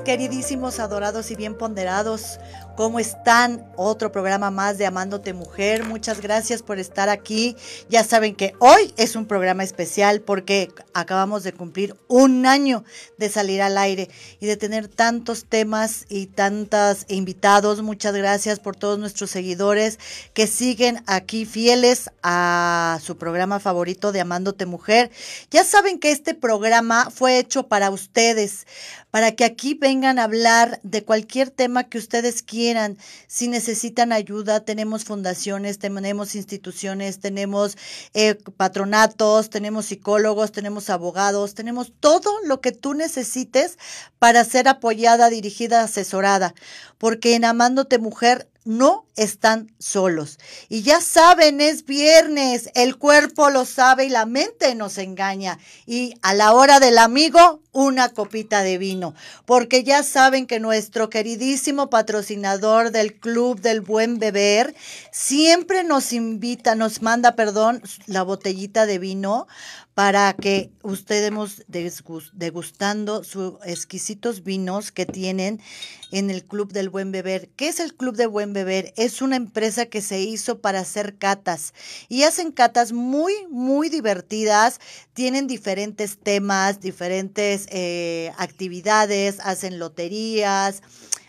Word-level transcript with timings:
queridísimos, 0.00 0.80
adorados 0.80 1.30
y 1.30 1.36
bien 1.36 1.56
ponderados. 1.56 2.40
¿Cómo 2.78 3.00
están? 3.00 3.66
Otro 3.74 4.12
programa 4.12 4.52
más 4.52 4.78
de 4.78 4.86
Amándote 4.86 5.32
Mujer. 5.32 5.82
Muchas 5.82 6.20
gracias 6.20 6.62
por 6.62 6.78
estar 6.78 7.08
aquí. 7.08 7.56
Ya 7.88 8.04
saben 8.04 8.36
que 8.36 8.54
hoy 8.60 8.94
es 8.96 9.16
un 9.16 9.26
programa 9.26 9.64
especial 9.64 10.20
porque 10.20 10.70
acabamos 10.94 11.42
de 11.42 11.52
cumplir 11.52 11.96
un 12.06 12.46
año 12.46 12.84
de 13.16 13.30
salir 13.30 13.62
al 13.62 13.78
aire 13.78 14.08
y 14.38 14.46
de 14.46 14.56
tener 14.56 14.86
tantos 14.86 15.44
temas 15.44 16.06
y 16.08 16.26
tantos 16.26 17.04
invitados. 17.08 17.82
Muchas 17.82 18.14
gracias 18.14 18.60
por 18.60 18.76
todos 18.76 18.96
nuestros 18.96 19.30
seguidores 19.30 19.98
que 20.32 20.46
siguen 20.46 21.02
aquí 21.08 21.46
fieles 21.46 22.10
a 22.22 23.00
su 23.02 23.18
programa 23.18 23.58
favorito 23.58 24.12
de 24.12 24.20
Amándote 24.20 24.66
Mujer. 24.66 25.10
Ya 25.50 25.64
saben 25.64 25.98
que 25.98 26.12
este 26.12 26.32
programa 26.32 27.10
fue 27.10 27.40
hecho 27.40 27.66
para 27.66 27.90
ustedes, 27.90 28.68
para 29.10 29.32
que 29.32 29.44
aquí 29.44 29.74
vengan 29.74 30.20
a 30.20 30.24
hablar 30.24 30.78
de 30.84 31.02
cualquier 31.02 31.50
tema 31.50 31.82
que 31.82 31.98
ustedes 31.98 32.44
quieran. 32.44 32.67
Si 33.26 33.48
necesitan 33.48 34.12
ayuda, 34.12 34.60
tenemos 34.60 35.04
fundaciones, 35.04 35.78
tenemos 35.78 36.34
instituciones, 36.34 37.20
tenemos 37.20 37.76
eh, 38.14 38.36
patronatos, 38.56 39.50
tenemos 39.50 39.86
psicólogos, 39.86 40.52
tenemos 40.52 40.90
abogados, 40.90 41.54
tenemos 41.54 41.92
todo 42.00 42.30
lo 42.44 42.60
que 42.60 42.72
tú 42.72 42.94
necesites 42.94 43.78
para 44.18 44.44
ser 44.44 44.68
apoyada, 44.68 45.30
dirigida, 45.30 45.82
asesorada. 45.82 46.54
Porque 46.98 47.34
en 47.34 47.44
Amándote 47.44 47.98
Mujer 47.98 48.48
no 48.64 49.06
están 49.18 49.72
solos. 49.78 50.38
Y 50.68 50.82
ya 50.82 51.00
saben, 51.00 51.60
es 51.60 51.84
viernes, 51.84 52.70
el 52.74 52.96
cuerpo 52.96 53.50
lo 53.50 53.64
sabe 53.64 54.06
y 54.06 54.08
la 54.08 54.26
mente 54.26 54.74
nos 54.74 54.96
engaña. 54.96 55.58
Y 55.86 56.14
a 56.22 56.34
la 56.34 56.54
hora 56.54 56.80
del 56.80 56.98
amigo, 56.98 57.60
una 57.72 58.08
copita 58.08 58.62
de 58.62 58.78
vino, 58.78 59.14
porque 59.44 59.84
ya 59.84 60.02
saben 60.02 60.46
que 60.46 60.60
nuestro 60.60 61.10
queridísimo 61.10 61.90
patrocinador 61.90 62.90
del 62.90 63.18
Club 63.18 63.60
del 63.60 63.80
Buen 63.80 64.18
Beber 64.18 64.74
siempre 65.12 65.84
nos 65.84 66.12
invita, 66.12 66.74
nos 66.74 67.02
manda, 67.02 67.36
perdón, 67.36 67.82
la 68.06 68.22
botellita 68.22 68.86
de 68.86 68.98
vino 68.98 69.46
para 69.98 70.32
que 70.32 70.70
ustedes 70.82 71.32
degustando 71.66 73.24
sus 73.24 73.54
exquisitos 73.64 74.44
vinos 74.44 74.92
que 74.92 75.06
tienen 75.06 75.60
en 76.12 76.30
el 76.30 76.44
Club 76.44 76.72
del 76.72 76.88
Buen 76.88 77.10
Beber. 77.10 77.48
¿Qué 77.56 77.66
es 77.66 77.80
el 77.80 77.96
Club 77.96 78.16
del 78.16 78.28
Buen 78.28 78.52
Beber? 78.52 78.92
Una 79.22 79.36
empresa 79.36 79.86
que 79.86 80.02
se 80.02 80.20
hizo 80.20 80.60
para 80.60 80.80
hacer 80.80 81.16
catas 81.16 81.74
y 82.08 82.22
hacen 82.22 82.52
catas 82.52 82.92
muy, 82.92 83.32
muy 83.50 83.88
divertidas. 83.88 84.80
Tienen 85.14 85.46
diferentes 85.46 86.18
temas, 86.18 86.80
diferentes 86.80 87.66
eh, 87.70 88.32
actividades, 88.38 89.38
hacen 89.40 89.78
loterías, 89.78 90.82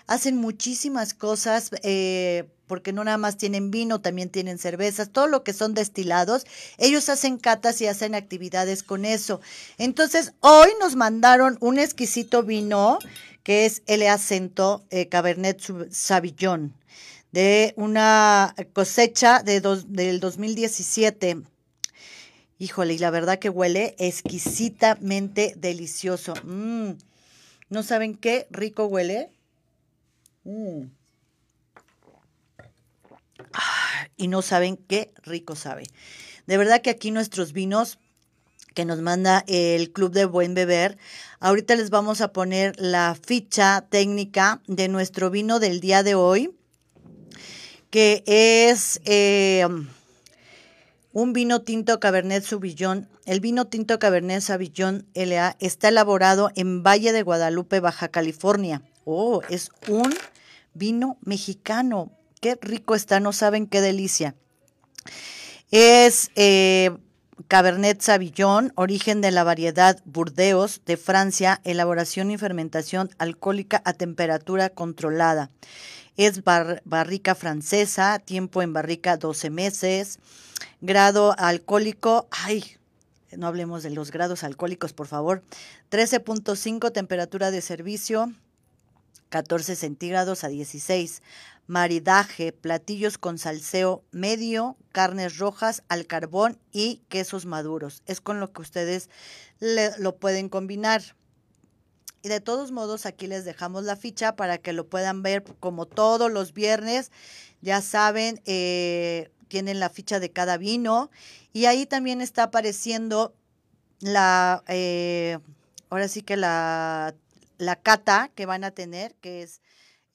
hacen 0.07 0.37
muchísimas 0.37 1.13
cosas. 1.13 1.71
Eh, 1.83 2.49
porque 2.69 2.93
no 2.93 3.03
nada 3.03 3.17
más 3.17 3.35
tienen 3.35 3.71
vino, 3.71 3.99
también 3.99 4.29
tienen 4.29 4.59
cervezas, 4.59 5.09
todo 5.09 5.25
lo 5.25 5.43
que 5.43 5.53
son 5.53 5.73
destilados. 5.73 6.45
Ellos 6.77 7.09
hacen 7.09 7.39
catas 7.39 7.81
y 7.81 7.87
hacen 7.87 8.13
actividades 8.13 8.83
con 8.83 9.05
eso. 9.05 9.41
Entonces, 9.79 10.33
hoy 10.39 10.69
nos 10.79 10.95
mandaron 10.95 11.57
un 11.61 11.79
exquisito 11.79 12.43
vino 12.43 12.99
que 13.43 13.65
es 13.65 13.81
el 13.87 14.05
acento 14.05 14.85
eh, 14.91 15.07
Cabernet 15.07 15.59
Sauvignon 15.89 16.75
de 17.31 17.73
una 17.77 18.55
cosecha 18.73 19.43
de 19.43 19.61
del 19.87 20.19
2017. 20.19 21.41
Híjole, 22.57 22.93
y 22.93 22.97
la 22.97 23.11
verdad 23.11 23.39
que 23.39 23.49
huele 23.49 23.95
exquisitamente 23.99 25.53
delicioso. 25.57 26.33
Mm. 26.43 26.91
¿No 27.69 27.83
saben 27.83 28.15
qué 28.15 28.47
rico 28.49 28.85
huele? 28.85 29.31
Mm 30.43 30.87
y 34.19 34.27
no 34.27 34.41
saben 34.41 34.77
qué 34.77 35.11
rico 35.23 35.55
sabe. 35.55 35.83
De 36.45 36.57
verdad 36.57 36.81
que 36.81 36.89
aquí 36.89 37.09
nuestros 37.09 37.53
vinos 37.53 37.97
que 38.75 38.85
nos 38.85 38.99
manda 38.99 39.43
el 39.47 39.91
Club 39.91 40.11
de 40.11 40.25
Buen 40.25 40.53
Beber, 40.53 40.97
ahorita 41.39 41.75
les 41.75 41.89
vamos 41.89 42.21
a 42.21 42.33
poner 42.33 42.75
la 42.79 43.15
ficha 43.15 43.87
técnica 43.89 44.61
de 44.67 44.89
nuestro 44.89 45.31
vino 45.31 45.59
del 45.59 45.79
día 45.79 46.03
de 46.03 46.15
hoy, 46.15 46.55
que 47.89 48.23
es 48.25 49.01
eh, 49.05 49.65
un 51.11 51.33
vino 51.33 51.61
tinto 51.61 51.99
Cabernet 51.99 52.43
Sauvignon. 52.43 53.07
El 53.25 53.39
vino 53.39 53.65
tinto 53.65 53.99
Cabernet 53.99 54.41
Sauvignon 54.41 55.05
LA 55.13 55.55
está 55.59 55.89
elaborado 55.89 56.51
en 56.55 56.83
Valle 56.83 57.11
de 57.11 57.23
Guadalupe, 57.23 57.79
Baja 57.79 58.09
California. 58.09 58.81
Oh, 59.05 59.41
es 59.49 59.71
un 59.87 60.13
vino 60.73 61.17
mexicano 61.21 62.11
qué 62.41 62.57
rico 62.61 62.95
está, 62.95 63.19
no 63.19 63.33
saben 63.33 63.67
qué 63.67 63.81
delicia. 63.81 64.35
Es 65.71 66.31
eh, 66.35 66.91
Cabernet 67.47 68.01
Sauvignon, 68.01 68.71
origen 68.75 69.21
de 69.21 69.31
la 69.31 69.43
variedad 69.43 69.99
Burdeos 70.05 70.81
de 70.85 70.97
Francia, 70.97 71.61
elaboración 71.63 72.31
y 72.31 72.37
fermentación 72.37 73.09
alcohólica 73.17 73.81
a 73.85 73.93
temperatura 73.93 74.69
controlada. 74.69 75.49
Es 76.19 76.43
barrica 76.43 77.33
francesa, 77.33 78.19
tiempo 78.19 78.61
en 78.61 78.73
barrica 78.73 79.15
12 79.15 79.49
meses, 79.51 80.19
grado 80.81 81.33
alcohólico, 81.39 82.27
ay, 82.29 82.75
no 83.37 83.47
hablemos 83.47 83.83
de 83.83 83.89
los 83.89 84.11
grados 84.11 84.43
alcohólicos, 84.43 84.91
por 84.91 85.07
favor, 85.07 85.43
13.5 85.91 86.91
temperatura 86.91 87.51
de 87.51 87.61
servicio, 87.61 88.33
14 89.29 89.77
centígrados 89.77 90.43
a 90.43 90.49
16 90.49 91.21
maridaje, 91.67 92.51
platillos 92.51 93.17
con 93.17 93.37
salseo 93.37 94.03
medio, 94.11 94.75
carnes 94.91 95.37
rojas 95.37 95.83
al 95.87 96.05
carbón 96.05 96.57
y 96.73 97.01
quesos 97.07 97.45
maduros. 97.45 98.01
Es 98.07 98.19
con 98.19 98.41
lo 98.41 98.51
que 98.51 98.63
ustedes 98.63 99.09
lo 99.61 100.15
pueden 100.17 100.49
combinar. 100.49 101.15
Y 102.21 102.29
de 102.29 102.41
todos 102.41 102.71
modos, 102.71 103.05
aquí 103.05 103.27
les 103.27 103.45
dejamos 103.45 103.83
la 103.83 103.95
ficha 103.95 104.35
para 104.35 104.57
que 104.57 104.73
lo 104.73 104.87
puedan 104.87 105.23
ver 105.23 105.43
como 105.59 105.85
todos 105.85 106.31
los 106.31 106.53
viernes. 106.53 107.11
Ya 107.61 107.81
saben, 107.81 108.41
eh, 108.45 109.29
tienen 109.47 109.79
la 109.79 109.89
ficha 109.89 110.19
de 110.19 110.31
cada 110.31 110.57
vino. 110.57 111.09
Y 111.53 111.65
ahí 111.65 111.85
también 111.85 112.21
está 112.21 112.43
apareciendo 112.43 113.33
la, 114.01 114.63
eh, 114.67 115.39
ahora 115.89 116.07
sí 116.07 116.21
que 116.21 116.35
la, 116.35 117.15
la 117.57 117.75
cata 117.77 118.31
que 118.35 118.45
van 118.45 118.63
a 118.63 118.71
tener, 118.71 119.15
que 119.15 119.41
es 119.41 119.61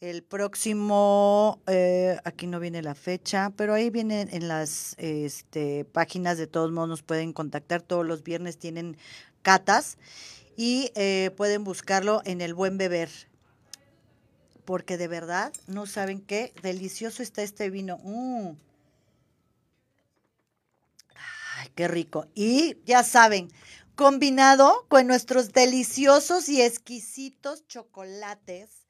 el 0.01 0.23
próximo, 0.23 1.63
eh, 1.67 2.19
aquí 2.25 2.47
no 2.47 2.61
viene 2.61 2.83
la 2.83 2.95
fecha, 2.95 3.51
pero 3.57 3.73
ahí 3.73 3.89
vienen 3.89 4.29
en 4.33 4.49
las 4.49 4.95
este, 4.99 5.87
páginas, 5.87 6.37
de 6.37 6.47
todos 6.47 6.71
modos 6.73 6.89
nos 6.91 7.03
pueden 7.03 7.33
contactar, 7.33 7.81
todos 7.81 8.05
los 8.05 8.23
viernes 8.23 8.59
tienen 8.59 8.99
catas 9.41 9.97
y 10.57 10.91
eh, 10.95 11.31
pueden 11.37 11.65
buscarlo 11.65 12.23
en 12.25 12.41
el 12.41 12.55
buen 12.55 12.79
beber. 12.79 13.11
Porque 14.65 14.97
de 14.97 15.09
verdad 15.09 15.53
no 15.67 15.87
saben 15.87 16.21
qué 16.21 16.53
delicioso 16.63 17.23
está 17.23 17.43
este 17.43 17.71
vino. 17.71 17.99
Mm. 18.03 18.57
Ay, 21.59 21.69
qué 21.75 21.89
rico. 21.89 22.27
Y 22.35 22.77
ya 22.87 23.03
saben, 23.03 23.51
combinado 23.95 24.87
con 24.89 25.07
nuestros 25.07 25.53
deliciosos 25.53 26.49
y 26.49 26.63
exquisitos 26.63 27.67
chocolates 27.67 28.85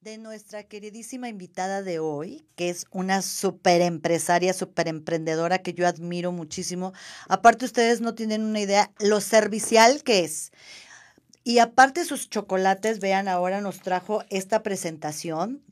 de 0.00 0.16
nuestra 0.16 0.62
queridísima 0.62 1.28
invitada 1.28 1.82
de 1.82 1.98
hoy, 1.98 2.46
que 2.54 2.70
es 2.70 2.86
una 2.90 3.20
super 3.20 3.80
empresaria, 3.82 4.54
super 4.54 4.86
emprendedora 4.86 5.58
que 5.58 5.74
yo 5.74 5.86
admiro 5.86 6.30
muchísimo. 6.30 6.92
Aparte, 7.28 7.64
ustedes 7.64 8.00
no 8.00 8.14
tienen 8.14 8.42
una 8.42 8.60
idea 8.60 8.92
lo 9.00 9.20
servicial 9.20 10.02
que 10.04 10.24
es. 10.24 10.52
Y 11.48 11.60
aparte 11.60 12.04
sus 12.04 12.28
chocolates, 12.28 13.00
vean, 13.00 13.26
ahora 13.26 13.62
nos 13.62 13.80
trajo 13.80 14.22
esta 14.28 14.62
presentación 14.62 15.62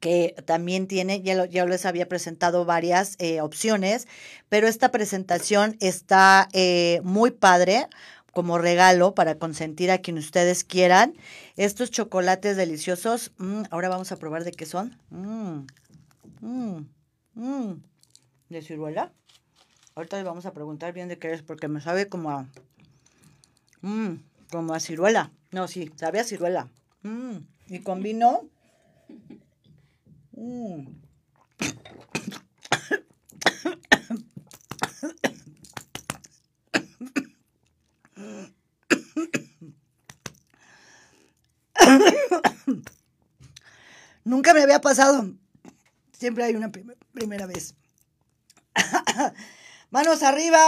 que 0.00 0.34
también 0.44 0.88
tiene, 0.88 1.22
ya, 1.22 1.46
ya 1.46 1.64
les 1.66 1.86
había 1.86 2.08
presentado 2.08 2.64
varias 2.64 3.14
eh, 3.20 3.40
opciones, 3.40 4.08
pero 4.48 4.66
esta 4.66 4.90
presentación 4.90 5.76
está 5.78 6.48
eh, 6.52 7.00
muy 7.04 7.30
padre 7.30 7.86
como 8.32 8.58
regalo 8.58 9.14
para 9.14 9.36
consentir 9.36 9.92
a 9.92 9.98
quien 9.98 10.18
ustedes 10.18 10.64
quieran. 10.64 11.14
Estos 11.54 11.92
chocolates 11.92 12.56
deliciosos, 12.56 13.30
mm, 13.38 13.66
ahora 13.70 13.88
vamos 13.88 14.10
a 14.10 14.16
probar 14.16 14.42
de 14.42 14.50
qué 14.50 14.66
son. 14.66 14.98
Mm, 15.10 15.60
mm, 16.40 17.72
¿De 18.48 18.62
ciruela? 18.62 19.12
Ahorita 19.94 20.16
les 20.16 20.26
vamos 20.26 20.44
a 20.44 20.52
preguntar 20.52 20.92
bien 20.92 21.06
de 21.06 21.20
qué 21.20 21.34
es, 21.34 21.42
porque 21.42 21.68
me 21.68 21.80
sabe 21.80 22.08
como 22.08 22.32
a, 22.32 22.48
como 24.50 24.74
a 24.74 24.80
ciruela. 24.80 25.32
No, 25.50 25.68
sí, 25.68 25.90
sabe 25.96 26.20
a 26.20 26.24
ciruela. 26.24 26.68
Y 27.68 27.80
con 27.80 28.02
vino. 28.02 28.48
me 44.54 44.62
había 44.62 44.80
pasado. 44.80 45.30
Siempre 46.12 46.44
hay 46.44 46.54
una 46.54 46.70
primera 47.12 47.46
vez. 47.46 47.74
Manos 49.90 50.22
arriba, 50.22 50.58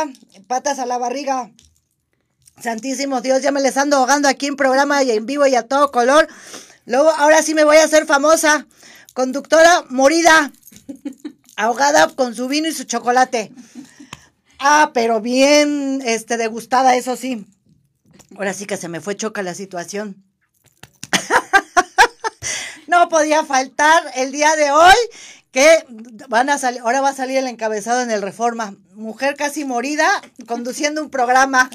patas 0.46 0.78
a 0.78 0.86
la 0.86 0.98
barriga. 0.98 1.50
Santísimo 2.62 3.22
Dios, 3.22 3.42
ya 3.42 3.52
me 3.52 3.60
les 3.60 3.76
ando 3.76 3.96
ahogando 3.96 4.28
aquí 4.28 4.46
en 4.46 4.56
programa 4.56 5.02
y 5.02 5.10
en 5.10 5.24
vivo 5.24 5.46
y 5.46 5.54
a 5.54 5.66
todo 5.66 5.90
color. 5.90 6.28
Luego, 6.84 7.10
ahora 7.10 7.42
sí 7.42 7.54
me 7.54 7.64
voy 7.64 7.78
a 7.78 7.84
hacer 7.84 8.06
famosa. 8.06 8.66
Conductora 9.14 9.84
morida, 9.88 10.52
ahogada 11.56 12.08
con 12.14 12.34
su 12.34 12.48
vino 12.48 12.68
y 12.68 12.72
su 12.72 12.84
chocolate. 12.84 13.52
Ah, 14.58 14.90
pero 14.92 15.20
bien, 15.20 16.02
este, 16.04 16.36
degustada, 16.36 16.96
eso 16.96 17.16
sí. 17.16 17.46
Ahora 18.36 18.52
sí 18.52 18.66
que 18.66 18.76
se 18.76 18.88
me 18.88 19.00
fue 19.00 19.16
choca 19.16 19.42
la 19.42 19.54
situación. 19.54 20.22
no 22.86 23.08
podía 23.08 23.44
faltar 23.44 24.02
el 24.16 24.32
día 24.32 24.54
de 24.56 24.70
hoy 24.70 24.94
que 25.50 25.84
van 26.28 26.48
a 26.48 26.58
salir, 26.58 26.80
ahora 26.80 27.00
va 27.00 27.10
a 27.10 27.14
salir 27.14 27.38
el 27.38 27.46
encabezado 27.46 28.02
en 28.02 28.10
el 28.10 28.22
Reforma. 28.22 28.76
Mujer 28.94 29.34
casi 29.36 29.64
morida 29.64 30.06
conduciendo 30.46 31.02
un 31.02 31.10
programa. 31.10 31.68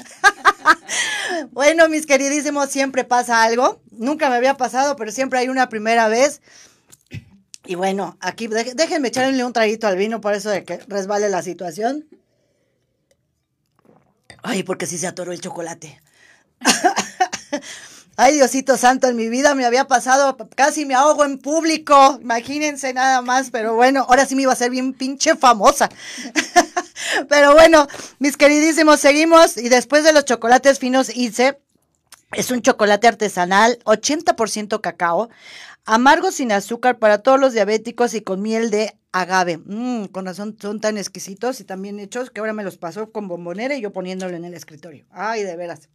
bueno, 1.50 1.88
mis 1.88 2.06
queridísimos, 2.06 2.70
siempre 2.70 3.04
pasa 3.04 3.42
algo. 3.42 3.80
Nunca 3.90 4.30
me 4.30 4.36
había 4.36 4.56
pasado, 4.56 4.96
pero 4.96 5.12
siempre 5.12 5.38
hay 5.38 5.48
una 5.48 5.68
primera 5.68 6.08
vez. 6.08 6.40
Y 7.66 7.74
bueno, 7.74 8.16
aquí 8.20 8.46
déjenme 8.46 9.08
echarle 9.08 9.44
un 9.44 9.52
traguito 9.52 9.86
al 9.86 9.96
vino 9.96 10.20
por 10.20 10.34
eso 10.34 10.50
de 10.50 10.64
que 10.64 10.78
resbale 10.86 11.28
la 11.28 11.42
situación. 11.42 12.06
Ay, 14.42 14.62
porque 14.62 14.86
sí 14.86 14.96
se 14.96 15.08
atoró 15.08 15.32
el 15.32 15.40
chocolate. 15.40 16.00
Ay, 18.18 18.36
Diosito 18.36 18.78
Santo, 18.78 19.08
en 19.08 19.16
mi 19.16 19.28
vida 19.28 19.54
me 19.54 19.66
había 19.66 19.86
pasado, 19.86 20.38
casi 20.54 20.86
me 20.86 20.94
ahogo 20.94 21.26
en 21.26 21.36
público, 21.36 22.18
imagínense 22.22 22.94
nada 22.94 23.20
más, 23.20 23.50
pero 23.50 23.74
bueno, 23.74 24.06
ahora 24.08 24.24
sí 24.24 24.34
me 24.34 24.42
iba 24.42 24.54
a 24.54 24.56
ser 24.56 24.70
bien 24.70 24.94
pinche 24.94 25.36
famosa. 25.36 25.90
pero 27.28 27.52
bueno, 27.52 27.86
mis 28.18 28.38
queridísimos, 28.38 29.00
seguimos 29.00 29.58
y 29.58 29.68
después 29.68 30.02
de 30.02 30.14
los 30.14 30.24
chocolates 30.24 30.78
finos 30.78 31.14
hice, 31.14 31.58
es 32.32 32.50
un 32.50 32.62
chocolate 32.62 33.06
artesanal, 33.06 33.78
80% 33.84 34.80
cacao, 34.80 35.28
amargo 35.84 36.32
sin 36.32 36.52
azúcar 36.52 36.98
para 36.98 37.18
todos 37.18 37.38
los 37.38 37.52
diabéticos 37.52 38.14
y 38.14 38.22
con 38.22 38.40
miel 38.40 38.70
de 38.70 38.96
agave. 39.12 39.58
Mmm, 39.58 40.06
con 40.06 40.24
razón 40.24 40.56
son 40.58 40.80
tan 40.80 40.96
exquisitos 40.96 41.60
y 41.60 41.64
también 41.64 42.00
hechos 42.00 42.30
que 42.30 42.40
ahora 42.40 42.54
me 42.54 42.64
los 42.64 42.78
pasó 42.78 43.12
con 43.12 43.28
bombonera 43.28 43.74
y 43.74 43.82
yo 43.82 43.92
poniéndolo 43.92 44.34
en 44.36 44.46
el 44.46 44.54
escritorio. 44.54 45.04
Ay, 45.10 45.42
de 45.42 45.54
veras. 45.54 45.90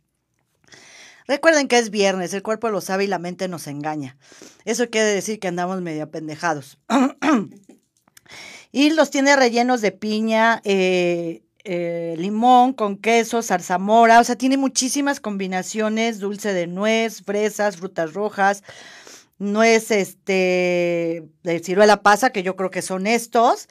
Recuerden 1.31 1.69
que 1.69 1.77
es 1.77 1.91
viernes, 1.91 2.33
el 2.33 2.43
cuerpo 2.43 2.69
lo 2.69 2.81
sabe 2.81 3.05
y 3.05 3.07
la 3.07 3.17
mente 3.17 3.47
nos 3.47 3.67
engaña. 3.67 4.17
Eso 4.65 4.89
quiere 4.89 5.07
decir 5.07 5.39
que 5.39 5.47
andamos 5.47 5.79
medio 5.79 6.03
apendejados. 6.03 6.77
y 8.73 8.89
los 8.89 9.11
tiene 9.11 9.37
rellenos 9.37 9.79
de 9.79 9.93
piña, 9.93 10.59
eh, 10.65 11.41
eh, 11.63 12.15
limón 12.17 12.73
con 12.73 12.97
queso, 12.97 13.41
zarzamora, 13.41 14.19
o 14.19 14.25
sea, 14.25 14.35
tiene 14.35 14.57
muchísimas 14.57 15.21
combinaciones, 15.21 16.19
dulce 16.19 16.53
de 16.53 16.67
nuez, 16.67 17.23
fresas, 17.23 17.77
frutas 17.77 18.13
rojas, 18.13 18.61
nuez 19.39 19.89
este, 19.91 21.29
de 21.43 21.59
ciruela 21.63 22.01
pasa, 22.03 22.31
que 22.31 22.43
yo 22.43 22.57
creo 22.57 22.71
que 22.71 22.81
son 22.81 23.07
estos. 23.07 23.69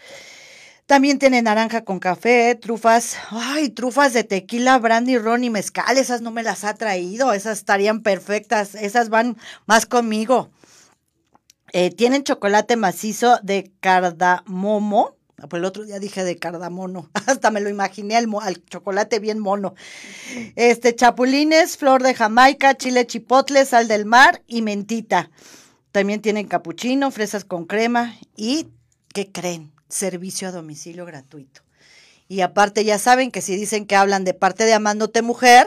También 0.91 1.21
tiene 1.21 1.41
naranja 1.41 1.85
con 1.85 2.01
café, 2.01 2.57
trufas, 2.57 3.17
ay, 3.31 3.69
trufas 3.69 4.13
de 4.13 4.25
tequila, 4.25 4.77
brandy, 4.77 5.19
ron 5.19 5.45
y 5.45 5.49
mezcal, 5.49 5.97
esas 5.97 6.21
no 6.21 6.33
me 6.33 6.43
las 6.43 6.65
ha 6.65 6.75
traído, 6.75 7.33
esas 7.33 7.59
estarían 7.59 8.03
perfectas, 8.03 8.75
esas 8.75 9.09
van 9.09 9.37
más 9.67 9.87
conmigo. 9.87 10.51
Eh, 11.73 11.95
tienen 11.95 12.25
chocolate 12.25 12.75
macizo 12.75 13.39
de 13.45 13.71
cardamomo, 13.79 15.15
pues 15.49 15.61
el 15.61 15.65
otro 15.65 15.85
día 15.85 16.01
dije 16.01 16.25
de 16.25 16.39
cardamono, 16.39 17.09
hasta 17.29 17.53
me 17.53 17.61
lo 17.61 17.71
imaginé 17.71 18.17
al, 18.17 18.27
al, 18.43 18.65
chocolate 18.65 19.21
bien 19.21 19.39
mono. 19.39 19.77
Este, 20.57 20.97
chapulines, 20.97 21.77
flor 21.77 22.03
de 22.03 22.15
jamaica, 22.15 22.77
chile 22.77 23.07
chipotle, 23.07 23.65
sal 23.65 23.87
del 23.87 24.07
mar 24.07 24.43
y 24.49 24.63
mentita. 24.63 25.31
También 25.93 26.21
tienen 26.21 26.49
capuchino, 26.49 27.13
fresas 27.13 27.45
con 27.45 27.67
crema 27.67 28.17
y, 28.35 28.67
¿qué 29.15 29.31
creen? 29.31 29.71
Servicio 29.91 30.49
a 30.49 30.53
domicilio 30.53 31.05
gratuito. 31.05 31.63
Y 32.29 32.43
aparte 32.43 32.85
ya 32.85 32.99
saben 32.99 33.31
que 33.31 33.41
si 33.41 33.57
dicen 33.57 33.87
que 33.87 33.97
hablan 33.97 34.25
de 34.25 34.35
parte 34.35 34.65
de 34.65 34.73
Amándote 34.73 35.21
Mujer, 35.21 35.67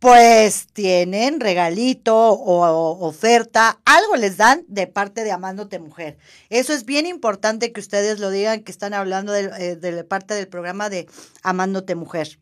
pues 0.00 0.66
tienen 0.72 1.40
regalito 1.40 2.16
o, 2.16 3.06
oferta, 3.06 3.78
algo 3.84 4.16
les 4.16 4.38
dan 4.38 4.64
de 4.66 4.86
parte 4.86 5.22
de 5.24 5.30
Amándote 5.30 5.78
Mujer. 5.78 6.16
Eso 6.48 6.72
es 6.72 6.86
bien 6.86 7.06
importante 7.06 7.70
que 7.70 7.80
ustedes 7.80 8.18
lo 8.18 8.30
digan, 8.30 8.62
que 8.62 8.72
están 8.72 8.94
hablando 8.94 9.32
de, 9.32 9.50
eh, 9.58 10.04
parte 10.04 10.34
del 10.34 10.48
programa 10.48 10.88
de 10.88 11.06
Amándote 11.42 11.94
Mujer. 11.94 12.38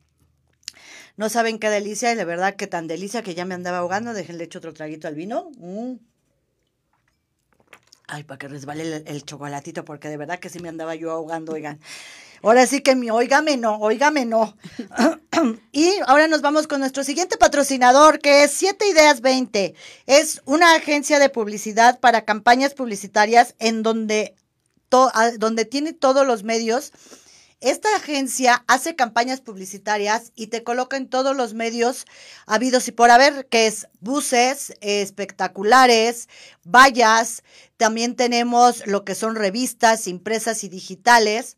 No 1.17 1.29
saben 1.29 1.59
qué 1.59 1.69
delicia, 1.69 2.13
y 2.13 2.15
de 2.15 2.25
verdad 2.25 2.55
que 2.55 2.69
tan 2.69 2.87
delicia 2.87 3.23
que 3.23 3.35
ya 3.35 3.45
me 3.45 3.55
andaba 3.55 3.79
ahogando. 3.79 4.15
Déjenle 4.15 4.45
hecho 4.45 4.61
otro 4.61 4.73
traguito 4.73 5.09
al 5.09 5.17
vino. 5.17 5.51
Mm. 5.59 5.95
Ay, 8.11 8.25
para 8.25 8.39
que 8.39 8.49
resbale 8.49 9.03
el, 9.05 9.23
chocolatito, 9.25 9.85
porque 9.85 10.09
de 10.09 10.17
verdad 10.17 10.39
que 10.39 10.49
sí 10.49 10.61
me 10.61 10.71
andaba 10.71 10.95
yo 10.95 11.11
ahogando, 11.11 11.53
oigan. 11.53 11.79
Ahora 12.43 12.67
sí 12.67 12.81
que 12.81 12.97
mi, 12.97 13.11
óigame 13.11 13.59
no, 13.59 13.77
óigame 13.77 14.25
no. 14.25 14.57
y 15.73 15.91
ahora 16.07 16.27
nos 16.27 16.41
vamos 16.41 16.67
con 16.67 16.81
nuestro 16.81 17.05
siguiente 17.05 17.37
patrocinador, 17.37 18.19
que 18.19 18.45
es 18.45 18.53
7 18.53 18.89
Ideas 18.89 19.21
20. 19.21 19.75
Es 20.07 20.41
una 20.47 20.75
agencia 20.75 21.19
de 21.19 21.29
publicidad 21.29 22.01
para 22.01 22.25
campañas 22.25 22.73
publicitarias 22.73 23.55
en 23.59 23.83
donde, 23.83 24.35
donde 25.37 25.67
tiene 25.67 25.93
todos 25.93 26.27
los 26.27 26.45
medios 26.45 26.93
esta 27.61 27.89
agencia 27.97 28.65
hace 28.69 28.95
campañas 28.95 29.41
publicitarias 29.41 30.33
y 30.37 30.47
te 30.47 30.63
coloca 30.63 30.97
en 30.97 31.09
todos 31.09 31.37
los 31.37 31.55
medios 31.55 32.05
habidos 32.47 32.87
y 32.87 32.93
por 32.93 33.11
haber, 33.11 33.47
que 33.49 33.67
es 33.67 33.89
buses, 34.01 34.75
espectaculares, 34.81 36.29
vallas, 36.65 37.43
también 37.77 38.15
tenemos 38.15 38.87
lo 38.87 39.05
que 39.05 39.17
son 39.17 39.35
revistas 39.35 40.07
impresas 40.07 40.63
y 40.63 40.69
digitales. 40.69 41.57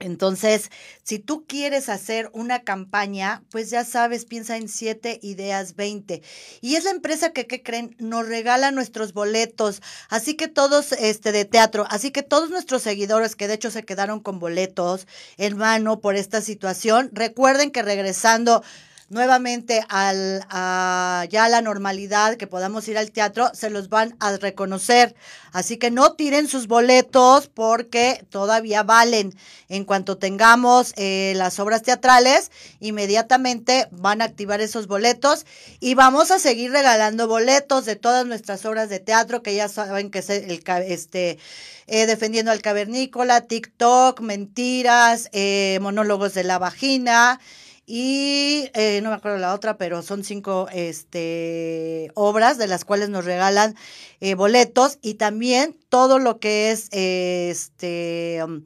Entonces, 0.00 0.70
si 1.04 1.20
tú 1.20 1.46
quieres 1.46 1.88
hacer 1.88 2.28
una 2.32 2.62
campaña, 2.62 3.44
pues 3.50 3.70
ya 3.70 3.84
sabes, 3.84 4.24
piensa 4.24 4.56
en 4.56 4.68
7 4.68 5.20
ideas 5.22 5.76
20. 5.76 6.20
Y 6.60 6.74
es 6.74 6.84
la 6.84 6.90
empresa 6.90 7.32
que, 7.32 7.46
¿qué 7.46 7.62
creen? 7.62 7.94
Nos 7.98 8.26
regala 8.26 8.72
nuestros 8.72 9.12
boletos. 9.12 9.82
Así 10.08 10.34
que 10.34 10.48
todos, 10.48 10.92
este, 10.92 11.30
de 11.30 11.44
teatro, 11.44 11.86
así 11.90 12.10
que 12.10 12.22
todos 12.22 12.50
nuestros 12.50 12.82
seguidores 12.82 13.36
que 13.36 13.46
de 13.46 13.54
hecho 13.54 13.70
se 13.70 13.84
quedaron 13.84 14.18
con 14.18 14.40
boletos 14.40 15.06
en 15.36 15.56
mano 15.56 16.00
por 16.00 16.16
esta 16.16 16.40
situación, 16.40 17.10
recuerden 17.12 17.70
que 17.70 17.82
regresando 17.82 18.64
nuevamente 19.08 19.84
al, 19.88 20.44
a, 20.50 21.26
ya 21.30 21.48
la 21.48 21.60
normalidad, 21.60 22.36
que 22.36 22.46
podamos 22.46 22.86
ir 22.88 22.98
al 22.98 23.10
teatro, 23.10 23.50
se 23.54 23.70
los 23.70 23.88
van 23.88 24.16
a 24.20 24.36
reconocer. 24.36 25.14
Así 25.52 25.76
que 25.76 25.90
no 25.90 26.14
tiren 26.14 26.48
sus 26.48 26.66
boletos 26.66 27.48
porque 27.48 28.24
todavía 28.30 28.82
valen. 28.82 29.34
En 29.68 29.84
cuanto 29.84 30.18
tengamos 30.18 30.92
eh, 30.96 31.32
las 31.36 31.60
obras 31.60 31.82
teatrales, 31.82 32.50
inmediatamente 32.80 33.88
van 33.90 34.20
a 34.20 34.24
activar 34.24 34.60
esos 34.60 34.86
boletos 34.86 35.46
y 35.80 35.94
vamos 35.94 36.30
a 36.30 36.38
seguir 36.38 36.72
regalando 36.72 37.28
boletos 37.28 37.84
de 37.84 37.96
todas 37.96 38.26
nuestras 38.26 38.64
obras 38.64 38.88
de 38.88 39.00
teatro, 39.00 39.42
que 39.42 39.54
ya 39.54 39.68
saben 39.68 40.10
que 40.10 40.20
es 40.20 40.30
el, 40.30 40.62
este, 40.86 41.38
eh, 41.86 42.06
Defendiendo 42.06 42.50
al 42.50 42.62
Cavernícola, 42.62 43.42
TikTok, 43.42 44.20
Mentiras, 44.20 45.28
eh, 45.32 45.78
Monólogos 45.82 46.34
de 46.34 46.44
la 46.44 46.58
Vagina 46.58 47.38
y 47.86 48.70
eh, 48.74 49.00
no 49.02 49.10
me 49.10 49.16
acuerdo 49.16 49.38
la 49.38 49.54
otra, 49.54 49.76
pero 49.76 50.02
son 50.02 50.24
cinco 50.24 50.68
este, 50.72 52.10
obras 52.14 52.56
de 52.56 52.66
las 52.66 52.84
cuales 52.84 53.10
nos 53.10 53.24
regalan 53.24 53.74
eh, 54.20 54.34
boletos 54.34 54.98
y 55.02 55.14
también 55.14 55.76
todo 55.88 56.18
lo 56.18 56.38
que 56.38 56.70
es 56.70 56.88
este, 56.92 58.40
um, 58.44 58.64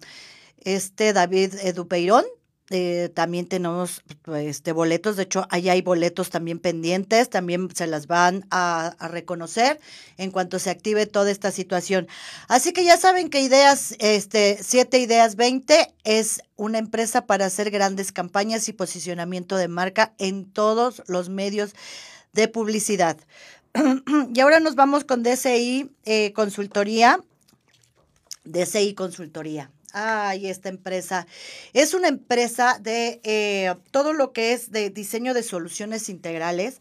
este 0.63 1.13
David 1.13 1.55
Dupeirón, 1.75 2.25
eh, 2.71 3.11
también 3.15 3.47
tenemos 3.47 4.03
este, 4.37 4.73
boletos, 4.73 5.17
de 5.17 5.23
hecho, 5.23 5.47
ahí 5.49 5.71
hay 5.71 5.81
boletos 5.81 6.29
también 6.29 6.59
pendientes, 6.59 7.31
también 7.31 7.75
se 7.75 7.87
las 7.87 8.07
van 8.07 8.47
a, 8.51 8.95
reconocer 9.11 9.81
en 10.19 10.31
cuanto 10.31 10.59
se 10.59 10.69
active 10.69 11.07
toda 11.07 11.31
esta 11.31 11.51
situación. 11.51 12.09
Así 12.47 12.73
que 12.73 12.85
ya 12.85 12.99
saben 12.99 13.31
que 13.31 13.41
Ideas, 13.41 13.95
este, 14.01 14.59
7 14.61 14.99
Ideas 14.99 15.37
20 15.37 15.95
es 16.05 16.43
una 16.57 16.77
empresa 16.77 17.25
para 17.25 17.47
hacer 17.47 17.71
grandes 17.71 18.13
campañas 18.13 18.69
y 18.69 18.75
posicionamiento 18.75 19.57
de 19.57 19.69
marca 19.69 20.13
en 20.19 20.45
todos 20.45 21.03
los 21.07 21.31
medios 21.31 21.75
de 22.35 22.49
publicidad. 22.49 23.17
y 24.35 24.41
ahora 24.41 24.61
nos 24.61 24.75
vamos 24.75 25.05
con 25.05 25.23
DCI 25.23 25.91
eh, 26.05 26.33
Consultoría. 26.35 27.25
DCI 28.45 28.93
Consultoría. 28.95 29.71
Ay, 29.93 30.49
esta 30.49 30.69
empresa 30.69 31.27
es 31.73 31.95
una 31.95 32.09
empresa 32.09 32.79
de 32.81 33.21
eh, 33.25 33.75
todo 33.91 34.13
lo 34.13 34.33
que 34.33 34.53
es 34.53 34.71
de 34.71 34.91
diseño 34.91 35.35
de 35.35 35.43
soluciones 35.43 36.09
integrales. 36.09 36.81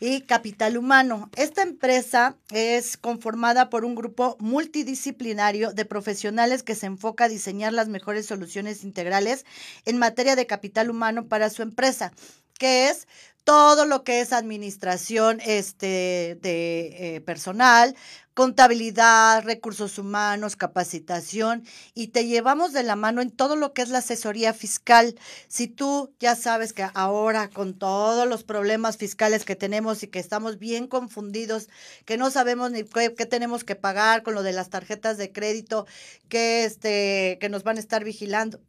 y 0.00 0.22
Capital 0.22 0.76
Humano. 0.76 1.30
Esta 1.36 1.62
empresa 1.62 2.36
es 2.50 2.96
conformada 2.96 3.70
por 3.70 3.84
un 3.84 3.94
grupo 3.94 4.36
multidisciplinario 4.40 5.72
de 5.72 5.84
profesionales 5.84 6.62
que 6.62 6.74
se 6.74 6.86
enfoca 6.86 7.24
a 7.24 7.28
diseñar 7.28 7.72
las 7.72 7.88
mejores 7.88 8.26
soluciones 8.26 8.84
integrales 8.84 9.46
en 9.86 9.98
materia 9.98 10.36
de 10.36 10.46
capital 10.46 10.90
humano 10.90 11.26
para 11.28 11.48
su 11.48 11.62
empresa 11.62 12.12
que 12.58 12.88
es 12.88 13.06
todo 13.44 13.84
lo 13.84 14.04
que 14.04 14.20
es 14.20 14.32
administración 14.32 15.38
este, 15.44 16.38
de 16.40 17.16
eh, 17.16 17.20
personal, 17.20 17.94
contabilidad, 18.32 19.44
recursos 19.44 19.98
humanos, 19.98 20.56
capacitación 20.56 21.62
y 21.94 22.08
te 22.08 22.26
llevamos 22.26 22.72
de 22.72 22.82
la 22.82 22.96
mano 22.96 23.22
en 23.22 23.30
todo 23.30 23.54
lo 23.54 23.72
que 23.72 23.82
es 23.82 23.90
la 23.90 23.98
asesoría 23.98 24.52
fiscal. 24.54 25.14
Si 25.46 25.68
tú 25.68 26.12
ya 26.18 26.34
sabes 26.34 26.72
que 26.72 26.86
ahora 26.94 27.48
con 27.48 27.78
todos 27.78 28.26
los 28.26 28.42
problemas 28.44 28.96
fiscales 28.96 29.44
que 29.44 29.56
tenemos 29.56 30.02
y 30.02 30.08
que 30.08 30.18
estamos 30.18 30.58
bien 30.58 30.88
confundidos, 30.88 31.68
que 32.06 32.16
no 32.16 32.30
sabemos 32.30 32.70
ni 32.72 32.84
qué, 32.84 33.10
tenemos 33.26 33.62
que 33.62 33.76
pagar 33.76 34.22
con 34.22 34.34
lo 34.34 34.42
de 34.42 34.52
las 34.52 34.70
tarjetas 34.70 35.18
de 35.18 35.32
crédito, 35.32 35.86
que 36.28 36.64
este 36.64 37.38
que 37.40 37.48
nos 37.48 37.62
van 37.62 37.76
a 37.76 37.80
estar 37.80 38.04
vigilando. 38.04 38.60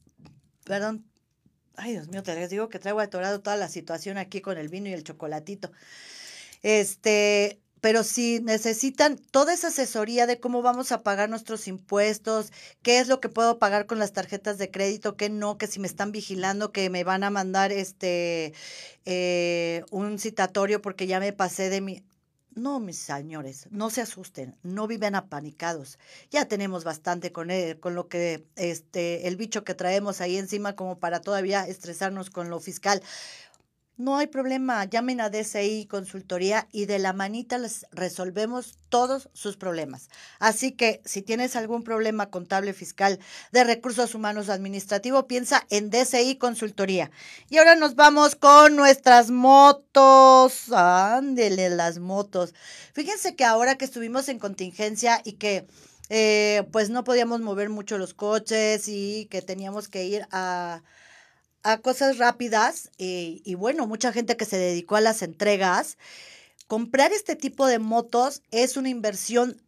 Perdón, 0.65 1.05
Ay, 1.77 1.91
Dios 1.93 2.07
mío, 2.07 2.23
te 2.23 2.35
les 2.35 2.49
digo 2.49 2.69
que 2.69 2.79
traigo 2.79 2.99
atorado 3.01 3.41
toda 3.41 3.57
la 3.57 3.67
situación 3.69 4.17
aquí 4.17 4.41
con 4.41 4.57
el 4.57 4.69
vino 4.69 4.87
y 4.89 4.93
el 4.93 5.03
chocolatito. 5.03 5.71
Este, 6.63 7.61
pero 7.81 8.03
si 8.03 8.39
necesitan 8.41 9.17
toda 9.17 9.53
esa 9.53 9.67
asesoría 9.67 10.27
de 10.27 10.39
cómo 10.39 10.61
vamos 10.61 10.91
a 10.91 11.03
pagar 11.03 11.29
nuestros 11.29 11.67
impuestos, 11.67 12.51
qué 12.81 12.99
es 12.99 13.07
lo 13.07 13.19
que 13.21 13.29
puedo 13.29 13.59
pagar 13.59 13.87
con 13.87 13.99
las 13.99 14.13
tarjetas 14.13 14.57
de 14.57 14.71
crédito, 14.71 15.17
qué 15.17 15.29
no, 15.29 15.57
que 15.57 15.67
si 15.67 15.79
me 15.79 15.87
están 15.87 16.11
vigilando, 16.11 16.71
que 16.71 16.89
me 16.89 17.03
van 17.03 17.23
a 17.23 17.29
mandar 17.29 17.71
este 17.71 18.53
eh, 19.05 19.83
un 19.91 20.19
citatorio 20.19 20.81
porque 20.81 21.07
ya 21.07 21.19
me 21.19 21.33
pasé 21.33 21.69
de 21.69 21.81
mi. 21.81 22.03
No, 22.55 22.79
mis 22.79 22.97
señores, 22.97 23.67
no 23.69 23.89
se 23.89 23.99
asusten, 23.99 24.55
no 24.63 24.87
viven 24.87 25.13
apanicados. 25.13 25.99
Ya 26.31 26.47
tenemos 26.47 26.85
bastante 26.85 27.33
con, 27.33 27.49
con 27.81 27.95
lo 27.95 28.07
que 28.07 28.47
este 28.55 29.27
el 29.27 29.35
bicho 29.35 29.65
que 29.65 29.73
traemos 29.73 30.21
ahí 30.21 30.37
encima 30.37 30.73
como 30.73 30.97
para 30.97 31.19
todavía 31.19 31.67
estresarnos 31.67 32.29
con 32.29 32.49
lo 32.49 32.61
fiscal. 32.61 33.03
No 33.97 34.17
hay 34.17 34.27
problema, 34.27 34.83
llamen 34.83 35.21
a 35.21 35.29
DCI 35.29 35.85
Consultoría 35.85 36.67
y 36.73 36.85
de 36.85 36.99
la 36.99 37.13
manita 37.13 37.57
les 37.57 37.85
resolvemos 37.91 38.77
todos 38.89 39.29
sus 39.31 39.55
problemas. 39.55 40.09
Así 40.37 40.73
que 40.73 41.01
si 41.05 41.21
tienes 41.21 41.55
algún 41.55 41.81
problema 41.81 42.29
contable, 42.29 42.73
fiscal, 42.73 43.19
de 43.53 43.63
recursos 43.63 44.13
humanos, 44.13 44.49
administrativo, 44.49 45.27
piensa 45.27 45.65
en 45.69 45.91
DCI 45.91 46.35
Consultoría. 46.35 47.09
Y 47.49 47.57
ahora 47.57 47.75
nos 47.75 47.95
vamos 47.95 48.35
con 48.35 48.75
nuestras 48.75 49.31
motos. 49.31 50.73
Ándele 50.73 51.69
las 51.69 51.99
motos. 51.99 52.53
Fíjense 52.91 53.37
que 53.37 53.45
ahora 53.45 53.77
que 53.77 53.85
estuvimos 53.85 54.27
en 54.27 54.39
contingencia 54.39 55.21
y 55.23 55.33
que 55.33 55.67
eh, 56.09 56.67
pues 56.73 56.89
no 56.89 57.05
podíamos 57.05 57.39
mover 57.39 57.69
mucho 57.69 57.97
los 57.97 58.13
coches 58.13 58.89
y 58.89 59.27
que 59.31 59.41
teníamos 59.41 59.87
que 59.87 60.03
ir 60.03 60.27
a 60.31 60.83
a 61.65 61.79
cosas 61.79 62.19
rápidas 62.19 62.91
eh, 62.99 63.41
y 63.43 63.55
bueno, 63.55 63.87
mucha 63.87 64.13
gente 64.13 64.37
que 64.37 64.45
se 64.45 64.57
dedicó 64.57 64.97
a 64.97 65.01
las 65.01 65.23
entregas. 65.23 65.97
Comprar 66.67 67.11
este 67.11 67.35
tipo 67.35 67.65
de 67.65 67.79
motos 67.79 68.43
es 68.51 68.77
una 68.77 68.89
inversión 68.89 69.59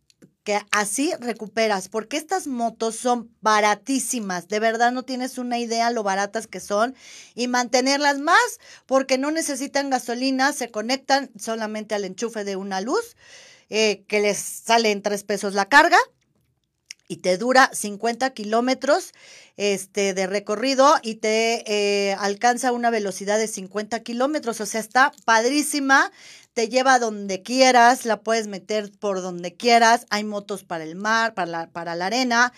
que 0.43 0.61
así 0.71 1.11
recuperas, 1.19 1.89
porque 1.89 2.17
estas 2.17 2.45
motos 2.45 2.95
son 2.95 3.35
baratísimas, 3.41 4.47
de 4.47 4.59
verdad 4.59 4.93
no 4.93 5.03
tienes 5.03 5.37
una 5.37 5.59
idea 5.59 5.89
lo 5.89 6.03
baratas 6.03 6.47
que 6.47 6.61
son 6.61 6.95
y 7.35 7.47
mantenerlas 7.47 8.19
más, 8.19 8.59
porque 8.85 9.17
no 9.17 9.31
necesitan 9.31 9.89
gasolina, 9.89 10.53
se 10.53 10.69
conectan 10.71 11.31
solamente 11.37 11.95
al 11.95 12.05
enchufe 12.05 12.45
de 12.45 12.55
una 12.55 12.79
luz, 12.79 13.17
eh, 13.69 14.05
que 14.07 14.21
les 14.21 14.37
sale 14.37 14.91
en 14.91 15.01
tres 15.01 15.23
pesos 15.23 15.53
la 15.55 15.65
carga 15.65 15.97
y 17.07 17.17
te 17.17 17.37
dura 17.37 17.69
50 17.73 18.31
kilómetros 18.31 19.13
este, 19.55 20.13
de 20.13 20.27
recorrido 20.27 20.95
y 21.01 21.15
te 21.15 21.63
eh, 21.65 22.13
alcanza 22.19 22.71
una 22.71 22.89
velocidad 22.89 23.37
de 23.37 23.47
50 23.47 24.01
kilómetros. 24.01 24.59
O 24.61 24.65
sea, 24.65 24.81
está 24.81 25.11
padrísima, 25.25 26.11
te 26.53 26.69
lleva 26.69 26.99
donde 26.99 27.43
quieras, 27.43 28.05
la 28.05 28.21
puedes 28.21 28.47
meter 28.47 28.91
por 28.91 29.21
donde 29.21 29.55
quieras. 29.55 30.05
Hay 30.09 30.23
motos 30.23 30.63
para 30.63 30.83
el 30.83 30.95
mar, 30.95 31.33
para 31.33 31.67
para 31.67 31.95
la 31.95 32.07
arena. 32.07 32.53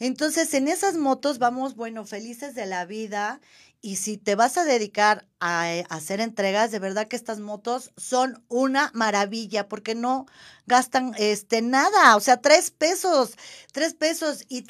Entonces, 0.00 0.54
en 0.54 0.68
esas 0.68 0.94
motos 0.94 1.38
vamos, 1.38 1.74
bueno, 1.74 2.04
felices 2.04 2.54
de 2.54 2.66
la 2.66 2.84
vida. 2.84 3.40
Y 3.80 3.96
si 3.96 4.16
te 4.18 4.34
vas 4.34 4.58
a 4.58 4.64
dedicar 4.64 5.26
a, 5.38 5.72
eh, 5.72 5.86
hacer 5.88 6.20
entregas, 6.20 6.70
de 6.72 6.80
verdad 6.80 7.06
que 7.06 7.16
estas 7.16 7.38
motos 7.38 7.92
son 7.96 8.42
una 8.48 8.90
maravilla 8.92 9.68
porque 9.68 9.94
no 9.94 10.26
gastan 10.66 11.14
este 11.16 11.62
nada, 11.62 12.16
o 12.16 12.20
sea, 12.20 12.40
tres 12.40 12.70
pesos, 12.70 13.36
tres 13.72 13.94
pesos 13.94 14.44
y 14.48 14.66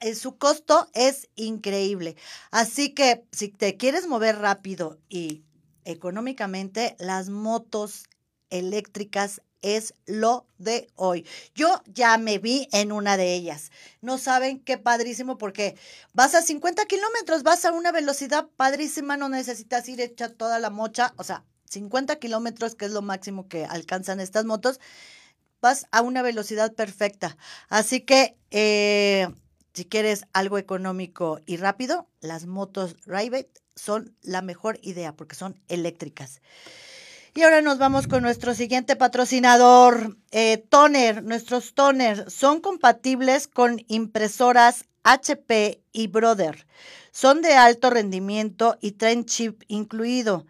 eh, 0.00 0.14
su 0.14 0.36
costo 0.38 0.88
es 0.94 1.28
increíble. 1.34 2.16
Así 2.50 2.90
que 2.90 3.24
si 3.32 3.48
te 3.48 3.76
quieres 3.76 4.06
mover 4.06 4.38
rápido 4.38 4.98
y 5.08 5.42
económicamente, 5.84 6.96
las 6.98 7.28
motos 7.28 8.04
eléctricas 8.50 9.42
es 9.64 9.94
lo 10.04 10.46
de 10.58 10.88
hoy. 10.94 11.26
Yo 11.54 11.82
ya 11.86 12.18
me 12.18 12.38
vi 12.38 12.68
en 12.70 12.92
una 12.92 13.16
de 13.16 13.32
ellas. 13.32 13.72
No 14.02 14.18
saben 14.18 14.60
qué 14.60 14.76
padrísimo 14.76 15.38
porque 15.38 15.74
vas 16.12 16.34
a 16.34 16.42
50 16.42 16.84
kilómetros, 16.84 17.42
vas 17.42 17.64
a 17.64 17.72
una 17.72 17.90
velocidad 17.90 18.46
padrísima, 18.56 19.16
no 19.16 19.30
necesitas 19.30 19.88
ir 19.88 20.02
hecha 20.02 20.28
toda 20.28 20.58
la 20.58 20.68
mocha, 20.68 21.14
o 21.16 21.24
sea, 21.24 21.44
50 21.70 22.16
kilómetros, 22.16 22.74
que 22.74 22.84
es 22.84 22.90
lo 22.90 23.00
máximo 23.00 23.48
que 23.48 23.64
alcanzan 23.64 24.20
estas 24.20 24.44
motos, 24.44 24.80
vas 25.62 25.86
a 25.92 26.02
una 26.02 26.20
velocidad 26.20 26.74
perfecta. 26.74 27.38
Así 27.70 28.02
que 28.02 28.36
eh, 28.50 29.28
si 29.72 29.86
quieres 29.86 30.26
algo 30.34 30.58
económico 30.58 31.40
y 31.46 31.56
rápido, 31.56 32.06
las 32.20 32.44
motos 32.44 32.96
Rivet 33.06 33.48
son 33.74 34.14
la 34.20 34.42
mejor 34.42 34.78
idea 34.82 35.16
porque 35.16 35.36
son 35.36 35.58
eléctricas. 35.68 36.42
Y 37.36 37.42
ahora 37.42 37.62
nos 37.62 37.78
vamos 37.78 38.06
con 38.06 38.22
nuestro 38.22 38.54
siguiente 38.54 38.94
patrocinador, 38.94 40.16
eh, 40.30 40.64
Toner. 40.68 41.24
Nuestros 41.24 41.74
Toner 41.74 42.30
son 42.30 42.60
compatibles 42.60 43.48
con 43.48 43.84
impresoras 43.88 44.84
HP 45.02 45.82
y 45.90 46.06
Brother. 46.06 46.64
Son 47.10 47.42
de 47.42 47.54
alto 47.54 47.90
rendimiento 47.90 48.78
y 48.80 48.92
traen 48.92 49.24
chip 49.24 49.64
incluido. 49.66 50.46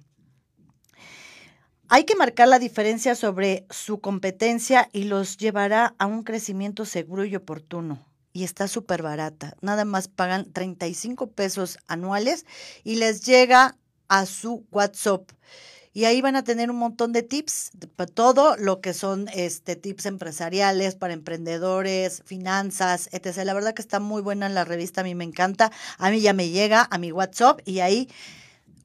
Hay 1.89 2.03
que 2.03 2.15
marcar 2.15 2.49
la 2.49 2.59
diferencia 2.59 3.15
sobre 3.15 3.65
su 3.69 3.99
competencia 4.01 4.89
y 4.91 5.03
los 5.03 5.37
llevará 5.37 5.95
a 5.97 6.05
un 6.05 6.23
crecimiento 6.23 6.85
seguro 6.85 7.23
y 7.23 7.35
oportuno 7.35 8.06
y 8.37 8.43
está 8.43 8.67
súper 8.67 9.01
barata. 9.01 9.57
Nada 9.61 9.83
más 9.83 10.07
pagan 10.07 10.53
35 10.53 11.31
pesos 11.31 11.79
anuales 11.87 12.45
y 12.83 12.97
les 12.97 13.25
llega 13.25 13.75
a 14.09 14.27
su 14.27 14.63
WhatsApp. 14.69 15.31
Y 15.91 16.05
ahí 16.05 16.21
van 16.21 16.35
a 16.35 16.43
tener 16.43 16.69
un 16.69 16.77
montón 16.77 17.13
de 17.13 17.23
tips, 17.23 17.71
todo 18.13 18.55
lo 18.55 18.79
que 18.79 18.93
son 18.93 19.27
este 19.33 19.75
tips 19.75 20.05
empresariales 20.05 20.93
para 20.93 21.13
emprendedores, 21.13 22.21
finanzas, 22.25 23.09
etc. 23.11 23.37
La 23.43 23.55
verdad 23.55 23.73
que 23.73 23.81
está 23.81 23.99
muy 23.99 24.21
buena 24.21 24.49
la 24.49 24.65
revista, 24.65 25.01
a 25.01 25.03
mí 25.03 25.15
me 25.15 25.23
encanta. 25.23 25.71
A 25.97 26.11
mí 26.11 26.21
ya 26.21 26.33
me 26.33 26.49
llega 26.49 26.87
a 26.91 26.99
mi 26.99 27.11
WhatsApp 27.11 27.61
y 27.65 27.79
ahí 27.79 28.07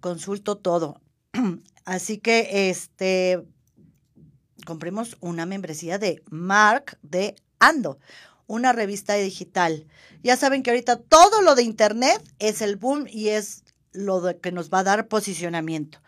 consulto 0.01 0.57
todo. 0.57 1.03
Así 1.85 2.17
que 2.17 2.71
este 2.71 3.45
compremos 4.65 5.19
una 5.21 5.45
membresía 5.45 5.99
de 5.99 6.23
Mark 6.31 6.97
de 7.03 7.37
Ando, 7.59 7.99
una 8.53 8.75
revista 8.75 9.15
digital. 9.15 9.87
Ya 10.23 10.37
saben 10.37 10.63
que 10.63 10.71
ahorita 10.71 10.99
todo 10.99 11.41
lo 11.41 11.55
de 11.55 11.63
Internet 11.63 12.23
es 12.39 12.61
el 12.61 12.77
boom 12.77 13.07
y 13.09 13.31
es 13.31 13.63
lo 13.93 14.39
que 14.43 14.53
nos 14.53 14.69
va 14.69 14.81
a 14.81 14.85
dar 14.85 15.09
posicionamiento. 15.09 15.99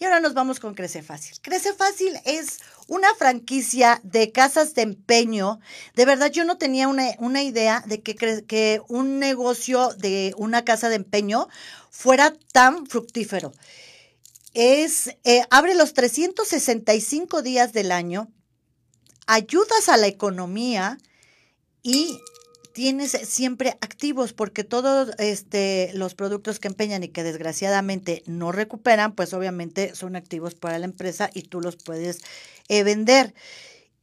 Y 0.00 0.04
ahora 0.04 0.18
nos 0.18 0.34
vamos 0.34 0.58
con 0.58 0.74
Crece 0.74 1.04
Fácil. 1.04 1.36
Crece 1.40 1.72
Fácil 1.72 2.18
es 2.24 2.58
una 2.88 3.14
franquicia 3.14 4.00
de 4.02 4.32
casas 4.32 4.74
de 4.74 4.82
empeño. 4.82 5.60
De 5.94 6.04
verdad, 6.04 6.32
yo 6.32 6.44
no 6.44 6.58
tenía 6.58 6.88
una, 6.88 7.42
idea 7.44 7.84
de 7.86 8.02
que, 8.02 8.16
que 8.16 8.82
un 8.88 9.20
negocio 9.20 9.90
de 9.96 10.34
una 10.36 10.64
casa 10.64 10.88
de 10.88 10.96
empeño 10.96 11.48
fuera 11.90 12.34
tan 12.52 12.86
fructífero. 12.86 13.52
Es, 14.52 15.16
eh, 15.22 15.44
abre 15.48 15.76
los 15.76 15.94
365 15.94 17.42
días 17.42 17.72
del 17.72 17.92
año, 17.92 18.32
ayudas 19.28 19.88
a 19.88 19.96
la 19.96 20.08
economía 20.08 20.98
y 21.84 22.18
tienes 22.72 23.12
siempre 23.12 23.70
activos 23.80 24.32
porque 24.32 24.64
todos 24.64 25.10
este, 25.18 25.92
los 25.94 26.16
productos 26.16 26.58
que 26.58 26.66
empeñan 26.66 27.04
y 27.04 27.08
que 27.08 27.22
desgraciadamente 27.22 28.24
no 28.26 28.50
recuperan, 28.50 29.14
pues 29.14 29.32
obviamente 29.32 29.94
son 29.94 30.16
activos 30.16 30.56
para 30.56 30.80
la 30.80 30.86
empresa 30.86 31.30
y 31.32 31.42
tú 31.42 31.60
los 31.60 31.76
puedes 31.76 32.22
eh, 32.68 32.82
vender. 32.82 33.32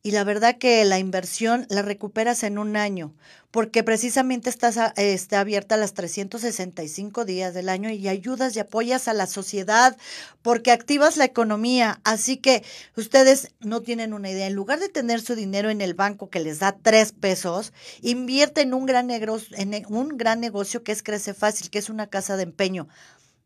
Y 0.03 0.12
la 0.12 0.24
verdad 0.24 0.58
que 0.58 0.84
la 0.84 0.98
inversión 0.98 1.67
la 1.70 1.84
recuperas 1.84 2.41
en 2.41 2.58
un 2.58 2.75
año, 2.75 3.13
porque 3.51 3.84
precisamente 3.84 4.50
estás 4.50 4.79
está 4.96 5.41
abierta 5.41 5.77
las 5.77 5.93
365 5.93 7.24
días 7.24 7.53
del 7.53 7.70
año 7.70 7.91
y 7.91 8.08
ayudas 8.08 8.55
y 8.55 8.60
apoyas 8.60 9.08
a 9.08 9.13
la 9.13 9.27
sociedad, 9.27 9.96
porque 10.41 10.72
activas 10.72 11.17
la 11.17 11.25
economía. 11.25 12.00
Así 12.03 12.38
que 12.38 12.63
ustedes 12.98 13.50
no 13.60 13.81
tienen 13.81 14.13
una 14.13 14.31
idea. 14.31 14.48
En 14.48 14.55
lugar 14.55 14.79
de 14.79 14.89
tener 14.89 15.22
su 15.22 15.36
dinero 15.36 15.70
en 15.70 15.81
el 15.81 15.93
banco 15.93 16.31
que 16.31 16.39
les 16.39 16.58
da 16.58 16.75
tres 16.81 17.12
pesos, 17.12 17.72
invierte 18.01 18.62
en 18.62 18.74
un 18.74 18.88
gran 18.88 19.05
negocio, 19.05 19.55
en 19.55 19.86
un 19.88 20.17
gran 20.17 20.39
negocio 20.39 20.84
que 20.84 20.93
es 20.93 21.03
Crece 21.03 21.36
Fácil, 21.36 21.70
que 21.70 21.77
es 21.77 21.91
una 21.91 22.08
casa 22.08 22.38
de 22.38 22.43
empeño 22.43 22.88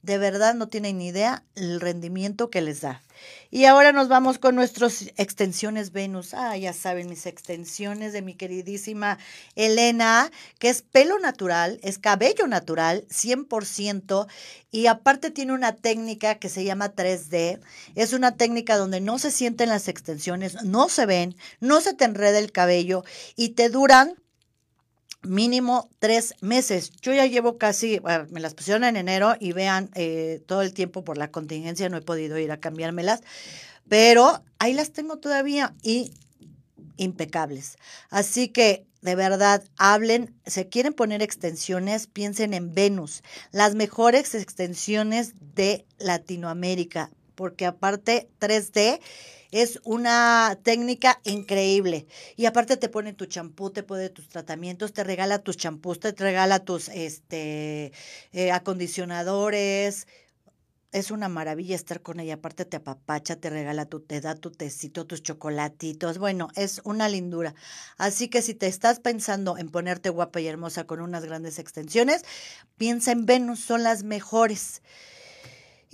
de 0.05 0.19
verdad 0.19 0.53
no 0.53 0.67
tienen 0.67 0.99
ni 0.99 1.07
idea 1.07 1.43
el 1.55 1.81
rendimiento 1.81 2.49
que 2.49 2.61
les 2.61 2.81
da. 2.81 3.01
Y 3.49 3.65
ahora 3.65 3.91
nos 3.91 4.07
vamos 4.07 4.37
con 4.37 4.55
nuestras 4.55 5.11
extensiones 5.17 5.91
Venus. 5.91 6.33
Ah, 6.33 6.55
ya 6.57 6.73
saben, 6.73 7.09
mis 7.09 7.25
extensiones 7.25 8.13
de 8.13 8.21
mi 8.21 8.35
queridísima 8.35 9.17
Elena, 9.55 10.31
que 10.59 10.69
es 10.69 10.83
pelo 10.83 11.17
natural, 11.19 11.79
es 11.81 11.97
cabello 11.97 12.45
natural, 12.47 13.05
100%, 13.09 14.27
y 14.71 14.87
aparte 14.87 15.31
tiene 15.31 15.53
una 15.53 15.75
técnica 15.75 16.35
que 16.35 16.49
se 16.49 16.63
llama 16.63 16.93
3D. 16.93 17.59
Es 17.95 18.13
una 18.13 18.35
técnica 18.35 18.77
donde 18.77 19.01
no 19.01 19.17
se 19.17 19.31
sienten 19.31 19.69
las 19.69 19.87
extensiones, 19.87 20.63
no 20.63 20.87
se 20.89 21.05
ven, 21.05 21.35
no 21.59 21.81
se 21.81 21.93
te 21.93 22.05
enreda 22.05 22.37
el 22.37 22.51
cabello 22.51 23.03
y 23.35 23.49
te 23.49 23.69
duran 23.69 24.15
mínimo 25.25 25.89
tres 25.99 26.35
meses. 26.41 26.91
Yo 27.01 27.13
ya 27.13 27.25
llevo 27.25 27.57
casi, 27.57 28.01
me 28.29 28.39
las 28.39 28.53
pusieron 28.53 28.83
en 28.83 28.95
enero 28.95 29.35
y 29.39 29.53
vean, 29.53 29.89
eh, 29.95 30.41
todo 30.45 30.61
el 30.61 30.73
tiempo 30.73 31.03
por 31.03 31.17
la 31.17 31.31
contingencia 31.31 31.89
no 31.89 31.97
he 31.97 32.01
podido 32.01 32.37
ir 32.37 32.51
a 32.51 32.59
cambiármelas, 32.59 33.21
pero 33.87 34.43
ahí 34.59 34.73
las 34.73 34.91
tengo 34.91 35.17
todavía 35.17 35.75
y 35.81 36.13
impecables. 36.97 37.77
Así 38.09 38.47
que 38.49 38.85
de 39.05 39.13
verdad, 39.13 39.63
hablen, 39.77 40.33
se 40.47 40.67
quieren 40.67 40.91
poner 40.91 41.21
extensiones, 41.21 42.07
piensen 42.07 42.55
en 42.55 42.73
Venus, 42.73 43.21
las 43.51 43.75
mejores 43.75 44.33
extensiones 44.33 45.33
de 45.53 45.85
Latinoamérica, 45.99 47.11
porque 47.35 47.67
aparte 47.67 48.27
3D 48.39 48.99
es 49.55 49.79
una 49.85 50.59
técnica 50.63 51.21
increíble. 51.23 52.07
Y 52.35 52.45
aparte 52.45 52.75
te 52.75 52.89
pone 52.89 53.13
tu 53.13 53.25
champú, 53.25 53.69
te 53.69 53.83
pone 53.83 54.09
tus 54.09 54.27
tratamientos, 54.27 54.91
te 54.91 55.05
regala 55.05 55.39
tus 55.39 55.55
champús, 55.55 56.01
te 56.01 56.11
regala 56.11 56.59
tus 56.59 56.89
este, 56.89 57.93
eh, 58.33 58.51
acondicionadores. 58.51 60.07
Es 60.91 61.09
una 61.09 61.29
maravilla 61.29 61.73
estar 61.73 62.01
con 62.01 62.19
ella. 62.19 62.33
Aparte 62.33 62.65
te 62.65 62.75
apapacha, 62.75 63.37
te 63.37 63.49
regala 63.49 63.85
tu, 63.85 64.01
te 64.01 64.19
da 64.19 64.35
tu 64.35 64.51
tecito, 64.51 65.07
tus 65.07 65.23
chocolatitos. 65.23 66.17
Bueno, 66.17 66.49
es 66.57 66.81
una 66.83 67.07
lindura. 67.07 67.55
Así 67.97 68.27
que 68.27 68.41
si 68.41 68.55
te 68.55 68.67
estás 68.67 68.99
pensando 68.99 69.57
en 69.57 69.69
ponerte 69.69 70.09
guapa 70.09 70.41
y 70.41 70.47
hermosa 70.47 70.83
con 70.83 70.99
unas 70.99 71.23
grandes 71.23 71.59
extensiones, 71.59 72.23
piensa 72.75 73.13
en 73.13 73.25
Venus, 73.25 73.61
son 73.61 73.83
las 73.83 74.03
mejores. 74.03 74.81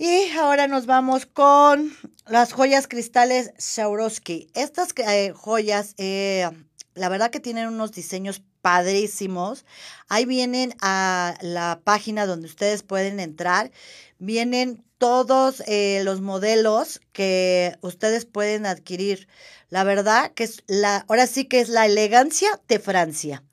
Y 0.04 0.32
ahora 0.32 0.66
nos 0.66 0.86
vamos 0.86 1.26
con 1.26 1.96
las 2.26 2.52
joyas 2.52 2.88
cristales 2.88 3.52
Swarovski. 3.56 4.48
Estas 4.52 4.88
eh, 4.96 5.32
joyas, 5.32 5.94
eh, 5.96 6.50
la 6.94 7.08
verdad 7.08 7.30
que 7.30 7.38
tienen 7.38 7.68
unos 7.68 7.92
diseños 7.92 8.42
padrísimos. 8.62 9.64
Ahí 10.08 10.24
vienen 10.24 10.74
a 10.80 11.36
la 11.40 11.82
página 11.84 12.26
donde 12.26 12.48
ustedes 12.48 12.82
pueden 12.82 13.20
entrar. 13.20 13.70
Vienen 14.18 14.82
todos 14.98 15.62
eh, 15.68 16.02
los 16.02 16.20
modelos 16.20 17.00
que 17.12 17.78
ustedes 17.80 18.24
pueden 18.26 18.66
adquirir. 18.66 19.28
La 19.68 19.84
verdad 19.84 20.32
que 20.32 20.42
es 20.42 20.64
la, 20.66 21.04
ahora 21.08 21.28
sí 21.28 21.44
que 21.44 21.60
es 21.60 21.68
la 21.68 21.86
elegancia 21.86 22.60
de 22.66 22.80
Francia. 22.80 23.44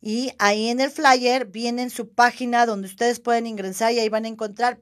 Y 0.00 0.30
ahí 0.38 0.68
en 0.68 0.78
el 0.78 0.92
flyer 0.92 1.46
viene 1.46 1.90
su 1.90 2.08
página 2.08 2.66
donde 2.66 2.86
ustedes 2.86 3.18
pueden 3.18 3.48
ingresar 3.48 3.92
y 3.92 3.98
ahí 3.98 4.08
van 4.08 4.26
a 4.26 4.28
encontrar 4.28 4.78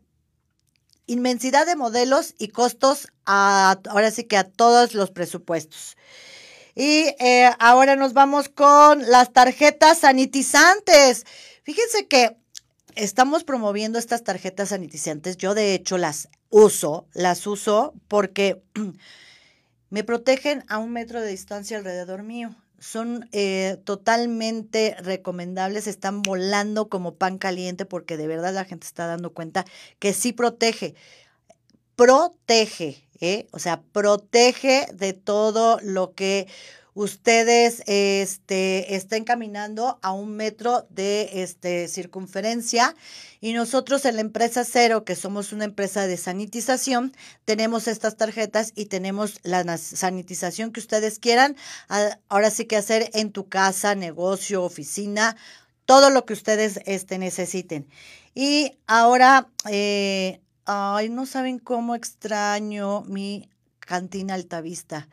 inmensidad 1.09 1.66
de 1.66 1.75
modelos 1.75 2.35
y 2.38 2.49
costos 2.49 3.09
ahora 3.25 4.12
sí 4.12 4.25
que 4.25 4.37
a 4.37 4.44
todos 4.44 4.94
los 4.94 5.11
presupuestos. 5.11 5.97
Y 6.77 7.07
eh, 7.18 7.51
ahora 7.59 7.97
nos 7.97 8.12
vamos 8.12 8.49
con 8.49 9.03
las 9.11 9.33
tarjetas 9.33 9.99
sanitizantes. 9.99 11.27
Fíjense 11.64 12.07
que 12.07 12.37
estamos 12.94 13.42
promoviendo 13.42 13.99
estas 13.99 14.23
tarjetas 14.23 14.68
sanitizantes. 14.68 15.37
Yo 15.37 15.55
de 15.55 15.75
hecho 15.75 15.99
las 15.99 16.29
uso, 16.51 17.09
las 17.14 17.47
uso 17.49 17.94
porque 18.07 18.62
me 19.90 20.05
protegen 20.05 20.64
a 20.68 20.79
un 20.79 20.92
metro 20.92 21.21
de 21.21 21.29
distancia 21.29 21.79
alrededor 21.79 22.23
mío 22.23 22.55
son 22.78 23.28
eh, 23.32 23.78
totalmente 23.84 24.96
recomendables, 25.00 25.86
están 25.86 26.22
volando 26.22 26.88
como 26.88 27.14
pan 27.14 27.38
caliente 27.38 27.84
porque 27.84 28.16
de 28.16 28.26
verdad 28.26 28.54
la 28.54 28.64
gente 28.64 28.86
está 28.86 29.06
dando 29.06 29.32
cuenta 29.32 29.64
que 29.98 30.12
sí 30.12 30.32
protege, 30.32 30.94
protege, 31.96 33.08
¿eh? 33.20 33.48
o 33.50 33.58
sea, 33.58 33.82
protege 33.92 34.86
de 34.92 35.12
todo 35.12 35.80
lo 35.82 36.12
que 36.14 36.46
ustedes 36.98 37.84
este, 37.87 38.96
estén 38.96 39.22
caminando 39.22 40.00
a 40.02 40.11
un 40.11 40.34
metro 40.34 40.84
de 40.90 41.42
este, 41.44 41.87
circunferencia 41.87 42.96
y 43.40 43.52
nosotros 43.52 44.04
en 44.04 44.16
la 44.16 44.20
empresa 44.20 44.64
Cero, 44.64 45.04
que 45.04 45.14
somos 45.14 45.52
una 45.52 45.64
empresa 45.64 46.08
de 46.08 46.16
sanitización, 46.16 47.12
tenemos 47.44 47.87
estas 47.87 48.16
tarjetas 48.16 48.72
y 48.74 48.87
tenemos 48.87 49.38
la 49.44 49.78
sanitización 49.78 50.72
que 50.72 50.80
ustedes 50.80 51.20
quieran. 51.20 51.54
Ahora 52.28 52.50
sí 52.50 52.64
que 52.64 52.76
hacer 52.76 53.11
en 53.14 53.30
tu 53.30 53.48
casa, 53.48 53.94
negocio, 53.94 54.64
oficina, 54.64 55.37
todo 55.84 56.11
lo 56.11 56.26
que 56.26 56.32
ustedes 56.32 56.80
este, 56.84 57.18
necesiten. 57.18 57.87
Y 58.34 58.76
ahora, 58.88 59.46
eh, 59.70 60.40
ay, 60.64 61.11
no 61.11 61.26
saben 61.26 61.61
cómo 61.61 61.94
extraño 61.94 63.02
mi 63.02 63.48
cantina 63.78 64.34
Altavista 64.34 65.08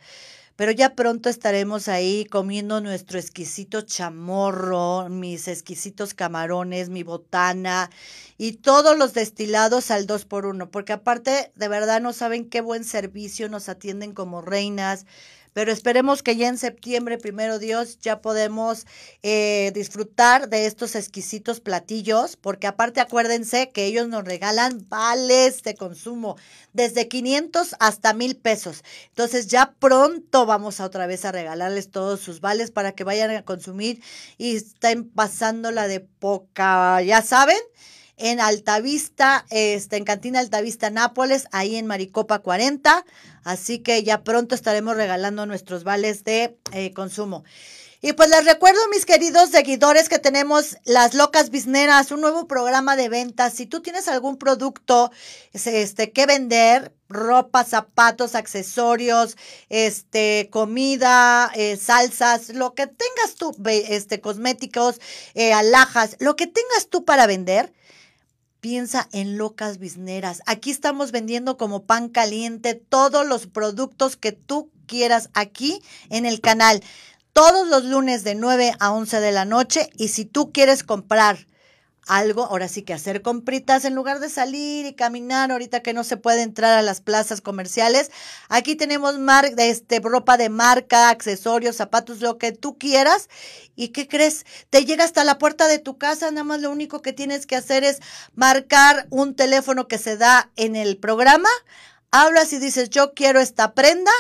pero 0.56 0.72
ya 0.72 0.96
pronto 0.96 1.30
estaremos 1.30 1.88
ahí 1.88 2.26
comiendo 2.26 2.82
nuestro 2.82 3.20
exquisito 3.20 3.82
chamorro, 3.82 5.10
mis 5.10 5.48
exquisitos 5.48 6.14
camarones, 6.14 6.90
mi 6.90 7.04
botana 7.04 7.90
y 8.38 8.54
todos 8.54 8.98
los 8.98 9.14
destilados 9.14 9.92
al 9.92 10.08
2 10.08 10.26
por 10.26 10.46
1 10.46 10.72
porque 10.72 10.94
aparte 10.94 11.52
de 11.56 11.68
verdad 11.68 12.02
no 12.02 12.14
saben 12.14 12.50
qué 12.50 12.62
buen 12.62 12.84
servicio, 12.84 13.50
nos 13.50 13.70
atienden 13.70 14.14
como 14.14 14.42
reinas, 14.42 15.06
pero 15.56 15.72
esperemos 15.72 16.22
que 16.22 16.36
ya 16.36 16.50
en 16.50 16.58
septiembre, 16.58 17.18
primero 17.18 17.60
Dios, 17.60 17.98
ya 18.02 18.22
podemos 18.22 18.86
eh, 19.24 19.72
disfrutar 19.74 20.50
de 20.50 20.66
estos 20.66 20.96
exquisitos 20.96 21.62
platillos, 21.62 22.36
porque 22.36 22.68
aparte 22.68 23.00
acuérdense 23.00 23.72
que 23.72 23.86
ellos 23.86 24.10
nos 24.10 24.26
regalan 24.26 24.86
vales 24.90 25.64
de 25.64 25.76
consumo 25.76 26.36
desde 26.74 27.08
500 27.08 27.78
hasta 27.80 28.14
mil 28.14 28.36
pesos. 28.36 28.84
Entonces 29.08 29.48
ya 29.48 29.74
pronto 29.80 30.46
vamos 30.46 30.82
a 30.82 30.86
otra 30.86 31.08
vez 31.08 31.24
a 31.24 31.32
regalarles 31.32 31.90
todos 31.90 32.20
sus 32.20 32.42
vales 32.42 32.72
para 32.72 32.92
que 32.92 33.06
vayan 33.06 33.32
a 33.32 33.46
consumir 33.46 34.04
y 34.38 34.58
estén 34.58 35.10
pasando 35.10 35.72
la 35.72 35.88
de 35.88 36.02
poca, 36.02 37.02
ya 37.02 37.22
saben 37.22 37.56
en 38.18 38.40
Altavista, 38.40 39.46
este, 39.50 39.98
en 39.98 40.06
Cantina 40.06 40.40
Altavista 40.40 40.90
Nápoles, 40.90 41.48
ahí 41.52 41.76
en 41.76 41.88
Maricopa 41.88 42.40
40. 42.40 43.06
Así 43.44 43.80
que 43.80 44.04
ya 44.04 44.24
pronto 44.24 44.56
estaremos 44.56 44.96
regalando 44.96 45.46
nuestros 45.46 45.84
vales 45.84 46.24
de 46.24 46.58
eh, 46.72 46.94
consumo. 46.94 47.44
Y 48.02 48.14
pues 48.14 48.30
les 48.30 48.46
recuerdo, 48.46 48.80
mis 48.92 49.04
queridos 49.04 49.50
seguidores, 49.50 50.10
que 50.10 50.20
tenemos 50.20 50.78
Las 50.86 51.16
Locas 51.16 51.50
Bisneras, 51.50 52.12
un 52.12 52.22
nuevo 52.22 52.48
programa 52.48 52.96
de 52.96 53.10
ventas. 53.10 53.54
Si 53.54 53.66
tú 53.66 53.82
tienes 53.82 54.08
algún 54.08 54.38
producto 54.38 55.12
este, 55.54 56.12
que 56.12 56.26
vender, 56.28 56.94
ropa, 57.10 57.64
zapatos, 57.64 58.36
accesorios, 58.36 59.38
este, 59.70 60.50
comida, 60.52 61.52
eh, 61.56 61.78
salsas, 61.78 62.50
lo 62.50 62.76
que 62.76 62.86
tengas 62.86 63.36
tú, 63.40 63.56
este, 63.66 64.22
cosméticos, 64.22 65.02
eh, 65.34 65.54
alhajas, 65.54 66.16
lo 66.20 66.36
que 66.36 66.46
tengas 66.46 66.90
tú 66.92 67.06
para 67.06 67.26
vender, 67.26 67.74
piensa 68.66 69.08
en 69.12 69.38
Locas 69.38 69.78
Bisneras. 69.78 70.42
Aquí 70.48 70.72
estamos 70.72 71.12
vendiendo 71.12 71.56
como 71.56 71.84
pan 71.84 72.10
caliente 72.10 72.74
todos 72.74 73.24
los 73.24 73.46
productos 73.46 74.16
que 74.16 74.32
tú 74.32 74.72
quieras 74.88 75.30
aquí 75.36 75.84
en 76.10 76.26
el 76.26 76.42
canal. 76.42 76.82
Todos 77.32 77.68
los 77.68 77.84
lunes 77.84 78.24
de 78.24 78.34
9 78.34 78.74
a 78.80 78.92
11 78.92 79.20
de 79.20 79.32
la 79.32 79.46
noche. 79.46 79.92
Y 79.98 80.08
si 80.08 80.26
tú 80.26 80.52
quieres 80.52 80.84
comprar 80.84 81.46
algo, 82.06 82.46
ahora 82.46 82.68
sí 82.68 82.84
que 82.84 82.94
hacer 82.94 83.22
compritas 83.22 83.84
en 83.86 83.96
lugar 83.96 84.20
de 84.20 84.30
salir 84.30 84.86
y 84.86 84.94
caminar 84.94 85.52
ahorita 85.52 85.82
que 85.82 85.94
no 85.94 86.04
se 86.04 86.18
puede 86.18 86.42
entrar 86.44 86.78
a 86.78 86.82
las 86.82 87.02
plazas 87.02 87.42
comerciales. 87.42 88.12
Aquí 88.48 88.76
tenemos 88.76 89.18
mar 89.18 89.52
este, 89.58 90.00
ropa 90.00 90.38
de 90.38 90.50
marca, 90.50 91.10
accesorios, 91.10 91.76
zapatos, 91.76 92.22
lo 92.22 92.38
que 92.38 92.52
tú 92.52 92.78
quieras. 92.78 93.30
¿Y 93.76 93.90
qué 93.90 94.08
crees? 94.08 94.46
Te 94.70 94.86
llega 94.86 95.04
hasta 95.04 95.24
la 95.24 95.38
puerta 95.38 95.68
de 95.68 95.80
tu 95.80 95.98
casa, 95.98 96.30
nada 96.32 96.44
más 96.44 96.62
lo 96.62 96.72
único 96.72 97.02
que 97.02 97.14
tienes 97.14 97.46
que 97.46 97.56
hacer 97.56 97.84
es 97.84 98.00
marcar 98.36 99.08
un 99.10 99.36
teléfono 99.36 99.88
que 99.88 99.98
se 99.98 100.18
da 100.18 100.52
en 100.56 100.76
el 100.76 100.98
programa. 100.98 101.50
Hablas 102.12 102.54
y 102.54 102.60
dices, 102.60 102.90
yo 102.90 103.14
quiero 103.14 103.40
esta 103.40 103.74
prenda 103.74 104.12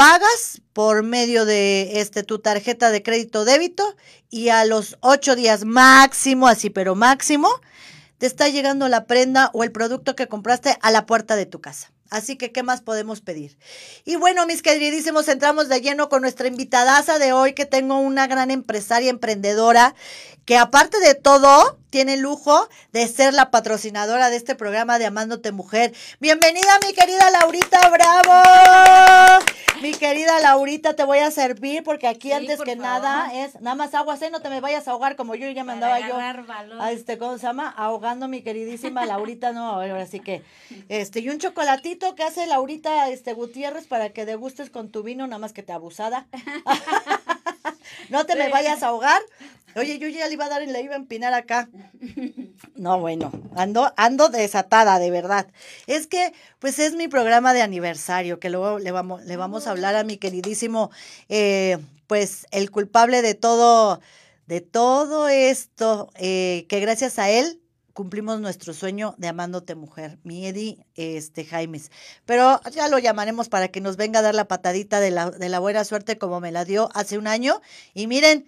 pagas 0.00 0.62
por 0.72 1.02
medio 1.02 1.44
de 1.44 2.00
este 2.00 2.22
tu 2.22 2.38
tarjeta 2.38 2.88
de 2.88 3.02
crédito 3.02 3.44
débito 3.44 3.96
y 4.30 4.48
a 4.48 4.64
los 4.64 4.96
ocho 5.00 5.36
días 5.36 5.66
máximo, 5.66 6.48
así 6.48 6.70
pero 6.70 6.94
máximo, 6.94 7.50
te 8.16 8.24
está 8.24 8.48
llegando 8.48 8.88
la 8.88 9.04
prenda 9.04 9.50
o 9.52 9.62
el 9.62 9.72
producto 9.72 10.16
que 10.16 10.26
compraste 10.26 10.74
a 10.80 10.90
la 10.90 11.04
puerta 11.04 11.36
de 11.36 11.44
tu 11.44 11.60
casa. 11.60 11.92
Así 12.08 12.36
que, 12.36 12.50
¿qué 12.50 12.62
más 12.62 12.80
podemos 12.80 13.20
pedir? 13.20 13.58
Y 14.06 14.16
bueno, 14.16 14.46
mis 14.46 14.62
queridísimos, 14.62 15.28
entramos 15.28 15.68
de 15.68 15.82
lleno 15.82 16.08
con 16.08 16.22
nuestra 16.22 16.48
invitadaza 16.48 17.18
de 17.18 17.34
hoy, 17.34 17.52
que 17.52 17.66
tengo 17.66 17.98
una 17.98 18.26
gran 18.26 18.50
empresaria 18.50 19.10
emprendedora, 19.10 19.94
que 20.50 20.58
aparte 20.58 20.98
de 20.98 21.14
todo, 21.14 21.78
tiene 21.90 22.14
el 22.14 22.22
lujo 22.22 22.68
de 22.92 23.06
ser 23.06 23.32
la 23.34 23.52
patrocinadora 23.52 24.30
de 24.30 24.36
este 24.36 24.56
programa 24.56 24.98
de 24.98 25.06
Amándote 25.06 25.52
Mujer. 25.52 25.92
Bienvenida, 26.18 26.76
mi 26.84 26.92
querida 26.92 27.30
Laurita 27.30 27.88
Bravo. 27.88 29.44
Mi 29.80 29.92
querida 29.92 30.40
Laurita, 30.40 30.96
te 30.96 31.04
voy 31.04 31.18
a 31.18 31.30
servir 31.30 31.84
porque 31.84 32.08
aquí 32.08 32.32
antes 32.32 32.60
que 32.62 32.74
nada 32.74 33.32
es 33.32 33.60
nada 33.60 33.76
más 33.76 33.94
agua, 33.94 34.18
¿eh? 34.20 34.28
no 34.32 34.42
te 34.42 34.48
me 34.48 34.60
vayas 34.60 34.88
a 34.88 34.90
ahogar 34.90 35.14
como 35.14 35.36
yo 35.36 35.48
ya 35.50 35.62
me 35.62 35.74
andaba 35.74 36.00
yo. 36.00 36.16
A 36.80 36.90
este, 36.90 37.16
¿cómo 37.16 37.38
se 37.38 37.46
llama? 37.46 37.68
Ahogando 37.68 38.26
mi 38.26 38.42
queridísima 38.42 39.06
Laurita, 39.06 39.52
no, 39.52 39.74
ahora 39.74 40.06
sí 40.06 40.18
que 40.18 40.42
este 40.88 41.20
y 41.20 41.28
un 41.28 41.38
chocolatito 41.38 42.16
que 42.16 42.24
hace 42.24 42.48
Laurita 42.48 43.08
este 43.08 43.34
Gutiérrez 43.34 43.86
para 43.86 44.08
que 44.08 44.26
degustes 44.26 44.68
con 44.68 44.90
tu 44.90 45.04
vino, 45.04 45.28
nada 45.28 45.38
más 45.38 45.52
que 45.52 45.62
te 45.62 45.72
abusada. 45.72 46.26
no 48.08 48.26
te 48.26 48.36
me 48.36 48.48
vayas 48.48 48.82
a 48.82 48.88
ahogar. 48.88 49.22
Oye, 49.76 49.98
yo 49.98 50.08
ya 50.08 50.26
le 50.26 50.34
iba 50.34 50.46
a 50.46 50.48
dar 50.48 50.62
y 50.62 50.66
le 50.66 50.82
iba 50.82 50.94
a 50.94 50.98
empinar 50.98 51.32
acá. 51.34 51.68
No, 52.74 52.98
bueno, 52.98 53.30
ando, 53.56 53.92
ando 53.96 54.30
desatada, 54.30 54.98
de 54.98 55.10
verdad. 55.10 55.46
Es 55.86 56.06
que, 56.06 56.32
pues 56.58 56.78
es 56.78 56.94
mi 56.94 57.08
programa 57.08 57.52
de 57.52 57.62
aniversario, 57.62 58.40
que 58.40 58.50
luego 58.50 58.78
le 58.78 58.90
vamos, 58.90 59.22
le 59.24 59.36
vamos 59.36 59.66
a 59.66 59.72
hablar 59.72 59.96
a 59.96 60.04
mi 60.04 60.16
queridísimo, 60.16 60.90
eh, 61.28 61.78
pues, 62.06 62.46
el 62.50 62.70
culpable 62.70 63.22
de 63.22 63.34
todo, 63.34 64.00
de 64.46 64.60
todo 64.60 65.28
esto, 65.28 66.10
eh, 66.16 66.66
que 66.68 66.80
gracias 66.80 67.18
a 67.18 67.30
él 67.30 67.60
cumplimos 67.94 68.40
nuestro 68.40 68.74
sueño 68.74 69.14
de 69.18 69.28
amándote 69.28 69.74
mujer, 69.74 70.18
mi 70.22 70.46
Eddie 70.46 70.86
este, 70.94 71.44
Jaimes. 71.44 71.90
Pero 72.24 72.60
ya 72.72 72.88
lo 72.88 72.98
llamaremos 72.98 73.48
para 73.48 73.68
que 73.68 73.80
nos 73.80 73.96
venga 73.96 74.20
a 74.20 74.22
dar 74.22 74.34
la 74.34 74.48
patadita 74.48 75.00
de 75.00 75.10
la, 75.10 75.30
de 75.30 75.48
la 75.48 75.58
buena 75.58 75.84
suerte 75.84 76.18
como 76.18 76.40
me 76.40 76.52
la 76.52 76.64
dio 76.64 76.88
hace 76.94 77.18
un 77.18 77.26
año. 77.26 77.60
Y 77.94 78.06
miren, 78.06 78.46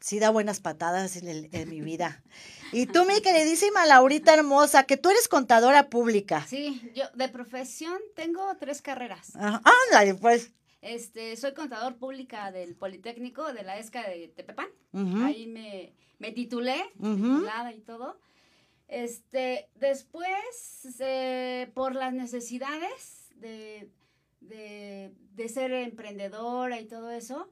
sí 0.00 0.18
da 0.18 0.30
buenas 0.30 0.60
patadas 0.60 1.16
en, 1.16 1.68
mi 1.68 1.80
vida. 1.80 2.22
Y 2.72 2.86
tú, 2.86 3.04
mi 3.04 3.20
queridísima 3.20 3.84
Laurita 3.84 4.32
hermosa, 4.32 4.84
que 4.84 4.96
tú 4.96 5.10
eres 5.10 5.26
contadora 5.26 5.90
pública. 5.90 6.46
Sí, 6.48 6.80
yo 6.94 7.02
de 7.14 7.28
profesión 7.28 7.98
tengo 8.14 8.46
tres 8.60 8.80
carreras. 8.80 9.32
Ándale, 9.34 10.14
pues. 10.14 10.52
Este, 10.80 11.36
soy 11.36 11.52
contador 11.52 11.96
pública 11.96 12.52
del 12.52 12.76
Politécnico 12.76 13.52
de 13.52 13.64
la 13.64 13.76
ESCA 13.76 14.08
de 14.08 14.28
Tepepan. 14.28 14.68
Ahí 15.24 15.48
me, 15.48 15.92
me 16.20 16.30
titulé, 16.30 16.80
titulada 16.94 17.72
y 17.72 17.80
todo. 17.80 18.16
Este, 18.90 19.68
después, 19.76 20.98
eh, 20.98 21.70
por 21.74 21.94
las 21.94 22.12
necesidades 22.12 23.28
de, 23.36 23.88
de, 24.40 25.48
ser 25.48 25.72
emprendedora 25.72 26.80
y 26.80 26.86
todo 26.86 27.12
eso, 27.12 27.48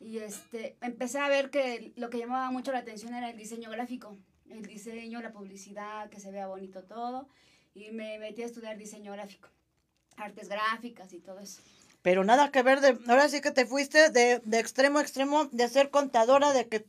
y 0.00 0.18
este, 0.18 0.76
empecé 0.80 1.20
a 1.20 1.28
ver 1.28 1.50
que 1.50 1.92
lo 1.94 2.10
que 2.10 2.18
llamaba 2.18 2.50
mucho 2.50 2.72
la 2.72 2.80
atención 2.80 3.14
era 3.14 3.30
el 3.30 3.36
diseño 3.36 3.70
gráfico, 3.70 4.18
el 4.50 4.66
diseño, 4.66 5.22
la 5.22 5.32
publicidad, 5.32 6.10
que 6.10 6.18
se 6.18 6.32
vea 6.32 6.48
bonito 6.48 6.82
todo. 6.82 7.28
Y 7.72 7.92
me 7.92 8.18
metí 8.18 8.42
a 8.42 8.46
estudiar 8.46 8.76
diseño 8.76 9.12
gráfico, 9.12 9.48
artes 10.16 10.48
gráficas 10.48 11.12
y 11.12 11.20
todo 11.20 11.38
eso. 11.38 11.60
Pero 12.02 12.24
nada 12.24 12.50
que 12.50 12.62
ver, 12.62 12.80
de, 12.80 12.98
ahora 13.08 13.28
sí 13.28 13.40
que 13.40 13.52
te 13.52 13.66
fuiste 13.66 14.10
de, 14.10 14.40
de 14.44 14.58
extremo 14.58 14.98
a 14.98 15.02
extremo, 15.02 15.44
de 15.46 15.68
ser 15.68 15.90
contadora, 15.90 16.52
de 16.52 16.66
que 16.66 16.86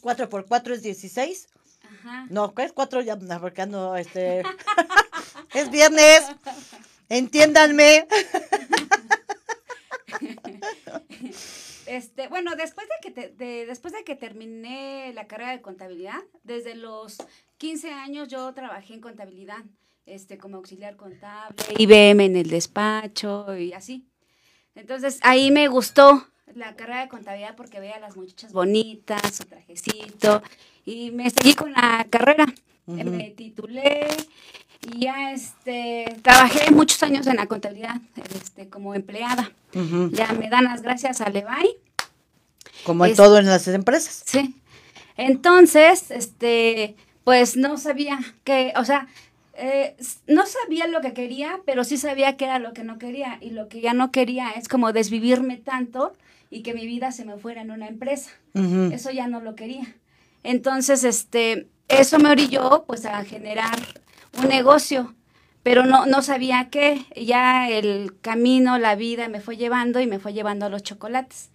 4 0.00 0.30
por 0.30 0.46
4 0.46 0.74
es 0.74 0.82
16. 0.82 1.48
Ajá. 2.00 2.26
No, 2.30 2.54
¿qué 2.54 2.64
es 2.64 2.72
4? 2.72 3.02
Ya, 3.02 3.18
porque 3.40 3.62
ando, 3.62 3.96
este... 3.96 4.42
es 5.54 5.70
viernes. 5.70 6.22
Entiéndanme. 7.08 8.06
Este, 11.86 12.28
bueno, 12.28 12.54
después 12.54 12.86
de 12.86 13.12
que 13.12 13.66
después 13.66 13.92
de 13.92 14.04
que 14.04 14.14
terminé 14.14 15.12
la 15.12 15.26
carrera 15.26 15.50
de 15.50 15.60
contabilidad, 15.60 16.20
desde 16.44 16.76
los 16.76 17.16
15 17.58 17.90
años 17.90 18.28
yo 18.28 18.54
trabajé 18.54 18.94
en 18.94 19.00
contabilidad, 19.00 19.58
este, 20.06 20.38
como 20.38 20.58
auxiliar 20.58 20.96
contable, 20.96 21.56
IBM 21.78 22.26
en 22.26 22.36
el 22.36 22.48
despacho 22.48 23.56
y 23.56 23.72
así. 23.72 24.06
Entonces, 24.76 25.18
ahí 25.22 25.50
me 25.50 25.66
gustó 25.66 26.28
la 26.54 26.76
carrera 26.76 27.00
de 27.00 27.08
contabilidad 27.08 27.56
porque 27.56 27.80
veía 27.80 27.96
a 27.96 28.00
las 28.00 28.16
muchachas 28.16 28.52
bonitas, 28.52 29.34
su 29.34 29.44
trajecito, 29.44 30.42
y 30.84 31.10
me 31.10 31.30
seguí 31.30 31.54
con 31.54 31.72
la 31.72 32.06
carrera. 32.10 32.46
Me 32.86 33.30
titulé 33.30 34.08
y 34.82 35.00
ya 35.00 35.32
este, 35.32 36.16
trabajé 36.22 36.70
muchos 36.70 37.02
años 37.02 37.26
en 37.26 37.36
la 37.36 37.46
contabilidad 37.46 38.00
este, 38.34 38.68
como 38.68 38.94
empleada. 38.94 39.52
Ya 40.12 40.32
me 40.32 40.48
dan 40.48 40.64
las 40.64 40.82
gracias 40.82 41.20
a 41.20 41.28
Levi. 41.28 41.76
Como 42.84 43.04
en 43.04 43.14
todo 43.14 43.38
en 43.38 43.46
las 43.46 43.68
empresas. 43.68 44.22
Sí. 44.24 44.54
Entonces, 45.16 46.10
este, 46.10 46.96
pues 47.24 47.56
no 47.56 47.76
sabía 47.76 48.18
que, 48.42 48.72
o 48.76 48.84
sea, 48.84 49.06
eh, 49.54 49.94
no 50.26 50.46
sabía 50.46 50.86
lo 50.86 51.02
que 51.02 51.12
quería, 51.12 51.60
pero 51.66 51.84
sí 51.84 51.98
sabía 51.98 52.38
que 52.38 52.46
era 52.46 52.58
lo 52.58 52.72
que 52.72 52.84
no 52.84 52.98
quería. 52.98 53.38
Y 53.42 53.50
lo 53.50 53.68
que 53.68 53.82
ya 53.82 53.92
no 53.92 54.10
quería 54.10 54.50
es 54.52 54.68
como 54.68 54.92
desvivirme 54.92 55.58
tanto 55.58 56.14
y 56.50 56.62
que 56.62 56.72
mi 56.72 56.86
vida 56.86 57.12
se 57.12 57.26
me 57.26 57.36
fuera 57.36 57.60
en 57.60 57.70
una 57.70 57.86
empresa. 57.86 58.30
Eso 58.54 59.10
ya 59.10 59.28
no 59.28 59.40
lo 59.40 59.54
quería. 59.54 59.94
Entonces, 60.42 61.04
este, 61.04 61.68
eso 61.88 62.18
me 62.18 62.30
orilló 62.30 62.84
pues 62.86 63.06
a 63.06 63.24
generar 63.24 63.78
un 64.38 64.48
negocio, 64.48 65.14
pero 65.62 65.84
no, 65.84 66.06
no 66.06 66.22
sabía 66.22 66.68
qué. 66.70 67.04
Ya 67.16 67.68
el 67.68 68.18
camino, 68.20 68.78
la 68.78 68.94
vida 68.94 69.28
me 69.28 69.40
fue 69.40 69.56
llevando 69.56 70.00
y 70.00 70.06
me 70.06 70.18
fue 70.18 70.32
llevando 70.32 70.66
a 70.66 70.68
los 70.68 70.82
chocolates. 70.82 71.50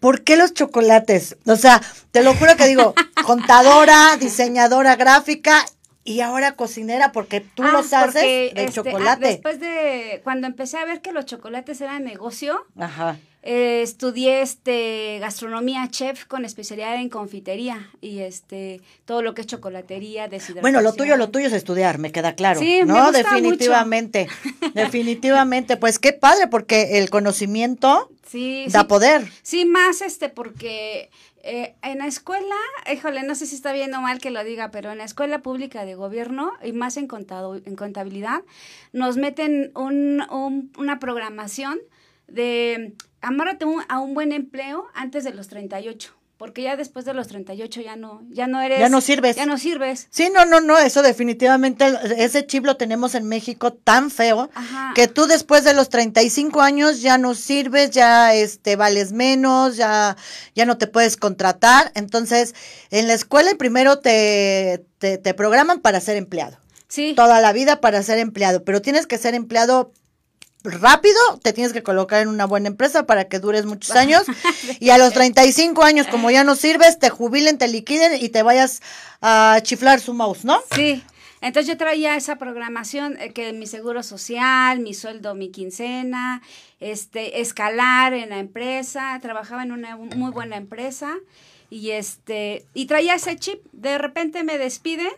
¿Por 0.00 0.22
qué 0.22 0.36
los 0.36 0.52
chocolates? 0.52 1.36
O 1.46 1.56
sea, 1.56 1.80
te 2.10 2.22
lo 2.22 2.34
juro 2.34 2.56
que 2.56 2.66
digo, 2.66 2.94
contadora, 3.26 4.16
diseñadora 4.18 4.96
gráfica 4.96 5.64
y 6.04 6.20
ahora 6.20 6.52
cocinera 6.52 7.12
porque 7.12 7.40
tú 7.40 7.64
ah, 7.64 7.72
los 7.72 7.92
haces 7.92 8.14
de 8.14 8.46
este, 8.46 8.66
ah, 8.66 8.70
chocolate. 8.70 9.26
después 9.26 9.60
de 9.60 10.20
cuando 10.22 10.46
empecé 10.46 10.78
a 10.78 10.84
ver 10.84 11.00
que 11.00 11.12
los 11.12 11.26
chocolates 11.26 11.80
eran 11.80 12.04
negocio, 12.04 12.64
Ajá. 12.78 13.18
Eh, 13.48 13.82
estudié 13.82 14.42
este 14.42 15.18
gastronomía 15.20 15.86
chef 15.88 16.24
con 16.24 16.44
especialidad 16.44 16.96
en 16.96 17.08
confitería 17.08 17.88
y 18.00 18.18
este 18.18 18.80
todo 19.04 19.22
lo 19.22 19.34
que 19.34 19.42
es 19.42 19.46
chocolatería, 19.46 20.26
deshidratación. 20.26 20.62
Bueno, 20.62 20.80
lo 20.80 20.92
tuyo, 20.94 21.16
lo 21.16 21.30
tuyo 21.30 21.46
es 21.46 21.52
estudiar, 21.52 21.98
me 21.98 22.10
queda 22.10 22.34
claro. 22.34 22.58
Sí, 22.58 22.80
no, 22.84 23.12
definitivamente, 23.12 24.26
definitivamente. 24.74 25.76
Pues 25.76 26.00
qué 26.00 26.12
padre, 26.12 26.48
porque 26.48 26.98
el 26.98 27.08
conocimiento 27.08 28.10
da 28.66 28.88
poder. 28.88 29.30
Sí, 29.42 29.64
más 29.64 30.02
este, 30.02 30.28
porque 30.28 31.10
eh, 31.44 31.76
en 31.82 31.98
la 31.98 32.08
escuela, 32.08 32.56
híjole, 32.92 33.22
no 33.22 33.36
sé 33.36 33.46
si 33.46 33.54
está 33.54 33.72
bien 33.72 33.94
o 33.94 34.00
mal 34.00 34.18
que 34.18 34.32
lo 34.32 34.42
diga, 34.42 34.72
pero 34.72 34.90
en 34.90 34.98
la 34.98 35.04
escuela 35.04 35.42
pública 35.42 35.84
de 35.84 35.94
gobierno 35.94 36.50
y 36.64 36.72
más 36.72 36.96
en, 36.96 37.06
contado, 37.06 37.54
en 37.64 37.76
contabilidad, 37.76 38.42
nos 38.92 39.16
meten 39.16 39.70
un, 39.76 40.72
una 40.76 40.98
programación 40.98 41.78
de 42.26 42.94
amárrate 43.26 43.64
un- 43.64 43.82
a 43.88 43.98
un 44.00 44.14
buen 44.14 44.32
empleo 44.32 44.86
antes 44.94 45.24
de 45.24 45.32
los 45.34 45.48
38, 45.48 46.12
porque 46.36 46.62
ya 46.62 46.76
después 46.76 47.04
de 47.04 47.14
los 47.14 47.28
38 47.28 47.80
ya 47.80 47.96
no, 47.96 48.22
ya 48.30 48.46
no 48.46 48.60
eres... 48.60 48.78
Ya 48.78 48.88
no 48.88 49.00
sirves. 49.00 49.36
Ya 49.36 49.46
no 49.46 49.56
sirves. 49.58 50.06
Sí, 50.10 50.28
no, 50.34 50.44
no, 50.44 50.60
no, 50.60 50.78
eso 50.78 51.02
definitivamente, 51.02 51.86
ese 52.18 52.46
chip 52.46 52.64
lo 52.66 52.76
tenemos 52.76 53.14
en 53.14 53.24
México 53.26 53.72
tan 53.72 54.10
feo 54.10 54.50
Ajá. 54.54 54.92
que 54.94 55.08
tú 55.08 55.26
después 55.26 55.64
de 55.64 55.72
los 55.72 55.88
35 55.88 56.60
años 56.60 57.00
ya 57.00 57.16
no 57.18 57.34
sirves, 57.34 57.90
ya 57.90 58.34
este 58.34 58.76
vales 58.76 59.12
menos, 59.12 59.76
ya 59.76 60.16
ya 60.54 60.66
no 60.66 60.76
te 60.78 60.86
puedes 60.86 61.16
contratar. 61.16 61.90
Entonces, 61.94 62.54
en 62.90 63.08
la 63.08 63.14
escuela 63.14 63.50
primero 63.58 63.98
te, 63.98 64.84
te, 64.98 65.18
te 65.18 65.34
programan 65.34 65.80
para 65.80 66.00
ser 66.00 66.16
empleado. 66.16 66.58
Sí. 66.88 67.14
Toda 67.16 67.40
la 67.40 67.52
vida 67.52 67.80
para 67.80 68.02
ser 68.02 68.18
empleado, 68.18 68.62
pero 68.62 68.80
tienes 68.82 69.06
que 69.06 69.18
ser 69.18 69.34
empleado 69.34 69.90
rápido, 70.72 71.18
te 71.42 71.52
tienes 71.52 71.72
que 71.72 71.82
colocar 71.82 72.22
en 72.22 72.28
una 72.28 72.46
buena 72.46 72.68
empresa 72.68 73.06
para 73.06 73.24
que 73.24 73.38
dures 73.38 73.66
muchos 73.66 73.90
años 73.96 74.24
y 74.80 74.90
a 74.90 74.98
los 74.98 75.12
35 75.12 75.82
años 75.82 76.06
como 76.06 76.30
ya 76.30 76.44
no 76.44 76.54
sirves, 76.54 76.98
te 76.98 77.10
jubilen, 77.10 77.58
te 77.58 77.68
liquiden 77.68 78.22
y 78.22 78.28
te 78.28 78.42
vayas 78.42 78.82
a 79.20 79.58
chiflar 79.62 80.00
su 80.00 80.14
mouse, 80.14 80.44
¿no? 80.44 80.58
Sí. 80.74 81.02
Entonces 81.40 81.68
yo 81.68 81.76
traía 81.76 82.16
esa 82.16 82.36
programación, 82.36 83.20
eh, 83.20 83.32
que 83.32 83.52
mi 83.52 83.66
seguro 83.66 84.02
social, 84.02 84.80
mi 84.80 84.94
sueldo, 84.94 85.34
mi 85.34 85.50
quincena, 85.50 86.42
este, 86.80 87.40
escalar 87.40 88.14
en 88.14 88.30
la 88.30 88.38
empresa, 88.38 89.18
trabajaba 89.20 89.62
en 89.62 89.72
una 89.72 89.96
muy 89.96 90.30
buena 90.30 90.56
empresa 90.56 91.14
y 91.70 91.90
este, 91.90 92.64
y 92.74 92.86
traía 92.86 93.14
ese 93.14 93.36
chip. 93.36 93.60
De 93.72 93.98
repente 93.98 94.44
me 94.44 94.58
despiden 94.58 95.12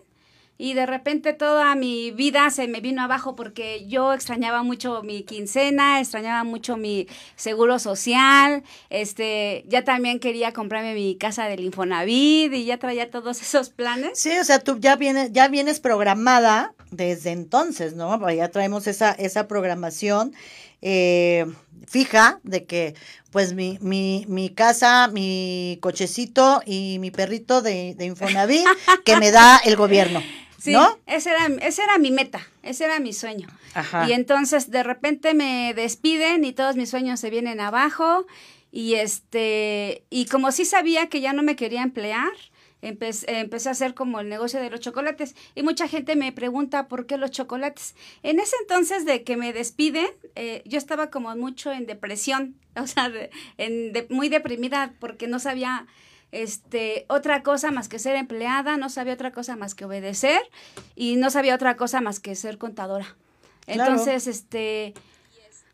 y 0.59 0.75
de 0.75 0.87
repente 0.87 1.33
toda 1.33 1.75
mi 1.77 2.11
vida 2.11 2.51
se 2.51 2.66
me 2.66 2.81
vino 2.81 3.03
abajo 3.03 3.37
porque 3.37 3.87
yo 3.87 4.12
extrañaba 4.12 4.64
mucho 4.64 5.03
mi 5.03 5.23
quincena, 5.23 6.01
extrañaba 6.01 6.42
mucho 6.42 6.77
mi 6.77 7.07
seguro 7.37 7.79
social, 7.79 8.64
este, 8.90 9.64
ya 9.68 9.85
también 9.85 10.18
quería 10.18 10.53
comprarme 10.53 10.94
mi 10.94 11.16
casa 11.16 11.47
del 11.47 11.61
Infonavit 11.61 12.53
y 12.53 12.64
ya 12.64 12.79
traía 12.79 13.11
todos 13.11 13.40
esos 13.42 13.71
planes. 13.71 14.18
Sí, 14.18 14.37
o 14.37 14.44
sea, 14.44 14.59
tú 14.59 14.79
ya 14.81 14.97
vienes, 14.97 15.33
ya 15.33 15.47
vienes 15.49 15.79
programada 15.79 16.75
desde 16.90 17.31
entonces, 17.31 17.94
¿no? 17.94 18.31
Ya 18.31 18.49
traemos 18.49 18.87
esa, 18.87 19.12
esa 19.12 19.47
programación 19.47 20.35
eh, 20.83 21.47
fija 21.87 22.40
de 22.42 22.64
que, 22.64 22.94
pues, 23.31 23.53
mi, 23.53 23.79
mi, 23.81 24.25
mi 24.29 24.51
casa, 24.51 25.09
mi 25.09 25.79
cochecito 25.81 26.62
y 26.66 26.99
mi 27.01 27.11
perrito 27.11 27.62
de, 27.62 27.94
de 27.94 28.07
Infonavit 28.07 28.66
que 29.05 29.16
me 29.16 29.31
da 29.31 29.59
el 29.64 29.77
gobierno, 29.77 30.23
Sí, 30.59 30.73
¿no? 30.73 30.99
ese 31.07 31.31
era, 31.31 31.47
ese 31.62 31.83
era 31.83 31.99
mi 31.99 32.11
meta, 32.11 32.47
ese 32.62 32.85
era 32.85 32.99
mi 33.01 33.12
sueño. 33.12 33.49
Ajá. 33.75 34.09
Y 34.09 34.12
entonces 34.12 34.71
de 34.71 34.83
repente 34.83 35.33
me 35.35 35.73
despiden 35.75 36.44
y 36.44 36.53
todos 36.53 36.75
mis 36.77 36.90
sueños 36.90 37.21
se 37.21 37.31
vienen 37.31 37.61
abajo 37.61 38.27
y 38.73 38.94
este 38.94 40.05
y 40.11 40.27
como 40.27 40.53
sí 40.53 40.64
sabía 40.64 41.09
que 41.09 41.21
ya 41.21 41.33
no 41.33 41.42
me 41.42 41.55
quería 41.57 41.83
emplear, 41.83 42.29
empe- 42.83 43.25
empecé 43.29 43.68
a 43.68 43.73
hacer 43.73 43.94
como 43.94 44.21
el 44.21 44.29
negocio 44.29 44.61
de 44.61 44.68
los 44.71 44.81
chocolates 44.81 45.35
y 45.55 45.62
mucha 45.62 45.87
gente 45.88 46.16
me 46.16 46.33
pregunta 46.33 46.88
por 46.88 47.07
qué 47.07 47.16
los 47.18 47.31
chocolates. 47.31 47.94
En 48.23 48.40
ese 48.40 48.57
entonces 48.61 49.05
de 49.05 49.23
que 49.23 49.37
me 49.37 49.53
despiden, 49.53 50.09
eh, 50.35 50.62
yo 50.64 50.77
estaba 50.79 51.09
como 51.11 51.35
mucho 51.37 51.73
en 51.73 51.87
depresión, 51.87 52.57
o 52.77 52.87
sea, 52.87 53.09
de- 53.11 53.31
en 53.59 53.92
de- 53.92 54.07
muy 54.11 54.29
deprimida 54.29 54.92
porque 54.99 55.29
no 55.29 55.38
sabía 55.38 55.87
este 56.32 57.06
otra 57.08 57.42
cosa 57.42 57.70
más 57.70 57.88
que 57.88 57.98
ser 57.98 58.16
empleada, 58.16 58.76
no 58.76 58.88
sabía 58.90 59.14
otra 59.14 59.32
cosa 59.32 59.56
más 59.56 59.74
que 59.74 59.84
obedecer 59.84 60.40
y 60.94 61.16
no 61.16 61.30
sabía 61.30 61.54
otra 61.54 61.76
cosa 61.76 62.00
más 62.00 62.20
que 62.20 62.34
ser 62.34 62.58
contadora. 62.58 63.16
Claro. 63.66 63.90
Entonces, 63.92 64.26
este, 64.26 64.94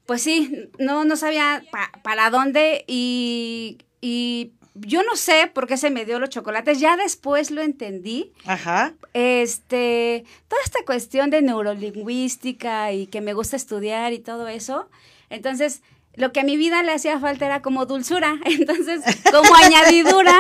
pues 0.06 0.22
sí, 0.22 0.68
no, 0.78 1.04
no 1.04 1.16
sabía 1.16 1.62
pa- 1.70 1.90
para 2.02 2.30
dónde 2.30 2.84
y, 2.86 3.78
y 4.00 4.52
yo 4.74 5.02
no 5.04 5.14
sé 5.16 5.48
por 5.52 5.66
qué 5.68 5.76
se 5.76 5.90
me 5.90 6.04
dio 6.04 6.18
los 6.18 6.28
chocolates, 6.30 6.80
ya 6.80 6.96
después 6.96 7.50
lo 7.52 7.62
entendí. 7.62 8.32
Ajá. 8.44 8.94
Este, 9.12 10.24
toda 10.48 10.60
esta 10.64 10.84
cuestión 10.84 11.30
de 11.30 11.42
neurolingüística 11.42 12.92
y 12.92 13.06
que 13.06 13.20
me 13.20 13.32
gusta 13.34 13.56
estudiar 13.56 14.12
y 14.12 14.18
todo 14.18 14.48
eso. 14.48 14.88
Entonces, 15.30 15.82
lo 16.16 16.33
que 16.33 16.40
a 16.40 16.44
mi 16.44 16.57
vida 16.57 16.83
le 16.83 16.92
hacía 16.92 17.18
falta 17.18 17.46
era 17.46 17.62
como 17.62 17.87
dulzura. 17.87 18.38
Entonces, 18.44 19.03
como 19.31 19.55
añadidura, 19.55 20.38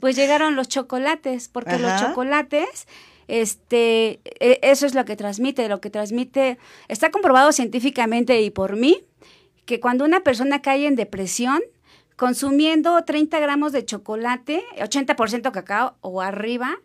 pues 0.00 0.16
llegaron 0.16 0.56
los 0.56 0.68
chocolates, 0.68 1.48
porque 1.48 1.78
los 1.78 2.00
chocolates, 2.00 2.86
este, 3.26 4.20
e- 4.40 4.58
eso 4.62 4.86
es 4.86 4.94
lo 4.94 5.04
que 5.04 5.16
transmite, 5.16 5.68
lo 5.68 5.80
que 5.80 5.90
transmite, 5.90 6.58
está 6.88 7.10
comprobado 7.10 7.52
científicamente 7.52 8.40
y 8.42 8.50
por 8.50 8.76
mí, 8.76 9.04
que 9.66 9.80
cuando 9.80 10.04
una 10.04 10.20
persona 10.20 10.62
cae 10.62 10.86
en 10.86 10.96
depresión, 10.96 11.60
consumiendo 12.16 13.00
30 13.04 13.38
gramos 13.38 13.72
de 13.72 13.84
chocolate, 13.84 14.64
80% 14.78 15.52
cacao 15.52 15.96
o 16.00 16.20
arriba, 16.22 16.78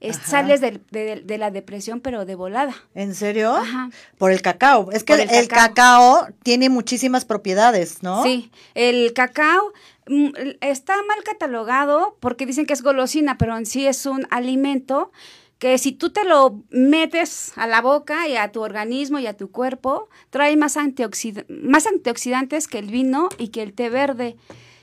es- 0.00 0.16
sales 0.16 0.60
de, 0.60 0.80
de 1.24 1.38
la 1.38 1.50
depresión, 1.50 2.00
pero 2.00 2.24
de 2.24 2.34
volada. 2.34 2.74
¿En 2.94 3.14
serio? 3.14 3.54
Ajá. 3.54 3.90
Por 4.18 4.32
el 4.32 4.42
cacao. 4.42 4.90
Es 4.92 5.04
que 5.04 5.12
el, 5.14 5.20
el 5.30 5.48
cacao. 5.48 5.68
cacao. 5.74 6.28
tiene 6.42 6.68
muchísimas 6.70 7.24
propiedades, 7.24 8.02
¿no? 8.02 8.22
Sí, 8.22 8.50
el 8.74 9.12
cacao 9.12 9.72
mm, 10.06 10.28
está 10.60 10.94
mal 11.06 11.22
catalogado 11.24 12.16
porque 12.20 12.46
dicen 12.46 12.66
que 12.66 12.72
es 12.72 12.82
golosina, 12.82 13.36
pero 13.38 13.56
en 13.56 13.66
sí 13.66 13.86
es 13.86 14.06
un 14.06 14.26
alimento 14.30 15.12
que 15.58 15.76
si 15.76 15.92
tú 15.92 16.08
te 16.08 16.24
lo 16.24 16.62
metes 16.70 17.52
a 17.56 17.66
la 17.66 17.82
boca 17.82 18.26
y 18.26 18.36
a 18.36 18.50
tu 18.50 18.62
organismo 18.62 19.18
y 19.18 19.26
a 19.26 19.36
tu 19.36 19.50
cuerpo, 19.50 20.08
trae 20.30 20.56
más, 20.56 20.78
antioxid- 20.78 21.44
más 21.48 21.86
antioxidantes 21.86 22.66
que 22.66 22.78
el 22.78 22.86
vino 22.86 23.28
y 23.36 23.48
que 23.48 23.62
el 23.62 23.74
té 23.74 23.90
verde. 23.90 24.36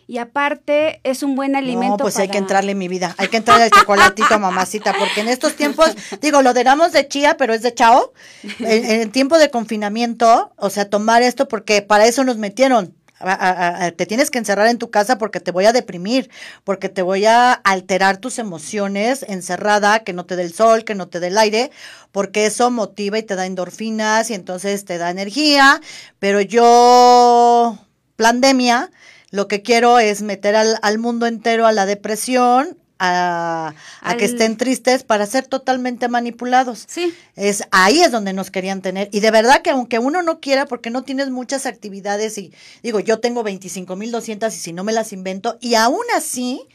Y 0.09 0.19
aparte 0.19 1.01
es 1.03 1.21
un 1.21 1.35
buen 1.35 1.57
alimento. 1.57 1.89
No, 1.89 1.97
pues 1.97 2.17
hay 2.17 2.29
que 2.29 2.37
entrarle 2.37 2.71
en 2.71 2.77
mi 2.77 2.87
vida. 2.87 3.13
Hay 3.17 3.27
que 3.27 3.35
entrarle 3.37 3.65
al 3.65 3.71
chocolatito, 3.71 4.39
mamacita, 4.39 4.93
porque 4.97 5.19
en 5.19 5.27
estos 5.27 5.55
tiempos, 5.57 5.89
digo, 6.21 6.41
lo 6.41 6.53
damos 6.53 6.93
de 6.93 7.07
chía, 7.09 7.35
pero 7.37 7.53
es 7.53 7.61
de 7.61 7.73
chao. 7.73 8.13
En, 8.59 8.85
en 9.01 9.11
tiempo 9.11 9.37
de 9.37 9.49
confinamiento, 9.51 10.53
o 10.55 10.69
sea, 10.69 10.89
tomar 10.89 11.23
esto 11.23 11.49
porque 11.49 11.81
para 11.81 12.05
eso 12.07 12.23
nos 12.23 12.37
metieron. 12.37 12.95
A- 13.19 13.31
a- 13.33 13.85
a- 13.87 13.91
te 13.91 14.05
tienes 14.05 14.29
que 14.29 14.37
encerrar 14.37 14.67
en 14.67 14.77
tu 14.77 14.91
casa 14.91 15.17
porque 15.17 15.39
te 15.39 15.49
voy 15.51 15.65
a 15.65 15.73
deprimir, 15.73 16.29
porque 16.63 16.87
te 16.87 17.01
voy 17.01 17.25
a 17.25 17.51
alterar 17.51 18.17
tus 18.17 18.37
emociones 18.37 19.25
encerrada, 19.27 20.03
que 20.05 20.13
no 20.13 20.25
te 20.27 20.35
dé 20.35 20.43
el 20.43 20.53
sol, 20.53 20.85
que 20.85 20.93
no 20.93 21.07
te 21.07 21.19
dé 21.19 21.27
el 21.27 21.37
aire, 21.39 21.71
porque 22.11 22.45
eso 22.45 22.69
motiva 22.69 23.17
y 23.17 23.23
te 23.23 23.35
da 23.35 23.47
endorfinas 23.47 24.29
y 24.29 24.35
entonces 24.35 24.85
te 24.85 24.99
da 24.99 25.09
energía. 25.09 25.81
Pero 26.19 26.39
yo, 26.41 27.77
pandemia, 28.17 28.91
lo 29.31 29.47
que 29.47 29.61
quiero 29.61 29.99
es 29.99 30.21
meter 30.21 30.55
al, 30.55 30.79
al 30.81 30.97
mundo 30.97 31.25
entero 31.25 31.67
a 31.67 31.71
la 31.71 31.85
depresión, 31.85 32.77
a, 32.99 33.73
a 34.01 34.17
que 34.17 34.25
estén 34.25 34.57
tristes 34.57 35.03
para 35.03 35.25
ser 35.25 35.45
totalmente 35.45 36.07
manipulados. 36.07 36.85
Sí, 36.87 37.13
Es 37.35 37.63
ahí 37.71 38.01
es 38.01 38.11
donde 38.11 38.33
nos 38.33 38.51
querían 38.51 38.81
tener. 38.81 39.09
Y 39.11 39.19
de 39.19 39.31
verdad 39.31 39.61
que 39.61 39.69
aunque 39.69 39.99
uno 39.99 40.21
no 40.23 40.39
quiera, 40.39 40.65
porque 40.65 40.89
no 40.89 41.03
tienes 41.03 41.29
muchas 41.29 41.65
actividades 41.65 42.37
y 42.37 42.53
digo, 42.83 42.99
yo 42.99 43.19
tengo 43.19 43.43
25.200 43.43 44.47
y 44.47 44.51
si 44.51 44.73
no 44.73 44.83
me 44.83 44.93
las 44.93 45.13
invento, 45.13 45.57
y 45.61 45.75
aún 45.75 46.05
así 46.15 46.65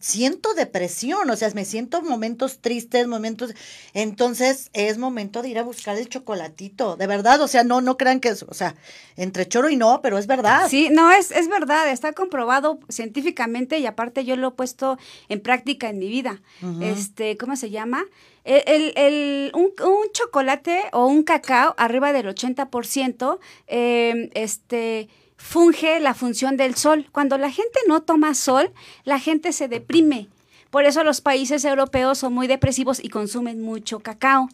siento 0.00 0.54
depresión, 0.54 1.30
o 1.30 1.36
sea, 1.36 1.48
me 1.54 1.64
siento 1.64 2.02
momentos 2.02 2.58
tristes, 2.58 3.06
momentos, 3.06 3.54
entonces 3.94 4.70
es 4.72 4.98
momento 4.98 5.40
de 5.40 5.50
ir 5.50 5.58
a 5.58 5.62
buscar 5.62 5.96
el 5.96 6.08
chocolatito, 6.08 6.96
de 6.96 7.06
verdad, 7.06 7.40
o 7.40 7.48
sea, 7.48 7.62
no, 7.64 7.80
no 7.80 7.96
crean 7.96 8.18
que 8.20 8.30
es, 8.30 8.42
o 8.42 8.54
sea, 8.54 8.74
entre 9.16 9.46
choro 9.46 9.70
y 9.70 9.76
no, 9.76 10.00
pero 10.02 10.18
es 10.18 10.26
verdad. 10.26 10.68
Sí, 10.68 10.88
no, 10.90 11.12
es, 11.12 11.30
es 11.30 11.48
verdad, 11.48 11.88
está 11.90 12.12
comprobado 12.12 12.80
científicamente 12.88 13.78
y 13.78 13.86
aparte 13.86 14.24
yo 14.24 14.34
lo 14.36 14.48
he 14.48 14.50
puesto 14.52 14.98
en 15.28 15.40
práctica 15.40 15.88
en 15.88 15.98
mi 15.98 16.08
vida. 16.08 16.42
Este, 16.80 17.36
¿cómo 17.36 17.54
se 17.56 17.70
llama? 17.70 18.04
El, 18.44 18.62
el- 18.66 18.92
el- 18.96 19.52
un, 19.54 19.72
un 19.86 20.12
chocolate 20.12 20.84
o 20.92 21.06
un 21.06 21.22
cacao 21.22 21.74
arriba 21.78 22.12
del 22.12 22.26
80%, 22.26 23.38
eh, 23.66 24.30
este, 24.34 25.08
funge 25.38 26.00
la 26.00 26.12
función 26.12 26.58
del 26.58 26.74
sol. 26.74 27.06
Cuando 27.12 27.38
la 27.38 27.50
gente 27.50 27.78
no 27.86 28.02
toma 28.02 28.34
sol, 28.34 28.70
la 29.04 29.18
gente 29.18 29.52
se 29.54 29.68
deprime. 29.68 30.28
Por 30.70 30.84
eso 30.84 31.02
los 31.04 31.22
países 31.22 31.64
europeos 31.64 32.18
son 32.18 32.34
muy 32.34 32.46
depresivos 32.46 33.02
y 33.02 33.08
consumen 33.08 33.62
mucho 33.62 34.00
cacao. 34.00 34.50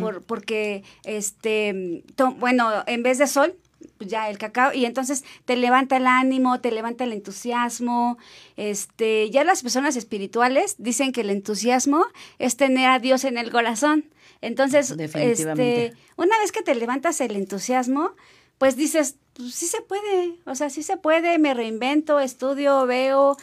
Por, 0.00 0.22
porque, 0.22 0.82
este, 1.04 2.02
to- 2.14 2.30
bueno, 2.38 2.70
en 2.86 3.02
vez 3.02 3.18
de 3.18 3.26
sol, 3.26 3.54
pues 3.98 4.08
ya 4.08 4.30
el 4.30 4.38
cacao, 4.38 4.72
y 4.72 4.86
entonces 4.86 5.24
te 5.44 5.56
levanta 5.56 5.96
el 5.98 6.06
ánimo, 6.06 6.60
te 6.60 6.70
levanta 6.70 7.04
el 7.04 7.12
entusiasmo. 7.12 8.16
Este, 8.56 9.28
ya 9.30 9.44
las 9.44 9.62
personas 9.62 9.96
espirituales 9.96 10.76
dicen 10.78 11.12
que 11.12 11.20
el 11.22 11.30
entusiasmo 11.30 12.06
es 12.38 12.56
tener 12.56 12.88
a 12.88 12.98
Dios 12.98 13.24
en 13.24 13.36
el 13.36 13.50
corazón. 13.50 14.04
Entonces, 14.40 14.94
este, 15.58 15.92
una 16.16 16.38
vez 16.38 16.52
que 16.52 16.62
te 16.62 16.74
levantas 16.74 17.20
el 17.20 17.34
entusiasmo, 17.36 18.12
pues 18.58 18.76
dices, 18.76 19.16
pues 19.34 19.54
sí 19.54 19.66
se 19.66 19.80
puede, 19.80 20.34
o 20.44 20.54
sea, 20.54 20.70
sí 20.70 20.82
se 20.82 20.96
puede, 20.96 21.38
me 21.38 21.54
reinvento, 21.54 22.20
estudio, 22.20 22.86
veo, 22.86 23.36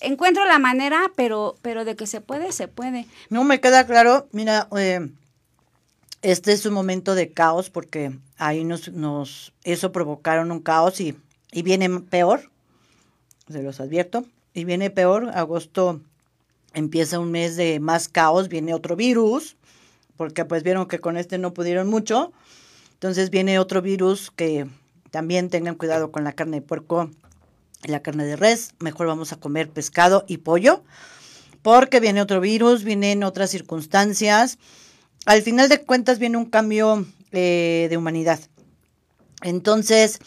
encuentro 0.00 0.44
la 0.46 0.58
manera, 0.58 1.10
pero, 1.16 1.56
pero 1.62 1.84
de 1.84 1.96
que 1.96 2.06
se 2.06 2.20
puede, 2.20 2.52
se 2.52 2.68
puede. 2.68 3.06
No 3.28 3.44
me 3.44 3.60
queda 3.60 3.86
claro, 3.86 4.28
mira, 4.32 4.68
eh, 4.76 5.10
este 6.22 6.52
es 6.52 6.66
un 6.66 6.74
momento 6.74 7.14
de 7.14 7.32
caos 7.32 7.70
porque 7.70 8.12
ahí 8.36 8.64
nos, 8.64 8.92
nos 8.92 9.52
eso 9.64 9.92
provocaron 9.92 10.52
un 10.52 10.60
caos 10.60 11.00
y, 11.00 11.16
y 11.52 11.62
viene 11.62 11.88
peor. 12.00 12.50
se 13.48 13.62
los 13.62 13.80
advierto. 13.80 14.24
Y 14.52 14.64
viene 14.64 14.90
peor, 14.90 15.30
agosto 15.34 16.00
empieza 16.74 17.18
un 17.18 17.30
mes 17.30 17.56
de 17.56 17.80
más 17.80 18.08
caos, 18.08 18.48
viene 18.48 18.74
otro 18.74 18.96
virus, 18.96 19.56
porque 20.16 20.44
pues 20.44 20.62
vieron 20.62 20.86
que 20.86 20.98
con 20.98 21.16
este 21.16 21.38
no 21.38 21.54
pudieron 21.54 21.88
mucho. 21.88 22.32
Entonces 23.00 23.30
viene 23.30 23.58
otro 23.58 23.80
virus 23.80 24.30
que 24.30 24.66
también 25.10 25.48
tengan 25.48 25.74
cuidado 25.74 26.12
con 26.12 26.22
la 26.22 26.34
carne 26.34 26.60
de 26.60 26.66
puerco 26.66 27.10
y 27.82 27.88
la 27.88 28.02
carne 28.02 28.26
de 28.26 28.36
res. 28.36 28.74
Mejor 28.78 29.06
vamos 29.06 29.32
a 29.32 29.36
comer 29.36 29.70
pescado 29.70 30.26
y 30.28 30.36
pollo, 30.36 30.84
porque 31.62 31.98
viene 31.98 32.20
otro 32.20 32.42
virus, 32.42 32.84
vienen 32.84 33.24
otras 33.24 33.48
circunstancias. 33.48 34.58
Al 35.24 35.40
final 35.40 35.70
de 35.70 35.80
cuentas 35.80 36.18
viene 36.18 36.36
un 36.36 36.44
cambio 36.44 37.06
eh, 37.32 37.86
de 37.88 37.96
humanidad. 37.96 38.38
Entonces, 39.40 40.18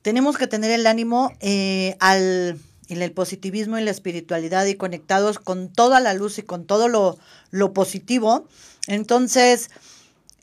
tenemos 0.00 0.38
que 0.38 0.46
tener 0.46 0.70
el 0.70 0.86
ánimo 0.86 1.32
eh, 1.40 1.96
al 1.98 2.60
en 2.88 3.02
el 3.02 3.10
positivismo 3.10 3.76
y 3.76 3.82
la 3.82 3.90
espiritualidad 3.90 4.66
y 4.66 4.76
conectados 4.76 5.40
con 5.40 5.68
toda 5.68 5.98
la 5.98 6.14
luz 6.14 6.38
y 6.38 6.42
con 6.42 6.64
todo 6.64 6.86
lo, 6.86 7.18
lo 7.50 7.72
positivo. 7.72 8.46
Entonces, 8.86 9.70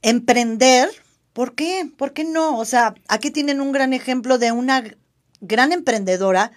emprender, 0.01 0.89
¿por 1.35 1.53
qué? 1.53 1.87
¿Por 1.97 2.13
qué 2.13 2.23
no? 2.23 2.57
O 2.57 2.65
sea, 2.65 2.95
aquí 3.09 3.29
tienen 3.29 3.59
un 3.59 3.73
gran 3.73 3.91
ejemplo 3.91 4.37
de 4.37 4.53
una 4.53 4.83
gran 5.41 5.73
emprendedora 5.73 6.53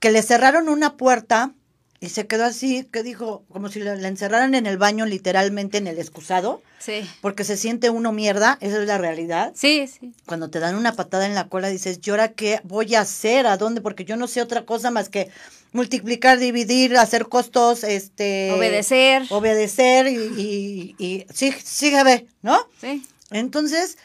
que 0.00 0.10
le 0.10 0.20
cerraron 0.20 0.68
una 0.68 0.96
puerta 0.96 1.52
y 2.00 2.08
se 2.08 2.26
quedó 2.26 2.44
así, 2.44 2.84
que 2.90 3.04
dijo, 3.04 3.44
como 3.50 3.68
si 3.68 3.78
la, 3.78 3.94
encerraran 3.94 4.54
en 4.56 4.66
el 4.66 4.78
baño, 4.78 5.06
literalmente 5.06 5.78
en 5.78 5.86
el 5.86 5.98
excusado. 5.98 6.60
Sí. 6.80 7.08
Porque 7.20 7.44
se 7.44 7.56
siente 7.56 7.88
uno 7.88 8.12
mierda, 8.12 8.58
esa 8.60 8.82
es 8.82 8.86
la 8.86 8.98
realidad. 8.98 9.52
Sí, 9.54 9.86
sí. 9.86 10.12
Cuando 10.26 10.50
te 10.50 10.58
dan 10.58 10.74
una 10.74 10.94
patada 10.94 11.24
en 11.24 11.36
la 11.36 11.48
cola, 11.48 11.68
dices, 11.68 12.00
¿y 12.02 12.10
ahora 12.10 12.32
qué 12.32 12.60
voy 12.64 12.96
a 12.96 13.02
hacer? 13.02 13.46
¿A 13.46 13.56
dónde? 13.56 13.80
Porque 13.80 14.04
yo 14.04 14.16
no 14.16 14.26
sé 14.26 14.42
otra 14.42 14.66
cosa 14.66 14.90
más 14.90 15.08
que 15.08 15.30
multiplicar, 15.72 16.38
dividir, 16.38 16.96
hacer 16.96 17.28
costos, 17.28 17.84
este... 17.84 18.50
Obedecer. 18.52 19.22
Obedecer 19.30 20.08
y, 20.08 20.16
y, 20.16 20.94
y 20.98 21.26
sí, 21.32 21.54
sígueme, 21.62 22.26
¿no? 22.42 22.58
Sí. 22.80 23.06
Entonces, 23.30 23.98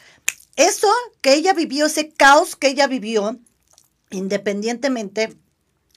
eso 0.56 0.88
que 1.20 1.34
ella 1.34 1.54
vivió, 1.54 1.86
ese 1.86 2.12
caos 2.12 2.56
que 2.56 2.68
ella 2.68 2.86
vivió, 2.86 3.38
independientemente 4.10 5.36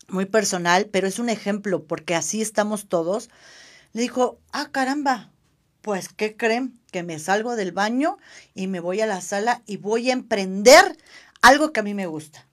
muy 0.08 0.26
personal, 0.26 0.88
pero 0.91 1.08
es 1.08 1.20
un 1.20 1.30
ejemplo 1.30 1.84
porque 1.84 2.15
así 2.15 2.41
estamos 2.41 2.88
todos. 2.88 3.30
Le 3.94 4.02
dijo, 4.02 4.39
ah, 4.52 4.70
caramba, 4.72 5.32
pues, 5.82 6.10
¿qué 6.10 6.36
creen? 6.36 6.80
Que 6.91 7.04
me 7.04 7.20
salgo 7.20 7.56
del 7.56 7.72
baño 7.72 8.18
y 8.54 8.68
me 8.68 8.80
voy 8.80 9.02
a 9.02 9.08
la 9.08 9.22
sala 9.22 9.62
y 9.65 9.78
voy 9.78 10.10
a 10.10 10.13
emprender 10.13 10.98
algo 11.41 11.72
que 11.72 11.80
a 11.80 11.84
mí 11.84 11.94
me 11.94 12.08
gusta. 12.08 12.48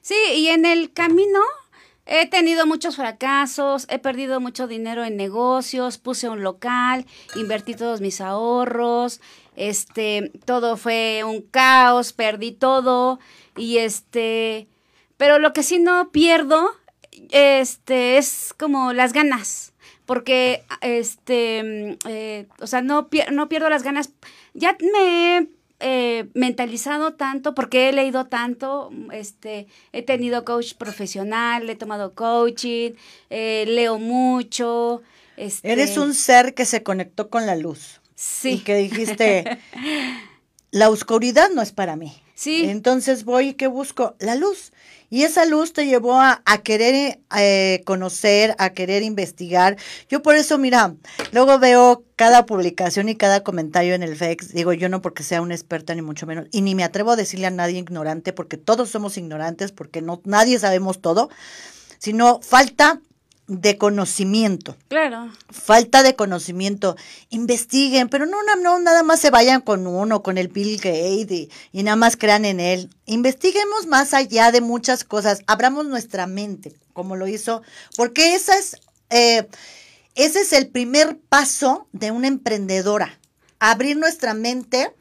Sí, 0.00 0.16
y 0.34 0.48
en 0.48 0.64
el 0.64 0.92
camino 0.92 1.40
he 2.06 2.26
tenido 2.26 2.66
muchos 2.66 2.96
fracasos, 2.96 3.86
he 3.88 3.98
perdido 3.98 4.40
mucho 4.40 4.66
dinero 4.66 5.04
en 5.04 5.16
negocios, 5.16 5.98
puse 5.98 6.28
un 6.28 6.42
local, 6.42 7.06
invertí 7.36 7.74
todos 7.74 8.00
mis 8.00 8.20
ahorros, 8.20 9.20
este, 9.60 10.32
todo 10.46 10.78
fue 10.78 11.22
un 11.24 11.42
caos, 11.42 12.14
perdí 12.14 12.52
todo 12.52 13.20
y 13.56 13.76
este, 13.76 14.68
pero 15.18 15.38
lo 15.38 15.52
que 15.52 15.62
sí 15.62 15.78
no 15.78 16.10
pierdo 16.12 16.70
este, 17.30 18.16
es 18.16 18.54
como 18.58 18.94
las 18.94 19.12
ganas, 19.12 19.74
porque, 20.06 20.64
este, 20.80 21.98
eh, 22.08 22.46
o 22.58 22.66
sea, 22.66 22.80
no, 22.80 23.10
no 23.30 23.48
pierdo 23.50 23.68
las 23.68 23.82
ganas. 23.82 24.10
Ya 24.54 24.78
me 24.80 25.36
he 25.36 25.48
eh, 25.80 26.30
mentalizado 26.32 27.12
tanto, 27.12 27.54
porque 27.54 27.90
he 27.90 27.92
leído 27.92 28.26
tanto, 28.26 28.90
este, 29.12 29.66
he 29.92 30.02
tenido 30.02 30.46
coach 30.46 30.72
profesional, 30.74 31.68
he 31.68 31.76
tomado 31.76 32.14
coaching, 32.14 32.92
eh, 33.28 33.66
leo 33.68 33.98
mucho. 33.98 35.02
Este, 35.36 35.70
Eres 35.70 35.98
un 35.98 36.14
ser 36.14 36.54
que 36.54 36.64
se 36.64 36.82
conectó 36.82 37.28
con 37.28 37.44
la 37.44 37.56
luz. 37.56 37.99
Sí. 38.20 38.50
Y 38.50 38.58
que 38.58 38.76
dijiste, 38.76 39.58
la 40.70 40.90
oscuridad 40.90 41.48
no 41.54 41.62
es 41.62 41.72
para 41.72 41.96
mí. 41.96 42.22
Sí. 42.34 42.68
Entonces 42.68 43.24
voy 43.24 43.48
y 43.48 43.54
que 43.54 43.66
busco 43.66 44.14
la 44.18 44.34
luz. 44.34 44.72
Y 45.08 45.22
esa 45.22 45.46
luz 45.46 45.72
te 45.72 45.86
llevó 45.86 46.20
a, 46.20 46.42
querer 46.62 47.20
eh, 47.36 47.82
conocer, 47.86 48.54
a 48.58 48.70
querer 48.70 49.02
investigar. 49.02 49.76
Yo 50.08 50.22
por 50.22 50.36
eso, 50.36 50.58
mira, 50.58 50.94
luego 51.32 51.58
veo 51.58 52.04
cada 52.14 52.44
publicación 52.44 53.08
y 53.08 53.16
cada 53.16 53.42
comentario 53.42 53.94
en 53.94 54.02
el 54.02 54.14
FEX. 54.16 54.52
Digo, 54.52 54.74
yo 54.74 54.90
no 54.90 55.00
porque 55.00 55.22
sea 55.22 55.40
una 55.40 55.54
experta 55.54 55.94
ni 55.94 56.02
mucho 56.02 56.26
menos. 56.26 56.46
Y 56.52 56.60
ni 56.60 56.74
me 56.74 56.84
atrevo 56.84 57.12
a 57.12 57.16
decirle 57.16 57.46
a 57.46 57.50
nadie 57.50 57.78
ignorante 57.78 58.32
porque 58.34 58.58
todos 58.58 58.90
somos 58.90 59.16
ignorantes, 59.16 59.72
porque 59.72 60.02
no, 60.02 60.20
nadie 60.24 60.58
sabemos 60.58 61.00
todo. 61.00 61.30
Sino 61.98 62.40
falta 62.42 63.00
de 63.50 63.76
conocimiento. 63.76 64.76
Claro. 64.86 65.28
Falta 65.50 66.04
de 66.04 66.14
conocimiento. 66.14 66.96
Investiguen, 67.30 68.08
pero 68.08 68.24
no, 68.24 68.36
no, 68.62 68.78
nada 68.78 69.02
más 69.02 69.18
se 69.18 69.30
vayan 69.30 69.60
con 69.60 69.88
uno, 69.88 70.22
con 70.22 70.38
el 70.38 70.46
Bill 70.46 70.76
Gates 70.76 71.48
y, 71.72 71.82
nada 71.82 71.96
más 71.96 72.16
crean 72.16 72.44
en 72.44 72.60
él. 72.60 72.90
Investiguemos 73.06 73.88
más 73.88 74.14
allá 74.14 74.52
de 74.52 74.60
muchas 74.60 75.02
cosas. 75.02 75.42
Abramos 75.48 75.84
nuestra 75.86 76.28
mente, 76.28 76.72
como 76.92 77.16
lo 77.16 77.26
hizo, 77.26 77.62
porque 77.96 78.36
esa 78.36 78.56
es, 78.56 78.76
eh, 79.10 79.48
ese 80.14 80.42
es 80.42 80.52
el 80.52 80.68
primer 80.68 81.18
paso 81.18 81.88
de 81.90 82.12
una 82.12 82.28
emprendedora. 82.28 83.18
Abrir 83.58 83.96
nuestra 83.96 84.32
mente 84.32 84.94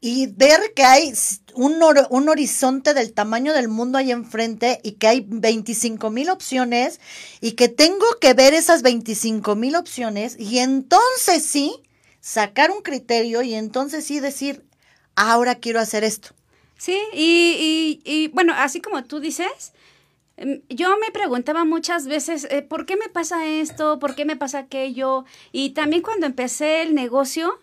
y 0.00 0.28
ver 0.28 0.72
que 0.74 0.84
hay 0.84 1.12
un, 1.54 1.82
un, 2.10 2.28
horizonte 2.28 2.94
del 2.94 3.12
tamaño 3.12 3.52
del 3.52 3.68
mundo 3.68 3.98
ahí 3.98 4.12
enfrente 4.12 4.80
y 4.84 4.92
que 4.92 5.08
hay 5.08 5.24
25 5.26 6.10
mil 6.10 6.30
opciones 6.30 7.00
y 7.40 7.52
que 7.52 7.68
tengo 7.68 8.06
que 8.20 8.34
ver 8.34 8.54
esas 8.54 8.82
25 8.82 9.56
mil 9.56 9.74
opciones 9.74 10.36
y 10.38 10.58
entonces 10.58 11.44
sí 11.44 11.82
sacar 12.20 12.70
un 12.70 12.82
criterio 12.82 13.42
y 13.42 13.54
entonces 13.54 14.04
sí 14.04 14.20
decir, 14.20 14.64
ahora 15.16 15.56
quiero 15.56 15.80
hacer 15.80 16.04
esto. 16.04 16.30
Sí, 16.76 16.96
y, 17.12 18.00
y, 18.04 18.28
bueno, 18.28 18.52
así 18.56 18.80
como 18.80 19.02
tú 19.02 19.18
dices, 19.18 19.72
em, 20.36 20.62
yo 20.68 20.96
me 20.98 21.10
preguntaba 21.10 21.64
muchas 21.64 22.06
veces, 22.06 22.46
eh, 22.50 22.62
¿por 22.62 22.86
qué 22.86 22.96
me 22.96 23.08
pasa 23.08 23.46
esto? 23.46 23.98
¿Por 23.98 24.14
qué 24.14 24.24
me 24.24 24.36
pasa 24.36 24.60
aquello? 24.60 25.24
Y 25.50 25.70
también 25.70 26.02
cuando 26.02 26.26
empecé 26.26 26.82
el 26.82 26.94
negocio, 26.94 27.58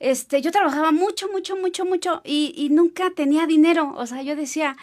este, 0.00 0.42
yo 0.42 0.50
trabajaba 0.50 0.92
mucho, 0.92 1.28
mucho, 1.30 1.56
mucho, 1.56 1.84
mucho 1.84 2.20
y, 2.24 2.52
y 2.56 2.70
nunca 2.70 3.10
tenía 3.14 3.46
dinero. 3.46 3.94
O 3.96 4.06
sea, 4.06 4.22
yo 4.22 4.36
decía, 4.36 4.76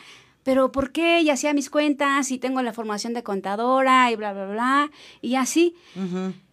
pero 0.43 0.71
¿por 0.71 0.91
qué? 0.91 1.21
Y 1.21 1.29
hacía 1.29 1.53
mis 1.53 1.69
cuentas 1.69 2.31
y 2.31 2.37
tengo 2.39 2.61
la 2.61 2.73
formación 2.73 3.13
de 3.13 3.23
contadora 3.23 4.11
y 4.11 4.15
bla, 4.15 4.33
bla, 4.33 4.45
bla. 4.47 4.91
Y 5.21 5.35
así. 5.35 5.75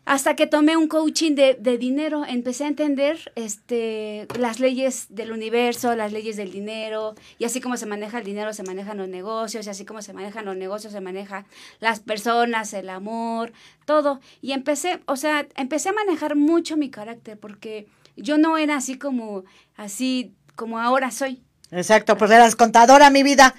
Hasta 0.05 0.37
que 0.37 0.47
tomé 0.47 0.75
un 0.75 0.89
coaching 0.89 1.35
de, 1.35 1.55
de, 1.61 1.77
dinero, 1.77 2.25
empecé 2.27 2.65
a 2.65 2.69
entender 2.69 3.31
este, 3.35 4.27
las 4.39 4.59
leyes 4.59 5.05
del 5.11 5.33
universo, 5.33 5.95
las 5.97 6.13
leyes 6.13 6.39
del 6.39 6.51
dinero, 6.51 7.15
y 7.39 7.45
así 7.45 7.61
como 7.61 7.77
se 7.77 7.85
maneja 7.85 8.17
el 8.19 8.25
dinero, 8.25 8.55
se 8.55 8.63
manejan 8.63 8.97
los 8.97 9.09
negocios, 9.09 9.67
y 9.67 9.69
así 9.69 9.85
como 9.85 10.01
se 10.01 10.15
manejan 10.15 10.47
los 10.47 10.57
negocios, 10.57 10.95
se 10.95 11.03
manejan 11.03 11.45
las 11.81 12.01
personas, 12.01 12.73
el 12.73 12.89
amor, 12.89 13.53
todo. 13.85 14.21
Y 14.41 14.53
empecé, 14.53 15.01
o 15.05 15.17
sea, 15.17 15.47
empecé 15.57 15.91
a 15.91 15.93
manejar 15.93 16.37
mucho 16.37 16.79
mi 16.79 16.89
carácter, 16.89 17.39
porque 17.39 17.87
yo 18.19 18.39
no 18.39 18.59
era 18.59 18.77
así 18.77 18.99
como, 18.99 19.45
así 19.77 20.35
como 20.55 20.79
ahora 20.79 21.11
soy. 21.11 21.43
Exacto, 21.71 22.17
pues 22.17 22.31
eras 22.31 22.57
contadora, 22.57 23.11
mi 23.11 23.23
vida. 23.23 23.55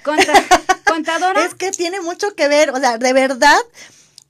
contadora. 0.84 1.44
es 1.46 1.54
que 1.54 1.70
tiene 1.70 2.00
mucho 2.00 2.34
que 2.34 2.48
ver, 2.48 2.70
o 2.70 2.76
sea, 2.78 2.98
de 2.98 3.12
verdad, 3.12 3.58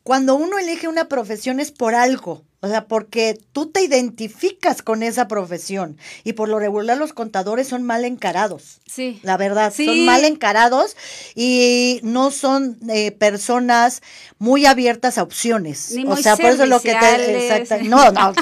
cuando 0.03 0.35
uno 0.35 0.59
elige 0.59 0.89
una 0.89 1.09
profesión 1.09 1.61
es 1.61 1.71
por 1.71 1.95
algo. 1.95 2.45
O 2.63 2.69
sea, 2.69 2.85
porque 2.87 3.39
tú 3.53 3.71
te 3.71 3.83
identificas 3.83 4.83
con 4.83 5.03
esa 5.03 5.29
profesión 5.29 5.97
y 6.25 6.35
por 6.35 6.51
lo 6.51 6.59
regular 6.59 6.99
los 6.99 7.15
contadores 7.15 7.69
son 7.69 7.85
mal 7.85 8.05
encarados. 8.05 8.83
Sí. 8.87 9.19
La 9.23 9.39
verdad, 9.39 9.73
son 9.75 10.05
mal 10.05 10.27
encarados 10.27 10.95
y 11.35 12.01
no 12.03 12.31
son 12.31 12.79
eh, 12.91 13.13
personas 13.13 14.03
muy 14.39 14.67
abiertas 14.67 15.17
a 15.17 15.23
opciones. 15.23 15.97
o 16.07 16.17
sea, 16.19 16.37
por 16.37 16.51
eso 16.51 16.67
lo 16.67 16.81
que 16.81 16.95
te 16.95 17.85
no, 17.85 18.13
no, 18.13 18.35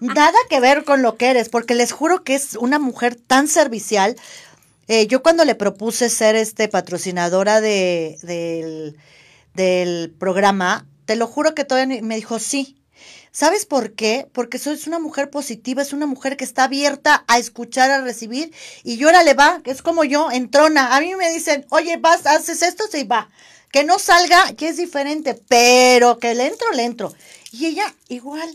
nada 0.00 0.38
que 0.48 0.60
ver 0.60 0.84
con 0.84 1.02
lo 1.02 1.16
que 1.16 1.30
eres, 1.30 1.48
porque 1.48 1.74
les 1.74 1.90
juro 1.90 2.22
que 2.22 2.36
es 2.36 2.54
una 2.54 2.78
mujer 2.78 3.16
tan 3.16 3.48
servicial. 3.48 4.14
Eh, 4.86 5.08
yo 5.08 5.24
cuando 5.24 5.44
le 5.44 5.56
propuse 5.56 6.08
ser 6.08 6.36
este 6.36 6.68
patrocinadora 6.68 7.60
de, 7.60 8.16
del, 8.22 8.96
del 9.54 10.14
programa, 10.18 10.86
te 11.04 11.16
lo 11.16 11.26
juro 11.26 11.54
que 11.54 11.64
todavía 11.64 12.02
me 12.02 12.16
dijo 12.16 12.38
sí 12.38 12.80
¿Sabes 13.32 13.64
por 13.64 13.92
qué? 13.92 14.28
Porque 14.32 14.58
soy 14.58 14.78
una 14.88 14.98
mujer 14.98 15.30
positiva, 15.30 15.82
es 15.82 15.92
una 15.92 16.06
mujer 16.06 16.36
que 16.36 16.44
está 16.44 16.64
abierta 16.64 17.24
a 17.28 17.38
escuchar, 17.38 17.90
a 17.90 18.02
recibir, 18.02 18.52
y 18.82 18.96
yo 18.96 19.06
ahora 19.06 19.22
le 19.22 19.34
va, 19.34 19.60
que 19.62 19.70
es 19.70 19.82
como 19.82 20.02
yo, 20.02 20.32
entrona. 20.32 20.96
A 20.96 21.00
mí 21.00 21.14
me 21.14 21.32
dicen, 21.32 21.64
oye, 21.70 21.96
vas, 21.96 22.26
haces 22.26 22.62
esto, 22.62 22.84
sí, 22.90 23.04
va. 23.04 23.30
Que 23.70 23.84
no 23.84 24.00
salga, 24.00 24.52
que 24.56 24.68
es 24.68 24.78
diferente, 24.78 25.40
pero 25.48 26.18
que 26.18 26.34
le 26.34 26.48
entro, 26.48 26.72
le 26.72 26.84
entro. 26.84 27.14
Y 27.52 27.66
ella, 27.66 27.94
igual, 28.08 28.50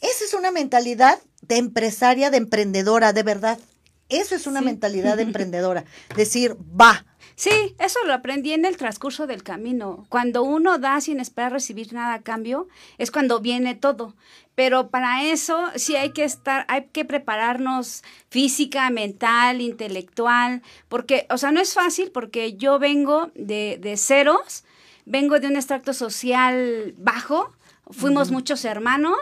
esa 0.00 0.24
es 0.24 0.34
una 0.34 0.50
mentalidad 0.50 1.20
de 1.42 1.58
empresaria, 1.58 2.30
de 2.30 2.38
emprendedora, 2.38 3.12
de 3.12 3.22
verdad. 3.22 3.60
Eso 4.08 4.34
es 4.34 4.48
una 4.48 4.60
mentalidad 4.60 5.20
emprendedora. 5.20 5.84
Decir, 6.16 6.56
va. 6.58 7.06
Sí, 7.36 7.76
eso 7.78 7.98
lo 8.06 8.14
aprendí 8.14 8.54
en 8.54 8.64
el 8.64 8.78
transcurso 8.78 9.26
del 9.26 9.42
camino. 9.42 10.06
Cuando 10.08 10.42
uno 10.42 10.78
da 10.78 11.02
sin 11.02 11.20
esperar 11.20 11.52
recibir 11.52 11.92
nada 11.92 12.14
a 12.14 12.22
cambio, 12.22 12.66
es 12.96 13.10
cuando 13.10 13.40
viene 13.40 13.74
todo. 13.74 14.14
Pero 14.54 14.88
para 14.88 15.22
eso 15.22 15.66
sí 15.74 15.96
hay 15.96 16.12
que 16.12 16.24
estar, 16.24 16.64
hay 16.68 16.86
que 16.86 17.04
prepararnos 17.04 18.02
física, 18.30 18.88
mental, 18.88 19.60
intelectual, 19.60 20.62
porque, 20.88 21.26
o 21.28 21.36
sea, 21.36 21.52
no 21.52 21.60
es 21.60 21.74
fácil 21.74 22.10
porque 22.10 22.54
yo 22.54 22.78
vengo 22.78 23.30
de, 23.34 23.78
de 23.82 23.98
ceros, 23.98 24.64
vengo 25.04 25.38
de 25.38 25.48
un 25.48 25.56
extracto 25.56 25.92
social 25.92 26.94
bajo, 26.96 27.52
fuimos 27.90 28.30
muchos 28.30 28.64
hermanos 28.64 29.16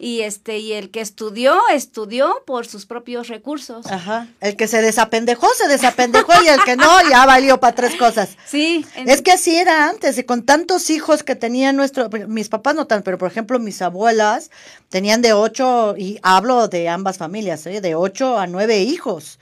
y 0.00 0.20
este 0.20 0.58
y 0.58 0.72
el 0.72 0.90
que 0.90 1.00
estudió 1.00 1.58
estudió 1.72 2.42
por 2.46 2.66
sus 2.66 2.86
propios 2.86 3.28
recursos. 3.28 3.86
Ajá. 3.86 4.28
El 4.40 4.56
que 4.56 4.68
se 4.68 4.82
desapendejó 4.82 5.46
se 5.56 5.68
desapendejó 5.68 6.32
y 6.44 6.48
el 6.48 6.62
que 6.64 6.76
no 6.76 7.08
ya 7.08 7.24
valió 7.24 7.60
para 7.60 7.74
tres 7.74 7.96
cosas. 7.96 8.36
Sí. 8.46 8.84
Es 8.94 9.22
que 9.22 9.32
así 9.32 9.56
era 9.56 9.88
antes 9.88 10.18
y 10.18 10.24
con 10.24 10.44
tantos 10.44 10.90
hijos 10.90 11.22
que 11.22 11.34
tenían 11.34 11.76
nuestro 11.76 12.10
mis 12.28 12.48
papás 12.48 12.74
no 12.74 12.86
tan, 12.86 13.02
pero 13.02 13.18
por 13.18 13.30
ejemplo 13.30 13.58
mis 13.58 13.80
abuelas 13.80 14.50
tenían 14.90 15.22
de 15.22 15.32
ocho 15.32 15.94
y 15.96 16.18
hablo 16.22 16.68
de 16.68 16.88
ambas 16.88 17.18
familias, 17.18 17.66
¿eh? 17.66 17.80
de 17.80 17.94
ocho 17.94 18.38
a 18.38 18.46
nueve 18.46 18.82
hijos 18.82 19.38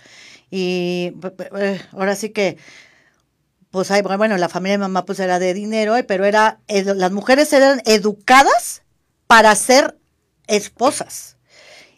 y 0.50 1.14
eh, 1.56 1.80
ahora 1.92 2.14
sí 2.14 2.28
que 2.28 2.58
pues 3.72 3.90
bueno, 4.18 4.36
la 4.36 4.50
familia 4.50 4.74
de 4.74 4.78
mamá 4.78 5.06
pues 5.06 5.18
era 5.18 5.38
de 5.38 5.54
dinero, 5.54 5.96
eh, 5.96 6.04
pero 6.04 6.26
era, 6.26 6.60
las 6.68 7.10
mujeres 7.10 7.52
eran 7.54 7.80
educadas 7.86 8.82
para 9.26 9.54
ser 9.56 9.98
esposas. 10.46 11.38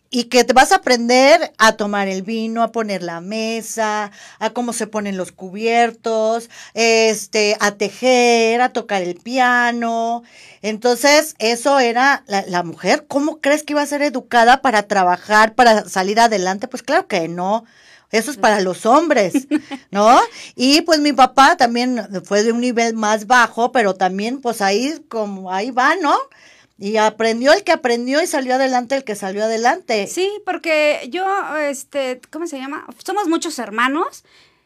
Y 0.08 0.24
que 0.24 0.44
te 0.44 0.52
vas 0.52 0.70
a 0.70 0.76
aprender 0.76 1.52
a 1.58 1.72
tomar 1.72 2.06
el 2.06 2.22
vino, 2.22 2.62
a 2.62 2.70
poner 2.70 3.02
la 3.02 3.20
mesa, 3.20 4.12
a 4.38 4.50
cómo 4.50 4.72
se 4.72 4.86
ponen 4.86 5.16
los 5.16 5.32
cubiertos, 5.32 6.48
este, 6.74 7.56
a 7.58 7.72
tejer, 7.72 8.60
a 8.60 8.72
tocar 8.72 9.02
el 9.02 9.16
piano. 9.16 10.22
Entonces, 10.62 11.34
eso 11.40 11.80
era 11.80 12.22
la, 12.28 12.44
la 12.46 12.62
mujer. 12.62 13.06
¿Cómo 13.08 13.40
crees 13.40 13.64
que 13.64 13.72
iba 13.72 13.82
a 13.82 13.86
ser 13.86 14.02
educada 14.02 14.62
para 14.62 14.84
trabajar, 14.84 15.56
para 15.56 15.88
salir 15.88 16.20
adelante? 16.20 16.68
Pues 16.68 16.84
claro 16.84 17.08
que 17.08 17.26
no 17.26 17.64
eso 18.14 18.30
es 18.30 18.36
para 18.36 18.60
los 18.60 18.86
hombres, 18.86 19.48
¿no? 19.90 20.20
Y 20.54 20.82
pues 20.82 21.00
mi 21.00 21.12
papá 21.12 21.56
también 21.56 22.00
fue 22.24 22.44
de 22.44 22.52
un 22.52 22.60
nivel 22.60 22.94
más 22.94 23.26
bajo, 23.26 23.72
pero 23.72 23.94
también 23.94 24.40
pues 24.40 24.60
ahí 24.60 25.04
como 25.08 25.52
ahí 25.52 25.72
va, 25.72 25.96
¿no? 25.96 26.16
Y 26.78 26.96
aprendió 26.96 27.52
el 27.52 27.64
que 27.64 27.72
aprendió 27.72 28.22
y 28.22 28.26
salió 28.26 28.54
adelante 28.54 28.94
el 28.94 29.04
que 29.04 29.16
salió 29.16 29.44
adelante. 29.44 30.06
Sí, 30.06 30.30
porque 30.46 31.08
yo, 31.10 31.24
este, 31.56 32.20
¿cómo 32.30 32.46
se 32.46 32.58
llama? 32.58 32.86
Somos 33.04 33.26
muchos 33.26 33.58
hermanos 33.58 34.24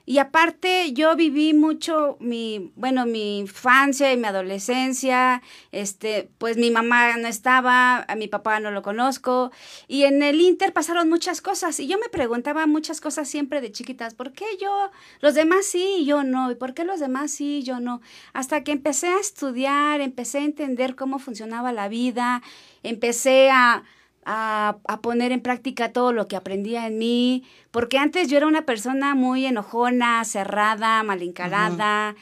y 0.09 0.21
aparte 0.21 0.95
yo 0.95 1.17
viví 1.17 1.53
mucho 1.53 2.17
mi, 2.19 2.73
bueno, 2.77 3.05
mi 3.05 3.41
infancia 3.41 4.11
y 4.11 4.17
mi 4.17 4.27
adolescencia, 4.27 5.43
este, 5.71 6.31
pues 6.39 6.57
mi 6.57 6.71
mamá 6.71 7.19
no 7.19 7.29
estaba, 7.29 8.07
a 8.09 8.15
mi 8.17 8.27
papá 8.27 8.59
no 8.59 8.71
lo 8.71 8.81
conozco, 8.81 9.53
y 9.87 10.05
en 10.05 10.23
el 10.23 10.41
Inter 10.41 10.73
pasaron 10.73 11.11
muchas 11.11 11.43
cosas, 11.43 11.79
y 11.79 11.89
yo 11.89 11.99
me 11.99 12.09
preguntaba 12.09 12.67
muchas 12.67 13.03
cosas 13.03 13.29
siempre 13.29 13.61
de 13.61 13.71
chiquitas, 13.71 14.15
¿por 14.15 14.33
qué 14.33 14.47
yo, 14.59 14.91
los 15.21 15.35
demás 15.35 15.67
sí 15.67 15.97
y 15.99 16.07
yo 16.07 16.25
no? 16.25 16.51
¿Y 16.51 16.55
por 16.55 16.73
qué 16.73 16.85
los 16.85 17.01
demás 17.01 17.31
sí 17.31 17.59
y 17.59 17.63
yo 17.65 17.79
no? 17.79 18.01
Hasta 18.33 18.65
que 18.65 18.73
empecé 18.73 19.09
a 19.09 19.21
estudiar, 19.21 20.01
empecé 20.01 20.39
a 20.39 20.45
entender 20.45 20.97
cómo 20.97 21.19
funcionaba 21.19 21.71
la 21.75 21.89
vida, 21.89 22.41
empecé 22.83 23.51
a 23.51 23.83
a, 24.31 25.01
poner 25.01 25.33
en 25.33 25.41
práctica 25.41 25.91
todo 25.91 26.13
lo 26.13 26.29
que 26.29 26.37
aprendía 26.37 26.87
en 26.87 26.99
mí, 26.99 27.45
porque 27.71 27.97
antes 27.97 28.29
yo 28.29 28.37
era 28.37 28.47
una 28.47 28.67
persona 28.67 29.15
muy 29.15 29.47
enojona, 29.47 30.23
cerrada, 30.27 31.03
mal 31.03 31.23
encarada, 31.23 32.15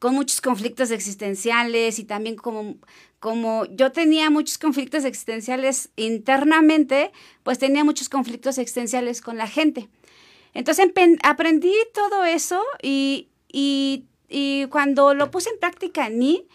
con 0.00 0.16
muchos 0.16 0.40
conflictos 0.40 0.90
existenciales 0.90 2.00
y 2.00 2.04
también 2.04 2.34
como, 2.34 2.74
como 3.20 3.64
yo 3.66 3.92
tenía 3.92 4.28
muchos 4.28 4.58
conflictos 4.58 5.04
existenciales 5.04 5.90
internamente, 5.94 7.12
pues 7.44 7.60
tenía 7.60 7.84
muchos 7.84 8.08
conflictos 8.08 8.58
existenciales 8.58 9.20
con 9.20 9.38
la 9.38 9.46
gente. 9.46 9.88
Entonces 10.54 10.90
aprendí 11.22 11.74
todo 11.94 12.24
eso 12.24 12.60
y, 12.82 13.28
y, 13.52 14.06
y 14.28 14.66
cuando 14.66 15.14
lo 15.14 15.30
puse 15.30 15.50
en 15.50 15.60
práctica 15.60 16.08
en 16.08 16.18
mí, 16.18 16.48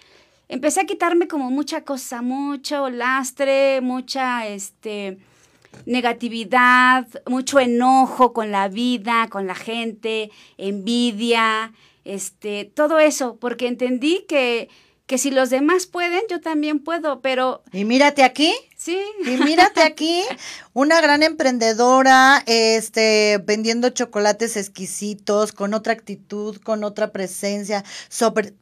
empecé 0.49 0.81
a 0.81 0.85
quitarme 0.85 1.27
como 1.27 1.49
mucha 1.51 1.83
cosa, 1.83 2.21
mucho 2.21 2.89
lastre, 2.89 3.81
mucha 3.81 4.47
este 4.47 5.17
negatividad, 5.85 7.07
mucho 7.27 7.59
enojo 7.59 8.33
con 8.33 8.51
la 8.51 8.67
vida, 8.67 9.27
con 9.29 9.47
la 9.47 9.55
gente, 9.55 10.31
envidia, 10.57 11.73
este, 12.03 12.65
todo 12.65 12.99
eso, 12.99 13.37
porque 13.37 13.67
entendí 13.67 14.25
que 14.27 14.69
que 15.07 15.17
si 15.17 15.31
los 15.31 15.49
demás 15.49 15.87
pueden, 15.87 16.21
yo 16.29 16.41
también 16.41 16.79
puedo, 16.79 17.21
pero... 17.21 17.63
Y 17.71 17.85
mírate 17.85 18.23
aquí. 18.23 18.53
Sí. 18.75 18.99
Y 19.25 19.37
mírate 19.37 19.81
aquí, 19.81 20.21
una 20.73 20.99
gran 20.99 21.23
emprendedora, 21.23 22.43
este, 22.45 23.41
vendiendo 23.43 23.89
chocolates 23.89 24.57
exquisitos, 24.57 25.53
con 25.53 25.73
otra 25.73 25.93
actitud, 25.93 26.57
con 26.61 26.83
otra 26.83 27.13
presencia, 27.13 27.85
sobre, 28.09 28.53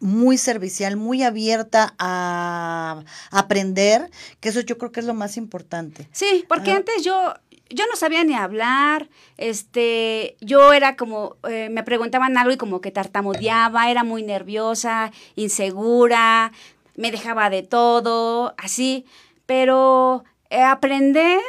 muy 0.00 0.38
servicial, 0.38 0.96
muy 0.96 1.22
abierta 1.22 1.94
a 1.98 3.04
aprender, 3.30 4.10
que 4.40 4.48
eso 4.48 4.60
yo 4.60 4.78
creo 4.78 4.92
que 4.92 5.00
es 5.00 5.06
lo 5.06 5.14
más 5.14 5.36
importante. 5.36 6.08
Sí, 6.12 6.44
porque 6.48 6.72
ah. 6.72 6.76
antes 6.76 7.02
yo 7.04 7.34
yo 7.70 7.86
no 7.86 7.96
sabía 7.96 8.24
ni 8.24 8.34
hablar, 8.34 9.08
este, 9.36 10.36
yo 10.40 10.72
era 10.72 10.96
como, 10.96 11.36
eh, 11.48 11.68
me 11.70 11.82
preguntaban 11.82 12.38
algo 12.38 12.52
y 12.52 12.56
como 12.56 12.80
que 12.80 12.90
tartamudeaba, 12.90 13.90
era 13.90 14.04
muy 14.04 14.22
nerviosa, 14.22 15.12
insegura, 15.36 16.52
me 16.96 17.10
dejaba 17.10 17.50
de 17.50 17.62
todo, 17.62 18.54
así, 18.56 19.04
pero 19.46 20.24
eh, 20.50 20.62
aprender, 20.62 21.40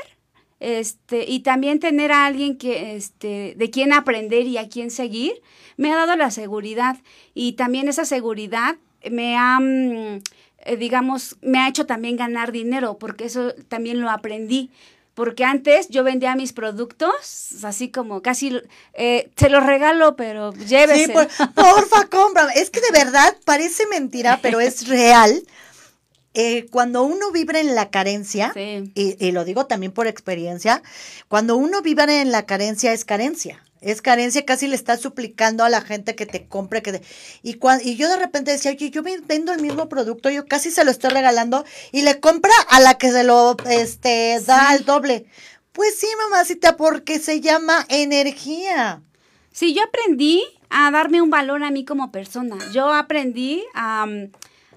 este, 0.60 1.26
y 1.28 1.40
también 1.40 1.80
tener 1.80 2.12
a 2.12 2.26
alguien 2.26 2.58
que, 2.58 2.96
este, 2.96 3.54
de 3.56 3.70
quien 3.70 3.94
aprender 3.94 4.46
y 4.46 4.58
a 4.58 4.68
quien 4.70 4.92
seguir, 4.92 5.42
me 5.78 5.92
ha 5.92 5.96
dado 5.96 6.16
la 6.16 6.32
seguridad 6.32 6.98
y 7.34 7.54
también 7.54 7.88
esa 7.88 8.06
seguridad 8.06 8.76
me 9.10 9.38
ha, 9.38 9.60
mm, 9.60 10.22
digamos, 10.78 11.38
me 11.42 11.60
ha 11.60 11.70
hecho 11.70 11.86
también 11.86 12.18
ganar 12.18 12.52
dinero, 12.52 12.98
porque 12.98 13.26
eso 13.26 13.54
también 13.70 14.02
lo 14.02 14.10
aprendí. 14.10 14.70
Porque 15.14 15.44
antes 15.44 15.90
yo 15.90 16.06
vendía 16.06 16.36
mis 16.36 16.54
productos, 16.54 17.64
así 17.66 17.90
como 17.90 18.22
casi, 18.22 18.62
eh, 18.94 19.30
se 19.36 19.50
los 19.50 19.66
regalo, 19.66 20.16
pero 20.16 20.54
llévese. 20.54 21.08
Sí, 21.08 21.44
porfa, 21.56 22.08
compra. 22.10 22.48
Es 22.56 22.70
que 22.70 22.80
de 22.80 22.92
verdad 22.92 23.36
parece 23.44 23.86
mentira, 23.88 24.40
pero 24.42 24.62
es 24.62 24.88
real. 24.88 25.44
Eh, 26.34 26.68
cuando 26.70 27.04
uno 27.04 27.32
vibra 27.32 27.60
en 27.60 27.74
la 27.76 27.90
carencia, 27.90 28.54
y, 28.56 28.92
y, 28.94 29.32
lo 29.32 29.46
digo 29.46 29.66
también 29.66 29.92
por 29.92 30.08
experiencia, 30.08 30.84
cuando 31.28 31.58
uno 31.58 31.82
vibra 31.82 32.22
en 32.22 32.32
la 32.32 32.46
carencia 32.46 32.94
es 32.94 33.04
carencia. 33.04 33.64
Es 33.82 34.02
carencia, 34.02 34.44
casi 34.44 34.68
le 34.68 34.76
estás 34.76 35.00
suplicando 35.00 35.64
a 35.64 35.70
la 35.70 35.82
gente 35.82 36.16
que 36.16 36.26
te 36.26 36.48
compre. 36.48 36.82
Que 36.82 37.02
y, 37.44 37.58
y 37.84 37.96
yo 37.96 38.10
de 38.10 38.18
repente 38.18 38.52
decía, 38.52 38.72
oye, 38.72 38.90
yo 38.90 39.02
vendo 39.04 39.54
el 39.54 39.62
mismo 39.62 39.88
producto, 39.88 40.30
yo 40.30 40.46
casi 40.46 40.70
se 40.70 40.84
lo 40.84 40.92
estoy 40.92 41.12
regalando 41.12 41.64
y 41.92 42.02
le 42.02 42.20
compra 42.20 42.52
a 42.68 42.82
la 42.82 42.98
que 42.98 43.12
se 43.12 43.24
lo 43.24 43.56
este, 43.70 44.40
da 44.46 44.70
al 44.70 44.84
doble. 44.84 45.26
Pues 45.72 45.98
sí, 45.98 46.08
mamacita, 46.30 46.76
porque 46.76 47.20
se 47.20 47.40
llama 47.40 47.86
energía. 47.88 49.02
Sí, 49.52 49.74
yo 49.74 49.84
aprendí 49.84 50.44
a 50.70 50.92
darme 50.92 51.22
un 51.22 51.30
valor 51.30 51.64
a 51.64 51.72
mí 51.72 51.86
como 51.86 52.12
persona. 52.12 52.58
Yo 52.74 52.94
aprendí 52.94 53.64
a, 53.74 54.06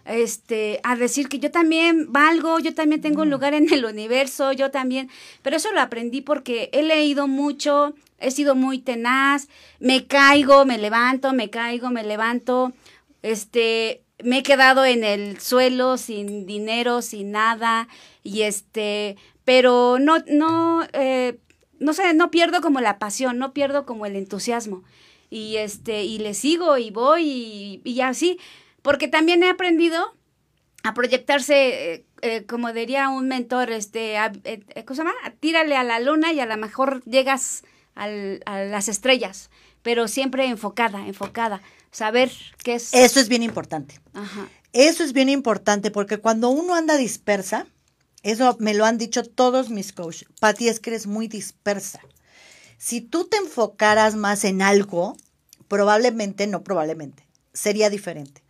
este, 0.04 0.80
a 0.82 0.96
decir 0.96 1.28
que 1.28 1.38
yo 1.38 1.50
también 1.50 2.12
valgo, 2.12 2.58
yo 2.58 2.74
también 2.74 3.00
tengo 3.00 3.22
un 3.22 3.28
mm. 3.28 3.32
lugar 3.32 3.54
en 3.54 3.72
el 3.72 3.84
universo, 3.84 4.52
yo 4.52 4.70
también. 4.70 5.10
Pero 5.42 5.56
eso 5.56 5.72
lo 5.72 5.80
aprendí 5.80 6.20
porque 6.20 6.70
he 6.72 6.82
leído 6.82 7.28
mucho, 7.28 7.94
he 8.18 8.30
sido 8.30 8.54
muy 8.54 8.78
tenaz, 8.78 9.48
me 9.78 10.06
caigo, 10.06 10.64
me 10.64 10.78
levanto, 10.78 11.32
me 11.32 11.50
caigo, 11.50 11.90
me 11.90 12.04
levanto, 12.04 12.72
este, 13.22 14.02
me 14.22 14.38
he 14.38 14.42
quedado 14.42 14.84
en 14.84 15.04
el 15.04 15.40
suelo 15.40 15.96
sin 15.96 16.46
dinero, 16.46 17.02
sin 17.02 17.32
nada, 17.32 17.88
y 18.22 18.42
este, 18.42 19.16
pero 19.44 19.98
no, 19.98 20.18
no, 20.28 20.86
eh, 20.92 21.38
no 21.78 21.92
sé, 21.92 22.14
no 22.14 22.30
pierdo 22.30 22.60
como 22.60 22.80
la 22.80 22.98
pasión, 22.98 23.38
no 23.38 23.52
pierdo 23.52 23.84
como 23.84 24.06
el 24.06 24.16
entusiasmo, 24.16 24.84
y 25.30 25.56
este, 25.56 26.04
y 26.04 26.18
le 26.18 26.34
sigo 26.34 26.78
y 26.78 26.90
voy 26.90 27.22
y, 27.24 27.80
y 27.84 28.00
así, 28.00 28.38
porque 28.82 29.08
también 29.08 29.42
he 29.42 29.48
aprendido 29.48 30.16
a 30.82 30.94
proyectarse, 30.94 31.94
eh, 31.94 32.06
eh, 32.22 32.44
como 32.46 32.72
diría 32.72 33.08
un 33.08 33.28
mentor, 33.28 33.70
este, 33.70 34.16
¿cómo 34.84 34.96
se 34.96 35.04
llama? 35.04 35.14
Tírale 35.40 35.76
a 35.76 35.84
la 35.84 36.00
luna 36.00 36.32
y 36.32 36.40
a 36.40 36.46
lo 36.46 36.56
mejor 36.56 37.02
llegas 37.04 37.62
al, 37.94 38.42
a 38.46 38.60
las 38.64 38.88
estrellas, 38.88 39.50
pero 39.82 40.08
siempre 40.08 40.46
enfocada, 40.46 41.06
enfocada, 41.06 41.62
saber 41.90 42.30
qué 42.64 42.74
es. 42.74 42.92
Eso 42.94 43.20
es 43.20 43.28
bien 43.28 43.42
importante. 43.42 44.00
Eso 44.72 45.04
es 45.04 45.12
bien 45.12 45.28
importante 45.28 45.90
porque 45.90 46.18
cuando 46.18 46.48
uno 46.48 46.74
anda 46.74 46.96
dispersa, 46.96 47.66
eso 48.22 48.56
me 48.58 48.74
lo 48.74 48.84
han 48.84 48.98
dicho 48.98 49.22
todos 49.24 49.68
mis 49.70 49.92
coaches, 49.92 50.28
Pati, 50.40 50.68
es 50.68 50.80
que 50.80 50.90
eres 50.90 51.06
muy 51.06 51.28
dispersa. 51.28 52.00
si 52.78 53.00
tú 53.00 53.24
te 53.26 53.36
enfocaras 53.36 54.16
más 54.16 54.44
en 54.44 54.62
algo, 54.62 55.16
probablemente, 55.68 56.46
no 56.46 56.64
probablemente, 56.64 57.26
sería 57.52 57.90
diferente. 57.90 58.41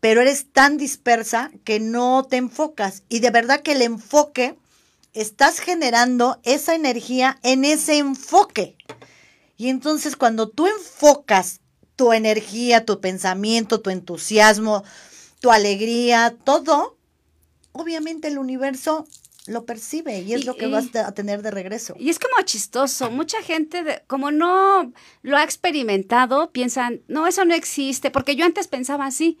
Pero 0.00 0.22
eres 0.22 0.50
tan 0.52 0.76
dispersa 0.76 1.50
que 1.64 1.78
no 1.78 2.26
te 2.28 2.36
enfocas. 2.36 3.02
Y 3.08 3.20
de 3.20 3.30
verdad 3.30 3.60
que 3.60 3.72
el 3.72 3.82
enfoque, 3.82 4.56
estás 5.12 5.58
generando 5.58 6.38
esa 6.44 6.74
energía 6.74 7.38
en 7.42 7.64
ese 7.64 7.98
enfoque. 7.98 8.76
Y 9.56 9.68
entonces 9.68 10.16
cuando 10.16 10.48
tú 10.48 10.66
enfocas 10.66 11.60
tu 11.96 12.12
energía, 12.12 12.84
tu 12.84 13.00
pensamiento, 13.00 13.80
tu 13.80 13.90
entusiasmo, 13.90 14.84
tu 15.40 15.50
alegría, 15.50 16.34
todo, 16.44 16.96
obviamente 17.72 18.28
el 18.28 18.38
universo 18.38 19.06
lo 19.46 19.64
percibe 19.64 20.20
y 20.20 20.34
es 20.34 20.44
lo 20.44 20.54
que 20.54 20.66
vas 20.66 20.94
a 20.94 21.12
tener 21.12 21.42
de 21.42 21.50
regreso. 21.50 21.94
Y 21.98 22.08
es 22.08 22.18
como 22.18 22.40
chistoso, 22.44 23.10
mucha 23.10 23.42
gente, 23.42 24.02
como 24.06 24.30
no 24.30 24.92
lo 25.22 25.36
ha 25.36 25.42
experimentado, 25.42 26.52
piensan, 26.52 27.02
no, 27.08 27.26
eso 27.26 27.44
no 27.44 27.54
existe, 27.54 28.10
porque 28.10 28.36
yo 28.36 28.44
antes 28.44 28.68
pensaba 28.68 29.06
así, 29.06 29.38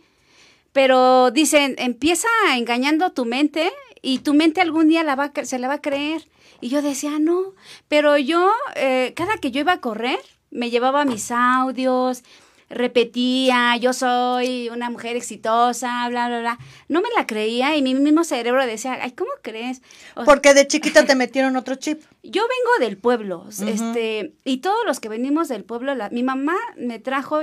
pero 0.72 1.30
dicen, 1.30 1.74
empieza 1.78 2.28
engañando 2.54 3.12
tu 3.12 3.24
mente 3.24 3.70
y 4.02 4.20
tu 4.20 4.34
mente 4.34 4.60
algún 4.60 4.88
día 4.88 5.02
la 5.02 5.16
va, 5.16 5.32
se 5.42 5.58
la 5.58 5.68
va 5.68 5.74
a 5.74 5.80
creer. 5.80 6.28
Y 6.60 6.68
yo 6.68 6.82
decía, 6.82 7.18
no, 7.18 7.54
pero 7.88 8.18
yo, 8.18 8.50
eh, 8.76 9.12
cada 9.16 9.38
que 9.38 9.50
yo 9.50 9.60
iba 9.60 9.72
a 9.72 9.80
correr, 9.80 10.18
me 10.50 10.70
llevaba 10.70 11.04
mis 11.04 11.30
audios, 11.30 12.22
repetía, 12.68 13.76
yo 13.76 13.92
soy 13.92 14.68
una 14.68 14.90
mujer 14.90 15.16
exitosa, 15.16 16.08
bla, 16.08 16.28
bla, 16.28 16.40
bla. 16.40 16.58
No 16.88 17.00
me 17.00 17.08
la 17.16 17.26
creía 17.26 17.76
y 17.76 17.82
mi 17.82 17.94
mismo 17.94 18.24
cerebro 18.24 18.64
decía, 18.64 18.98
ay, 19.02 19.12
¿cómo 19.12 19.30
crees? 19.42 19.82
Porque 20.24 20.54
de 20.54 20.66
chiquita 20.66 21.04
te 21.04 21.14
metieron 21.16 21.56
otro 21.56 21.74
chip. 21.74 22.00
Yo 22.22 22.42
vengo 22.42 22.86
del 22.86 22.96
pueblo, 22.96 23.46
este, 23.48 24.34
y 24.44 24.58
todos 24.58 24.78
los 24.86 25.00
que 25.00 25.08
venimos 25.08 25.48
del 25.48 25.64
pueblo, 25.64 25.94
la, 25.94 26.10
mi 26.10 26.22
mamá 26.22 26.56
me 26.76 26.98
trajo 26.98 27.40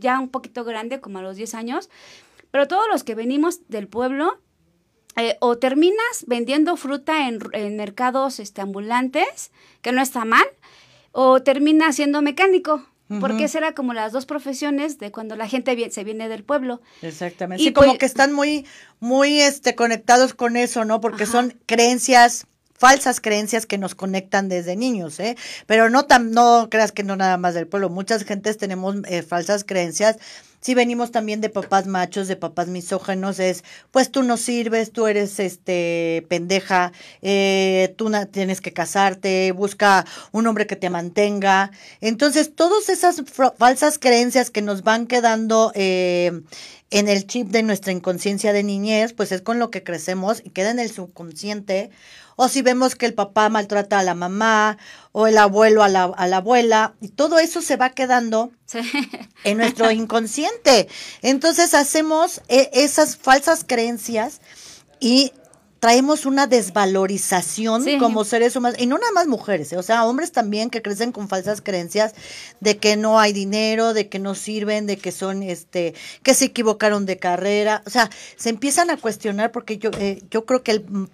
ya 0.00 0.18
un 0.18 0.28
poquito 0.28 0.64
grande, 0.64 1.00
como 1.00 1.18
a 1.18 1.22
los 1.22 1.36
10 1.36 1.54
años, 1.54 1.90
pero 2.58 2.66
todos 2.66 2.86
los 2.90 3.04
que 3.04 3.14
venimos 3.14 3.60
del 3.68 3.86
pueblo, 3.86 4.42
eh, 5.14 5.36
o 5.38 5.58
terminas 5.58 6.24
vendiendo 6.26 6.76
fruta 6.76 7.28
en, 7.28 7.38
en, 7.52 7.76
mercados 7.76 8.40
este, 8.40 8.60
ambulantes, 8.60 9.52
que 9.80 9.92
no 9.92 10.02
está 10.02 10.24
mal, 10.24 10.44
o 11.12 11.40
terminas 11.40 11.94
siendo 11.94 12.20
mecánico. 12.20 12.84
Porque 13.20 13.44
esas 13.44 13.54
eran 13.54 13.74
como 13.74 13.94
las 13.94 14.10
dos 14.10 14.26
profesiones 14.26 14.98
de 14.98 15.12
cuando 15.12 15.36
la 15.36 15.46
gente 15.46 15.88
se 15.92 16.02
viene 16.02 16.28
del 16.28 16.42
pueblo. 16.42 16.82
Exactamente. 17.00 17.62
Y 17.62 17.66
sí, 17.66 17.72
como 17.72 17.96
que 17.96 18.04
están 18.04 18.32
muy, 18.32 18.66
muy 18.98 19.40
este, 19.40 19.76
conectados 19.76 20.34
con 20.34 20.56
eso, 20.56 20.84
¿no? 20.84 21.00
Porque 21.00 21.26
son 21.26 21.56
creencias 21.66 22.47
falsas 22.78 23.20
creencias 23.20 23.66
que 23.66 23.76
nos 23.76 23.94
conectan 23.94 24.48
desde 24.48 24.76
niños, 24.76 25.18
¿eh? 25.20 25.36
Pero 25.66 25.90
no 25.90 26.06
tan, 26.06 26.30
no 26.30 26.68
creas 26.70 26.92
que 26.92 27.02
no 27.02 27.16
nada 27.16 27.36
más 27.36 27.54
del 27.54 27.66
pueblo. 27.66 27.90
Muchas 27.90 28.24
gentes 28.24 28.56
tenemos 28.56 28.96
eh, 29.06 29.22
falsas 29.22 29.64
creencias. 29.64 30.16
Si 30.60 30.74
venimos 30.74 31.12
también 31.12 31.40
de 31.40 31.50
papás 31.50 31.86
machos, 31.86 32.26
de 32.26 32.34
papás 32.34 32.66
misógenos, 32.66 33.38
es, 33.38 33.62
pues 33.92 34.10
tú 34.10 34.24
no 34.24 34.36
sirves, 34.36 34.90
tú 34.90 35.06
eres 35.06 35.38
este 35.38 36.26
pendeja, 36.28 36.92
eh, 37.22 37.94
tú 37.96 38.10
tienes 38.32 38.60
que 38.60 38.72
casarte, 38.72 39.52
busca 39.52 40.04
un 40.32 40.48
hombre 40.48 40.66
que 40.66 40.74
te 40.74 40.90
mantenga. 40.90 41.70
Entonces, 42.00 42.56
todas 42.56 42.88
esas 42.88 43.22
falsas 43.56 43.98
creencias 43.98 44.50
que 44.50 44.62
nos 44.62 44.82
van 44.82 45.06
quedando 45.06 45.70
eh, 45.76 46.42
en 46.90 47.08
el 47.08 47.26
chip 47.28 47.48
de 47.48 47.62
nuestra 47.62 47.92
inconsciencia 47.92 48.52
de 48.52 48.64
niñez, 48.64 49.12
pues 49.12 49.30
es 49.30 49.42
con 49.42 49.60
lo 49.60 49.70
que 49.70 49.84
crecemos 49.84 50.42
y 50.44 50.50
queda 50.50 50.70
en 50.70 50.80
el 50.80 50.90
subconsciente 50.90 51.90
o 52.40 52.48
si 52.48 52.62
vemos 52.62 52.94
que 52.94 53.04
el 53.04 53.14
papá 53.14 53.48
maltrata 53.48 53.98
a 53.98 54.04
la 54.04 54.14
mamá 54.14 54.78
o 55.10 55.26
el 55.26 55.36
abuelo 55.36 55.82
a 55.82 55.88
la, 55.88 56.04
a 56.04 56.28
la 56.28 56.36
abuela, 56.36 56.94
y 57.00 57.08
todo 57.08 57.40
eso 57.40 57.60
se 57.60 57.74
va 57.74 57.90
quedando 57.90 58.52
en 59.42 59.58
nuestro 59.58 59.90
inconsciente. 59.90 60.86
Entonces 61.20 61.74
hacemos 61.74 62.40
eh, 62.46 62.70
esas 62.74 63.16
falsas 63.16 63.64
creencias 63.66 64.40
y 65.00 65.32
traemos 65.80 66.26
una 66.26 66.46
desvalorización 66.46 67.84
como 67.98 68.22
seres 68.22 68.54
humanos, 68.54 68.78
y 68.80 68.86
no 68.86 68.98
nada 68.98 69.10
más 69.12 69.26
mujeres, 69.26 69.72
¿eh? 69.72 69.76
o 69.76 69.82
sea, 69.82 70.04
hombres 70.06 70.30
también 70.30 70.70
que 70.70 70.80
crecen 70.80 71.10
con 71.10 71.28
falsas 71.28 71.60
creencias 71.60 72.14
de 72.60 72.78
que 72.78 72.96
no 72.96 73.18
hay 73.18 73.32
dinero, 73.32 73.94
de 73.94 74.08
que 74.08 74.20
no 74.20 74.36
sirven, 74.36 74.86
de 74.86 74.96
que 74.96 75.10
son, 75.10 75.42
este, 75.42 75.94
que 76.22 76.34
se 76.34 76.46
equivocaron 76.46 77.04
de 77.04 77.18
carrera, 77.18 77.82
o 77.84 77.90
sea, 77.90 78.10
se 78.36 78.48
empiezan 78.48 78.90
a 78.90 78.96
cuestionar 78.96 79.50
porque 79.50 79.78
yo, 79.78 79.90
eh, 79.98 80.22
yo 80.30 80.46
creo 80.46 80.62
que 80.62 80.70
el 80.70 81.08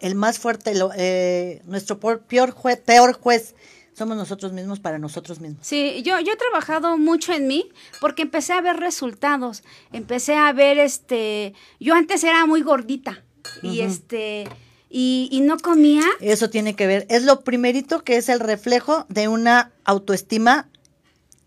el 0.00 0.14
más 0.14 0.38
fuerte, 0.38 0.72
eh, 0.96 1.62
nuestro 1.66 1.98
peor 1.98 2.50
juez, 2.50 2.78
peor 2.78 3.12
juez 3.12 3.54
somos 3.98 4.16
nosotros 4.16 4.52
mismos 4.52 4.78
para 4.78 4.98
nosotros 4.98 5.40
mismos. 5.40 5.66
Sí, 5.66 6.02
yo, 6.04 6.20
yo 6.20 6.32
he 6.32 6.36
trabajado 6.36 6.96
mucho 6.96 7.32
en 7.32 7.48
mí 7.48 7.68
porque 8.00 8.22
empecé 8.22 8.52
a 8.52 8.60
ver 8.60 8.76
resultados, 8.76 9.64
empecé 9.92 10.36
a 10.36 10.52
ver, 10.52 10.78
este, 10.78 11.52
yo 11.80 11.94
antes 11.94 12.22
era 12.22 12.46
muy 12.46 12.62
gordita 12.62 13.24
y 13.62 13.80
este, 13.80 14.48
y, 14.88 15.28
y, 15.32 15.40
no 15.40 15.58
comía. 15.58 16.04
Eso 16.20 16.48
tiene 16.48 16.76
que 16.76 16.86
ver, 16.86 17.06
es 17.10 17.24
lo 17.24 17.40
primerito 17.40 18.04
que 18.04 18.16
es 18.16 18.28
el 18.28 18.40
reflejo 18.40 19.04
de 19.08 19.26
una 19.26 19.72
autoestima 19.84 20.68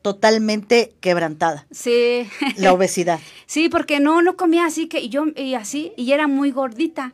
totalmente 0.01 0.93
quebrantada. 0.99 1.67
Sí. 1.71 2.27
La 2.57 2.73
obesidad. 2.73 3.19
sí, 3.45 3.69
porque 3.69 3.99
no, 3.99 4.21
no 4.21 4.35
comía 4.35 4.65
así 4.65 4.87
que 4.87 5.09
yo, 5.09 5.25
y 5.35 5.53
así, 5.53 5.93
y 5.95 6.11
era 6.11 6.27
muy 6.27 6.51
gordita. 6.51 7.13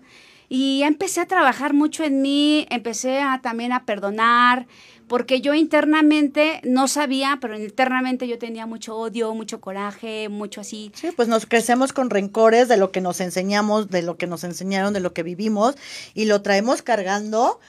Y 0.50 0.84
empecé 0.84 1.22
a 1.22 1.26
trabajar 1.26 1.74
mucho 1.74 2.04
en 2.04 2.22
mí, 2.22 2.66
empecé 2.70 3.20
a, 3.20 3.41
también 3.41 3.74
a 3.74 3.86
perdonar, 3.86 4.68
porque 5.08 5.41
yo 5.41 5.54
internamente 5.54 6.62
no 6.64 6.88
sabía, 6.88 7.38
pero 7.41 7.58
internamente 7.58 8.28
yo 8.28 8.38
tenía 8.38 8.66
mucho 8.66 8.95
odio, 8.95 9.34
mucho 9.34 9.62
coraje, 9.62 10.30
mucho 10.30 10.62
así. 10.62 10.91
Sí, 10.93 11.10
pues 11.16 11.28
nos 11.28 11.45
crecemos 11.45 11.93
con 11.93 12.10
rencores 12.10 12.68
de 12.68 12.78
lo 12.78 12.91
que 12.91 13.02
nos 13.02 13.20
enseñamos, 13.22 13.89
de 13.89 14.02
lo 14.02 14.18
que 14.18 14.28
nos 14.28 14.43
enseñaron, 14.43 14.93
de 14.93 15.00
lo 15.00 15.14
que 15.14 15.24
vivimos, 15.24 15.76
y 16.14 16.26
lo 16.26 16.41
traemos 16.41 16.82
cargando 16.82 17.60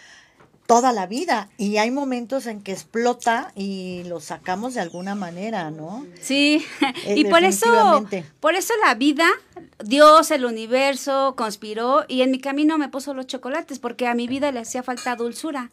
toda 0.69 0.93
la 0.93 1.07
vida 1.07 1.49
y 1.57 1.79
hay 1.79 1.91
momentos 1.91 2.47
en 2.47 2.61
que 2.61 2.73
explota 2.73 3.53
y 3.57 4.03
lo 4.05 4.21
sacamos 4.21 4.75
de 4.75 4.83
alguna 4.83 5.15
manera, 5.15 5.71
¿no? 5.71 6.07
Sí, 6.21 6.63
eh, 7.07 7.15
y 7.17 7.25
por 7.25 7.43
eso, 7.43 8.07
por 8.39 8.55
eso 8.55 8.75
la 8.85 8.95
vida, 8.95 9.27
Dios, 9.83 10.31
el 10.31 10.45
universo 10.45 11.35
conspiró 11.39 12.05
y 12.07 12.21
en 12.21 12.31
mi 12.31 12.39
camino 12.39 12.77
me 12.77 12.91
puso 12.91 13.15
los 13.15 13.27
chocolates 13.27 13.79
porque 13.79 14.07
a 14.07 14.13
mi 14.13 14.29
vida 14.29 14.53
le 14.53 14.61
hacía 14.61 14.83
falta 14.83 15.17
dulzura. 15.17 15.71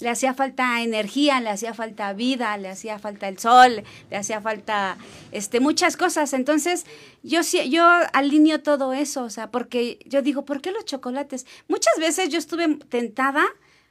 Le 0.00 0.10
hacía 0.10 0.34
falta 0.34 0.82
energía, 0.82 1.40
le 1.40 1.48
hacía 1.48 1.72
falta 1.72 2.12
vida, 2.12 2.56
le 2.58 2.68
hacía 2.68 2.98
falta 2.98 3.28
el 3.28 3.38
sol, 3.38 3.84
le 4.10 4.16
hacía 4.16 4.42
falta 4.42 4.98
este 5.32 5.60
muchas 5.60 5.96
cosas. 5.96 6.34
Entonces, 6.34 6.84
yo 7.22 7.40
yo 7.68 7.86
alineo 8.12 8.62
todo 8.62 8.92
eso, 8.92 9.22
o 9.22 9.30
sea, 9.30 9.50
porque 9.50 9.98
yo 10.04 10.20
digo, 10.20 10.44
¿por 10.44 10.60
qué 10.60 10.72
los 10.72 10.84
chocolates? 10.84 11.46
Muchas 11.68 11.94
veces 11.98 12.28
yo 12.28 12.38
estuve 12.38 12.76
tentada 12.88 13.46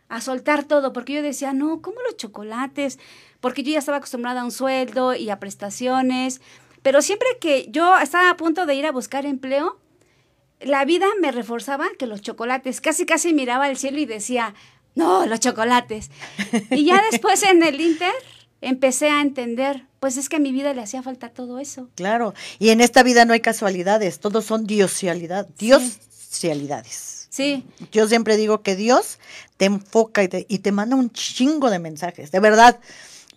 a 0.09 0.21
soltar 0.21 0.63
todo, 0.63 0.93
porque 0.93 1.13
yo 1.13 1.21
decía, 1.21 1.53
no, 1.53 1.81
¿cómo 1.81 1.97
los 2.03 2.17
chocolates? 2.17 2.99
Porque 3.39 3.63
yo 3.63 3.71
ya 3.71 3.79
estaba 3.79 3.97
acostumbrada 3.97 4.41
a 4.41 4.45
un 4.45 4.51
sueldo 4.51 5.15
y 5.15 5.29
a 5.29 5.39
prestaciones, 5.39 6.41
pero 6.81 7.01
siempre 7.01 7.27
que 7.41 7.67
yo 7.69 7.97
estaba 7.97 8.29
a 8.29 8.37
punto 8.37 8.65
de 8.65 8.75
ir 8.75 8.85
a 8.85 8.91
buscar 8.91 9.25
empleo, 9.25 9.79
la 10.61 10.85
vida 10.85 11.07
me 11.19 11.31
reforzaba 11.31 11.87
que 11.97 12.07
los 12.07 12.21
chocolates, 12.21 12.81
casi 12.81 13.05
casi 13.05 13.33
miraba 13.33 13.65
al 13.65 13.77
cielo 13.77 13.99
y 13.99 14.05
decía, 14.05 14.53
no, 14.95 15.25
los 15.25 15.39
chocolates. 15.39 16.09
Y 16.71 16.85
ya 16.85 17.01
después 17.11 17.43
en 17.43 17.63
el 17.63 17.79
Inter 17.81 18.13
empecé 18.61 19.09
a 19.09 19.21
entender, 19.21 19.85
pues 19.99 20.17
es 20.17 20.29
que 20.29 20.37
a 20.37 20.39
mi 20.39 20.51
vida 20.51 20.73
le 20.73 20.81
hacía 20.81 21.03
falta 21.03 21.29
todo 21.29 21.59
eso. 21.59 21.89
Claro, 21.95 22.33
y 22.59 22.69
en 22.69 22.81
esta 22.81 23.03
vida 23.03 23.25
no 23.25 23.33
hay 23.33 23.41
casualidades, 23.41 24.19
todos 24.19 24.45
son 24.45 24.65
diosialidad, 24.65 25.47
diosialidades. 25.57 26.93
Sí. 26.95 27.14
Yo 27.91 28.07
siempre 28.07 28.37
digo 28.37 28.61
que 28.61 28.75
Dios 28.75 29.19
te 29.57 29.65
enfoca 29.65 30.23
y 30.23 30.27
te, 30.27 30.45
y 30.49 30.59
te 30.59 30.71
manda 30.71 30.95
un 30.95 31.11
chingo 31.11 31.69
de 31.69 31.79
mensajes, 31.79 32.31
de 32.31 32.39
verdad. 32.39 32.79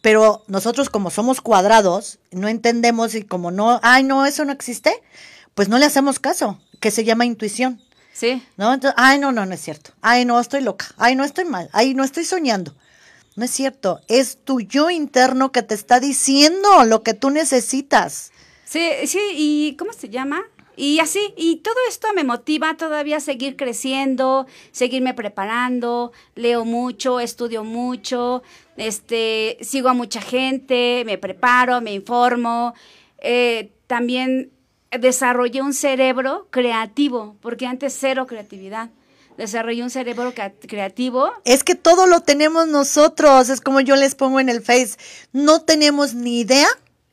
Pero 0.00 0.44
nosotros 0.46 0.90
como 0.90 1.10
somos 1.10 1.40
cuadrados, 1.40 2.18
no 2.30 2.48
entendemos 2.48 3.14
y 3.14 3.24
como 3.24 3.50
no, 3.50 3.80
ay, 3.82 4.04
no, 4.04 4.26
eso 4.26 4.44
no 4.44 4.52
existe, 4.52 4.92
pues 5.54 5.68
no 5.68 5.78
le 5.78 5.86
hacemos 5.86 6.20
caso, 6.20 6.60
que 6.80 6.90
se 6.90 7.04
llama 7.04 7.24
intuición. 7.24 7.82
Sí. 8.12 8.42
¿No? 8.56 8.72
Entonces, 8.72 8.94
ay, 8.96 9.18
no, 9.18 9.32
no, 9.32 9.46
no 9.46 9.54
es 9.54 9.60
cierto. 9.60 9.92
Ay, 10.00 10.24
no, 10.24 10.40
estoy 10.40 10.60
loca. 10.60 10.86
Ay, 10.96 11.14
no 11.14 11.24
estoy 11.24 11.44
mal. 11.44 11.68
Ay, 11.72 11.94
no 11.94 12.02
estoy 12.02 12.24
soñando. 12.24 12.74
No 13.36 13.44
es 13.44 13.52
cierto. 13.52 14.00
Es 14.08 14.38
tu 14.44 14.60
yo 14.60 14.90
interno 14.90 15.52
que 15.52 15.62
te 15.62 15.74
está 15.74 16.00
diciendo 16.00 16.84
lo 16.84 17.04
que 17.04 17.14
tú 17.14 17.30
necesitas. 17.30 18.32
Sí, 18.64 18.90
sí, 19.06 19.20
¿y 19.34 19.76
cómo 19.76 19.92
se 19.92 20.08
llama? 20.08 20.42
Y 20.80 21.00
así, 21.00 21.34
y 21.36 21.56
todo 21.56 21.74
esto 21.88 22.06
me 22.14 22.22
motiva 22.22 22.76
todavía 22.76 23.16
a 23.16 23.20
seguir 23.20 23.56
creciendo, 23.56 24.46
seguirme 24.70 25.12
preparando, 25.12 26.12
leo 26.36 26.64
mucho, 26.64 27.18
estudio 27.18 27.64
mucho, 27.64 28.44
este, 28.76 29.58
sigo 29.60 29.88
a 29.88 29.92
mucha 29.94 30.20
gente, 30.20 31.02
me 31.04 31.18
preparo, 31.18 31.80
me 31.80 31.92
informo. 31.92 32.74
Eh, 33.18 33.72
también 33.88 34.52
desarrollé 34.96 35.62
un 35.62 35.74
cerebro 35.74 36.46
creativo, 36.50 37.34
porque 37.40 37.66
antes 37.66 37.96
cero 37.98 38.28
creatividad. 38.28 38.90
desarrollé 39.36 39.82
un 39.82 39.90
cerebro 39.90 40.32
creativo. 40.68 41.32
Es 41.44 41.64
que 41.64 41.74
todo 41.74 42.06
lo 42.06 42.20
tenemos 42.20 42.68
nosotros, 42.68 43.48
es 43.48 43.60
como 43.60 43.80
yo 43.80 43.96
les 43.96 44.14
pongo 44.14 44.38
en 44.38 44.48
el 44.48 44.62
Face, 44.62 44.96
no 45.32 45.60
tenemos 45.62 46.14
ni 46.14 46.38
idea 46.38 46.68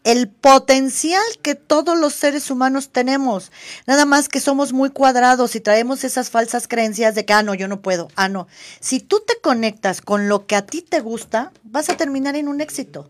el 0.05 0.29
potencial 0.29 1.23
que 1.41 1.55
todos 1.55 1.97
los 1.97 2.13
seres 2.13 2.51
humanos 2.51 2.89
tenemos. 2.89 3.51
Nada 3.87 4.05
más 4.05 4.29
que 4.29 4.39
somos 4.39 4.71
muy 4.71 4.91
cuadrados 4.91 5.55
y 5.55 5.59
traemos 5.59 6.03
esas 6.03 6.29
falsas 6.29 6.67
creencias 6.67 7.15
de 7.15 7.25
que, 7.25 7.33
ah, 7.33 7.41
no, 7.41 7.55
yo 7.55 7.67
no 7.67 7.81
puedo, 7.81 8.07
ah, 8.15 8.29
no. 8.29 8.47
Si 8.79 8.99
tú 8.99 9.21
te 9.25 9.41
conectas 9.41 10.01
con 10.01 10.29
lo 10.29 10.45
que 10.45 10.55
a 10.55 10.65
ti 10.65 10.83
te 10.83 10.99
gusta, 10.99 11.51
vas 11.63 11.89
a 11.89 11.97
terminar 11.97 12.35
en 12.35 12.47
un 12.47 12.61
éxito. 12.61 13.09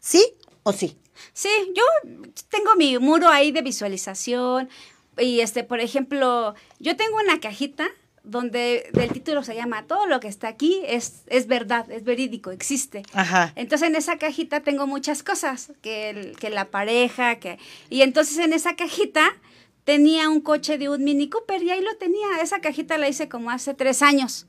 ¿Sí 0.00 0.34
o 0.62 0.72
sí? 0.72 0.98
Sí, 1.32 1.48
yo 1.74 1.82
tengo 2.50 2.74
mi 2.76 2.98
muro 2.98 3.28
ahí 3.28 3.50
de 3.50 3.62
visualización 3.62 4.68
y 5.16 5.40
este, 5.40 5.64
por 5.64 5.80
ejemplo, 5.80 6.54
yo 6.78 6.94
tengo 6.94 7.16
una 7.16 7.40
cajita 7.40 7.88
donde 8.24 8.90
el 8.94 9.12
título 9.12 9.42
se 9.42 9.54
llama 9.54 9.84
Todo 9.86 10.06
lo 10.06 10.20
que 10.20 10.28
está 10.28 10.48
aquí 10.48 10.80
es, 10.86 11.22
es 11.26 11.46
verdad, 11.46 11.90
es 11.90 12.04
verídico, 12.04 12.50
existe. 12.50 13.02
Ajá. 13.12 13.52
Entonces 13.56 13.88
en 13.88 13.96
esa 13.96 14.18
cajita 14.18 14.60
tengo 14.60 14.86
muchas 14.86 15.22
cosas, 15.22 15.72
que, 15.82 16.34
que 16.38 16.50
la 16.50 16.70
pareja, 16.70 17.36
que... 17.36 17.58
Y 17.90 18.02
entonces 18.02 18.38
en 18.38 18.52
esa 18.52 18.76
cajita 18.76 19.34
tenía 19.84 20.28
un 20.28 20.40
coche 20.40 20.78
de 20.78 20.88
un 20.88 21.02
Mini 21.04 21.28
Cooper 21.28 21.62
y 21.62 21.70
ahí 21.70 21.82
lo 21.82 21.96
tenía. 21.96 22.40
Esa 22.40 22.60
cajita 22.60 22.98
la 22.98 23.08
hice 23.08 23.28
como 23.28 23.50
hace 23.50 23.74
tres 23.74 24.02
años. 24.02 24.46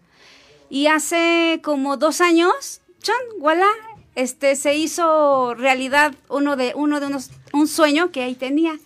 Y 0.70 0.88
hace 0.88 1.60
como 1.64 1.98
dos 1.98 2.22
años, 2.22 2.82
chon, 3.02 3.16
voilà, 3.40 3.68
este, 4.16 4.56
se 4.56 4.76
hizo 4.76 5.54
realidad 5.56 6.14
uno 6.30 6.56
de, 6.56 6.74
uno 6.76 7.00
de 7.00 7.08
unos, 7.08 7.32
un 7.52 7.68
sueño 7.68 8.12
que 8.12 8.24
ahí 8.24 8.36
tenía. 8.36 8.80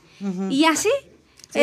Y 0.49 0.65
así, 0.65 0.89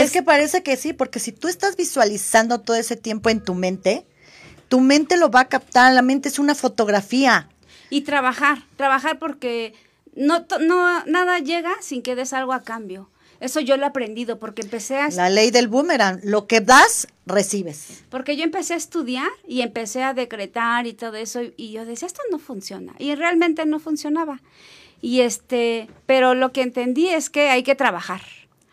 es, 0.03 0.12
que 0.12 0.22
parece 0.22 0.62
que 0.62 0.76
sí, 0.76 0.92
porque 0.92 1.20
si 1.20 1.32
tú 1.32 1.49
estás 1.49 1.76
visualizando 1.76 2.61
todo 2.61 2.76
ese 2.76 2.97
tiempo 2.97 3.30
en 3.30 3.40
tu 3.40 3.55
mente, 3.55 4.07
tu 4.68 4.80
mente 4.80 5.16
lo 5.16 5.30
va 5.30 5.40
a 5.40 5.49
captar, 5.49 5.92
la 5.92 6.03
mente 6.03 6.28
es 6.28 6.38
una 6.38 6.55
fotografía. 6.55 7.49
Y 7.90 8.03
trabajar, 8.03 8.59
trabajar 8.76 9.18
porque 9.18 9.74
no, 10.14 10.47
no 10.61 11.05
nada 11.05 11.38
llega 11.38 11.72
sin 11.80 12.03
que 12.03 12.14
des 12.14 12.32
algo 12.32 12.53
a 12.53 12.62
cambio. 12.62 13.09
Eso 13.40 13.61
yo 13.61 13.76
lo 13.76 13.82
he 13.82 13.86
aprendido 13.86 14.38
porque 14.38 14.62
empecé 14.62 14.99
a... 14.99 15.11
La 15.11 15.28
ley 15.28 15.51
del 15.51 15.68
boomerang, 15.68 16.20
lo 16.22 16.47
que 16.47 16.61
das, 16.61 17.09
recibes. 17.26 18.05
Porque 18.09 18.36
yo 18.36 18.45
empecé 18.45 18.74
a 18.74 18.78
estudiar 18.78 19.30
y 19.47 19.61
empecé 19.61 20.03
a 20.03 20.14
decretar 20.14 20.86
y 20.86 20.95
todo 20.95 21.16
eso 21.16 21.40
y 21.57 21.72
yo 21.72 21.84
decía, 21.84 22.07
esto 22.07 22.22
no 22.30 22.38
funciona. 22.38 22.95
Y 22.99 23.14
realmente 23.14 23.66
no 23.66 23.80
funcionaba. 23.80 24.40
Y 25.01 25.20
este, 25.20 25.88
pero 26.07 26.34
lo 26.34 26.53
que 26.53 26.62
entendí 26.62 27.09
es 27.09 27.28
que 27.28 27.51
hay 27.51 27.62
que 27.62 27.74
trabajar. 27.74 28.22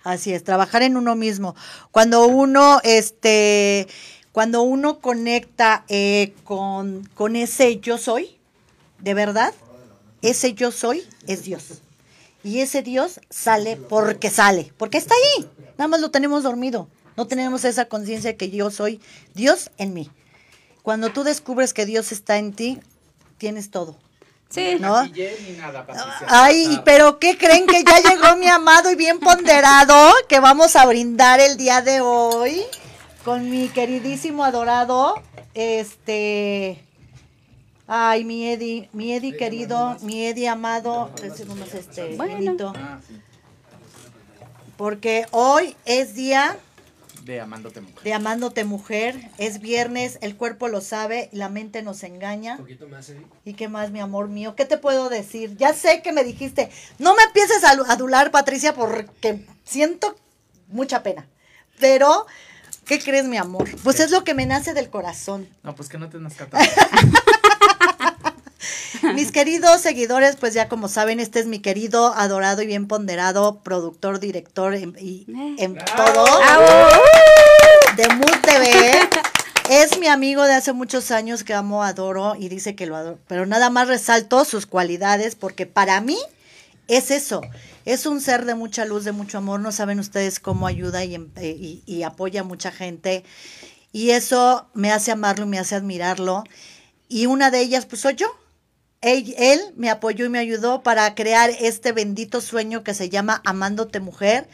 Así 0.04 0.34
es, 0.34 0.44
trabajar 0.44 0.82
en 0.82 0.98
uno 0.98 1.16
mismo. 1.16 1.56
Cuando 1.92 2.26
uno, 2.28 2.80
este, 2.84 3.88
cuando 4.32 4.64
uno 4.64 5.00
conecta 5.00 5.86
eh, 5.90 6.34
con, 6.44 7.08
con 7.14 7.36
ese 7.36 7.80
yo 7.80 7.98
soy, 7.98 8.38
de 9.00 9.14
verdad, 9.14 9.54
ese 10.22 10.54
yo 10.54 10.72
soy 10.72 11.04
es 11.28 11.44
Dios. 11.44 11.82
Y 12.44 12.60
ese 12.60 12.82
Dios 12.82 13.20
sale 13.30 13.78
porque 13.78 14.30
sale, 14.30 14.74
porque 14.78 14.98
está 14.98 15.14
ahí. 15.14 15.48
Nada 15.78 15.88
más 15.88 16.02
lo 16.02 16.10
tenemos 16.10 16.44
dormido. 16.44 16.88
No 17.18 17.28
tenemos 17.28 17.66
esa 17.66 17.86
conciencia 17.86 18.38
que 18.38 18.50
yo 18.50 18.72
soy 18.72 19.00
Dios 19.36 19.70
en 19.78 19.94
mí. 19.94 20.10
Cuando 20.82 21.12
tú 21.12 21.24
descubres 21.24 21.74
que 21.74 21.86
Dios 21.86 22.12
está 22.12 22.38
en 22.38 22.54
ti, 22.54 22.80
tienes 23.38 23.70
todo. 23.70 23.96
Sí. 24.52 24.76
¿No? 24.80 25.10
Ay, 26.28 26.82
pero 26.84 27.20
¿qué 27.20 27.38
creen 27.38 27.66
que 27.66 27.84
ya 27.84 28.00
llegó 28.00 28.36
mi 28.36 28.48
amado 28.48 28.92
y 28.92 28.96
bien 28.96 29.20
ponderado 29.20 30.14
que 30.28 30.40
vamos 30.42 30.76
a 30.76 30.86
brindar 30.86 31.40
el 31.40 31.56
día 31.56 31.82
de 31.82 32.02
hoy 32.02 32.62
con 33.24 33.50
mi 33.50 33.70
queridísimo 33.70 34.44
adorado, 34.44 35.22
este, 35.54 36.84
ay, 37.88 38.24
mi 38.24 38.48
Eddie, 38.48 38.90
mi 38.94 39.14
Eddie 39.14 39.38
querido, 39.38 39.96
mi 40.02 40.26
Eddie 40.26 40.50
amado, 40.50 41.12
este, 41.24 42.16
bonito. 42.16 42.74
Ah, 42.76 43.00
Porque 44.78 45.28
hoy 45.32 45.76
es 45.86 46.16
día 46.16 46.58
de 47.24 47.40
Amándote 47.42 47.82
Mujer. 47.82 48.04
De 48.04 48.14
Amándote 48.14 48.64
Mujer. 48.64 49.30
Es 49.38 49.60
viernes, 49.60 50.18
el 50.22 50.36
cuerpo 50.36 50.68
lo 50.68 50.82
sabe, 50.82 51.30
la 51.32 51.50
mente 51.50 51.82
nos 51.82 52.04
engaña. 52.04 52.54
Un 52.54 52.60
poquito 52.60 52.88
más, 52.88 53.12
¿Y 53.46 53.54
qué 53.54 53.68
más, 53.68 53.92
mi 53.92 54.00
amor 54.00 54.28
mío? 54.28 54.56
¿Qué 54.56 54.66
te 54.66 54.78
puedo 54.78 55.10
decir? 55.10 55.56
Ya 55.58 55.74
sé 55.74 56.02
que 56.02 56.12
me 56.12 56.24
dijiste, 56.24 56.70
no 57.00 57.16
me 57.16 57.24
empieces 57.24 57.64
a 57.64 57.72
adular, 57.72 58.32
Patricia, 58.32 58.74
porque 58.74 59.46
siento 59.64 60.16
mucha 60.68 61.04
pena. 61.04 61.28
Pero, 61.80 62.26
¿qué 62.86 63.00
crees, 63.00 63.26
mi 63.26 63.38
amor? 63.38 63.70
Pues 63.84 64.00
es 64.00 64.12
lo 64.12 64.24
que 64.24 64.34
me 64.34 64.46
nace 64.46 64.74
del 64.74 64.90
corazón. 64.90 65.48
No, 65.64 65.76
pues 65.76 65.90
que 65.90 65.98
no 65.98 66.10
te 66.10 66.20
nazca 66.20 66.48
Mis 69.16 69.32
queridos 69.32 69.82
seguidores, 69.82 70.36
pues 70.36 70.54
ya 70.54 70.68
como 70.68 70.88
saben, 70.88 71.20
este 71.20 71.40
es 71.40 71.46
mi 71.48 71.60
querido, 71.60 72.14
adorado 72.14 72.62
y 72.62 72.68
bien 72.68 72.88
ponderado 72.88 73.62
productor, 73.64 74.20
director 74.20 74.76
y 74.76 75.26
en 75.58 75.78
todo 75.96 76.26
de 77.96 78.08
Mood 78.16 78.42
TV. 78.44 79.10
Es 79.70 79.98
mi 80.00 80.08
amigo 80.08 80.44
de 80.44 80.54
hace 80.54 80.74
muchos 80.74 81.12
años 81.12 81.44
que 81.44 81.54
amo, 81.54 81.84
adoro 81.84 82.36
y 82.38 82.50
dice 82.50 82.76
que 82.76 82.86
lo 82.86 82.96
adoro. 82.96 83.20
Pero 83.28 83.46
nada 83.46 83.70
más 83.70 83.88
resalto 83.88 84.44
sus 84.46 84.66
cualidades 84.66 85.36
porque 85.36 85.66
para 85.66 86.02
mí 86.02 86.18
es 86.88 87.12
eso. 87.12 87.42
Es 87.86 88.06
un 88.06 88.22
ser 88.22 88.46
de 88.46 88.56
mucha 88.56 88.86
luz, 88.86 89.04
de 89.04 89.12
mucho 89.12 89.38
amor. 89.38 89.60
No 89.60 89.72
saben 89.72 90.00
ustedes 90.00 90.40
cómo 90.40 90.68
ayuda 90.68 91.04
y, 91.06 91.16
em, 91.16 91.30
y, 91.42 91.84
y 91.86 92.04
apoya 92.04 92.42
a 92.42 92.44
mucha 92.44 92.72
gente. 92.72 93.24
Y 93.94 94.12
eso 94.12 94.68
me 94.74 94.92
hace 94.92 95.12
amarlo 95.12 95.46
y 95.46 95.50
me 95.50 95.60
hace 95.60 95.76
admirarlo. 95.76 96.44
Y 97.08 97.26
una 97.26 97.50
de 97.50 97.62
ellas, 97.62 97.86
pues 97.86 98.02
soy 98.02 98.16
yo 98.16 98.41
él, 99.02 99.62
me 99.76 99.90
apoyó 99.90 100.26
y 100.26 100.30
me 100.30 100.40
ayudó 100.40 100.84
para 100.84 101.14
crear 101.16 101.50
este 101.60 101.92
bendito 101.92 102.42
sueño 102.42 102.84
que 102.84 102.94
se 102.94 103.10
llama 103.10 103.42
Amándote 103.46 104.00
Mujer 104.00 104.48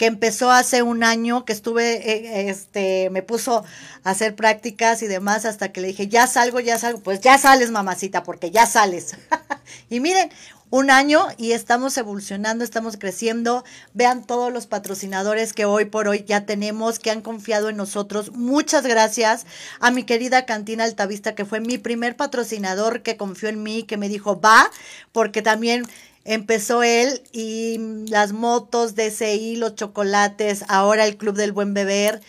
que 0.00 0.06
empezó 0.06 0.50
hace 0.50 0.80
un 0.80 1.04
año, 1.04 1.44
que 1.44 1.52
estuve, 1.52 2.10
eh, 2.10 2.48
este, 2.48 3.10
me 3.10 3.22
puso 3.22 3.64
a 4.02 4.10
hacer 4.10 4.34
prácticas 4.34 5.02
y 5.02 5.06
demás 5.06 5.44
hasta 5.44 5.72
que 5.72 5.82
le 5.82 5.88
dije, 5.88 6.08
ya 6.08 6.26
salgo, 6.26 6.58
ya 6.58 6.78
salgo, 6.78 7.00
pues 7.00 7.20
ya 7.20 7.36
sales, 7.36 7.70
mamacita, 7.70 8.22
porque 8.22 8.50
ya 8.50 8.64
sales. 8.64 9.14
y 9.90 10.00
miren, 10.00 10.30
un 10.70 10.90
año 10.90 11.26
y 11.36 11.52
estamos 11.52 11.96
evolucionando, 11.96 12.64
estamos 12.64 12.96
creciendo. 12.96 13.64
Vean 13.92 14.24
todos 14.24 14.52
los 14.52 14.66
patrocinadores 14.66 15.52
que 15.52 15.64
hoy 15.64 15.84
por 15.84 16.08
hoy 16.08 16.24
ya 16.26 16.46
tenemos, 16.46 16.98
que 16.98 17.10
han 17.10 17.20
confiado 17.20 17.68
en 17.68 17.76
nosotros. 17.76 18.32
Muchas 18.32 18.86
gracias 18.86 19.46
a 19.80 19.90
mi 19.90 20.04
querida 20.04 20.46
Cantina 20.46 20.84
Altavista, 20.84 21.34
que 21.34 21.44
fue 21.44 21.60
mi 21.60 21.78
primer 21.78 22.16
patrocinador, 22.16 23.02
que 23.02 23.16
confió 23.16 23.48
en 23.48 23.62
mí, 23.62 23.82
que 23.82 23.96
me 23.96 24.08
dijo, 24.08 24.40
va, 24.40 24.70
porque 25.12 25.42
también 25.42 25.84
empezó 26.24 26.82
él 26.82 27.22
y 27.32 28.06
las 28.08 28.32
motos, 28.32 28.94
DCI, 28.94 29.56
los 29.56 29.74
chocolates, 29.74 30.64
ahora 30.68 31.06
el 31.06 31.16
Club 31.16 31.34
del 31.34 31.52
Buen 31.52 31.74
Beber. 31.74 32.20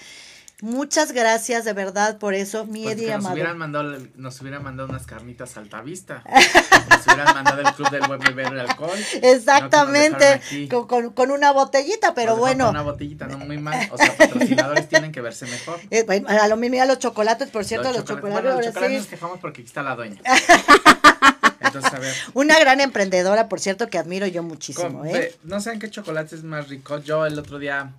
Muchas 0.62 1.12
gracias 1.12 1.66
de 1.66 1.74
verdad 1.74 2.20
por 2.20 2.36
eso, 2.36 2.66
mi 2.66 2.84
pues 2.84 2.96
nos 2.98 3.32
hubieran 3.32 3.58
mandado 3.58 3.98
nos 4.16 4.40
hubieran 4.42 4.64
mandado 4.64 4.90
unas 4.90 5.08
carnitas 5.08 5.58
altavista. 5.58 6.24
nos 6.90 7.08
hubieran 7.08 7.34
mandado 7.34 7.62
el 7.62 7.74
club 7.74 7.90
del 7.90 8.08
buen 8.08 8.20
beber 8.20 8.54
el 8.54 8.60
alcohol. 8.60 8.98
Exactamente, 9.24 10.40
con, 10.70 11.32
una 11.32 11.52
botellita, 11.52 12.14
pero 12.14 12.38
bueno. 12.38 12.66
Con 12.66 12.76
una 12.76 12.84
botellita, 12.84 13.26
no 13.26 13.40
muy 13.40 13.58
mal. 13.58 13.90
O 13.92 13.98
sea, 13.98 14.16
patrocinadores 14.16 14.88
tienen 14.88 15.12
que 15.12 15.22
verse 15.22 15.46
mejor. 15.48 15.80
Eh, 15.92 16.06
a 16.28 16.48
lo 16.48 16.58
mismo, 16.58 16.82
a 16.82 16.86
los 16.86 17.00
chocolates, 17.00 17.50
por 17.50 17.66
cierto, 17.66 17.92
los, 17.92 18.06
chocolates. 18.06 18.32
Bueno, 18.44 18.56
los 18.56 18.66
chocolates 18.66 19.00
nos 19.00 19.08
quejamos 19.08 19.40
porque 19.40 19.62
aquí 19.62 19.68
está 19.68 19.82
la 19.82 19.96
doña. 19.96 20.22
Entonces, 21.60 21.94
a 21.94 22.00
ver. 22.00 22.14
Una 22.34 22.60
gran 22.60 22.82
emprendedora, 22.82 23.50
por 23.50 23.60
cierto, 23.60 23.90
que 23.90 23.98
admiro 23.98 24.28
yo 24.28 24.44
muchísimo. 24.44 25.06
¿eh? 25.06 25.36
no 25.44 25.60
sé 25.60 25.74
en 25.74 25.80
qué 25.80 25.90
chocolate 25.90 26.36
es 26.36 26.44
más 26.44 26.70
rico. 26.70 27.00
Yo 27.00 27.26
el 27.26 27.38
otro 27.38 27.60
día 27.60 27.92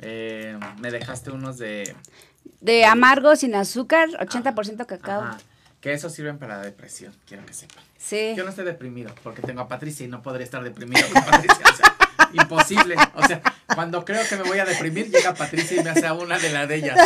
eh, 0.00 0.58
me 0.80 0.90
dejaste 0.90 1.30
unos 1.30 1.58
de... 1.58 1.94
De 2.60 2.84
amargo, 2.84 3.36
sin 3.36 3.54
azúcar, 3.54 4.08
80% 4.10 4.86
cacao. 4.86 5.36
Que 5.80 5.92
eso 5.92 6.10
sirven 6.10 6.38
para 6.38 6.56
la 6.56 6.64
depresión, 6.64 7.14
quiero 7.26 7.46
que 7.46 7.52
sepan. 7.52 7.84
Sí. 7.96 8.34
Yo 8.36 8.42
no 8.44 8.50
estoy 8.50 8.64
deprimido 8.64 9.14
porque 9.22 9.42
tengo 9.42 9.60
a 9.60 9.68
Patricia 9.68 10.04
y 10.04 10.08
no 10.08 10.22
podría 10.22 10.44
estar 10.44 10.62
deprimido 10.64 11.06
con 11.12 11.24
Patricia. 11.24 11.64
O 11.72 11.76
sea, 11.76 11.96
imposible. 12.32 12.96
O 13.14 13.26
sea, 13.26 13.40
cuando 13.74 14.04
creo 14.04 14.26
que 14.28 14.36
me 14.36 14.42
voy 14.42 14.58
a 14.58 14.64
deprimir, 14.64 15.10
llega 15.10 15.34
Patricia 15.34 15.80
y 15.80 15.84
me 15.84 15.90
hace 15.90 16.10
una 16.10 16.38
de 16.38 16.50
la 16.50 16.66
de 16.66 16.76
ellas. 16.76 16.98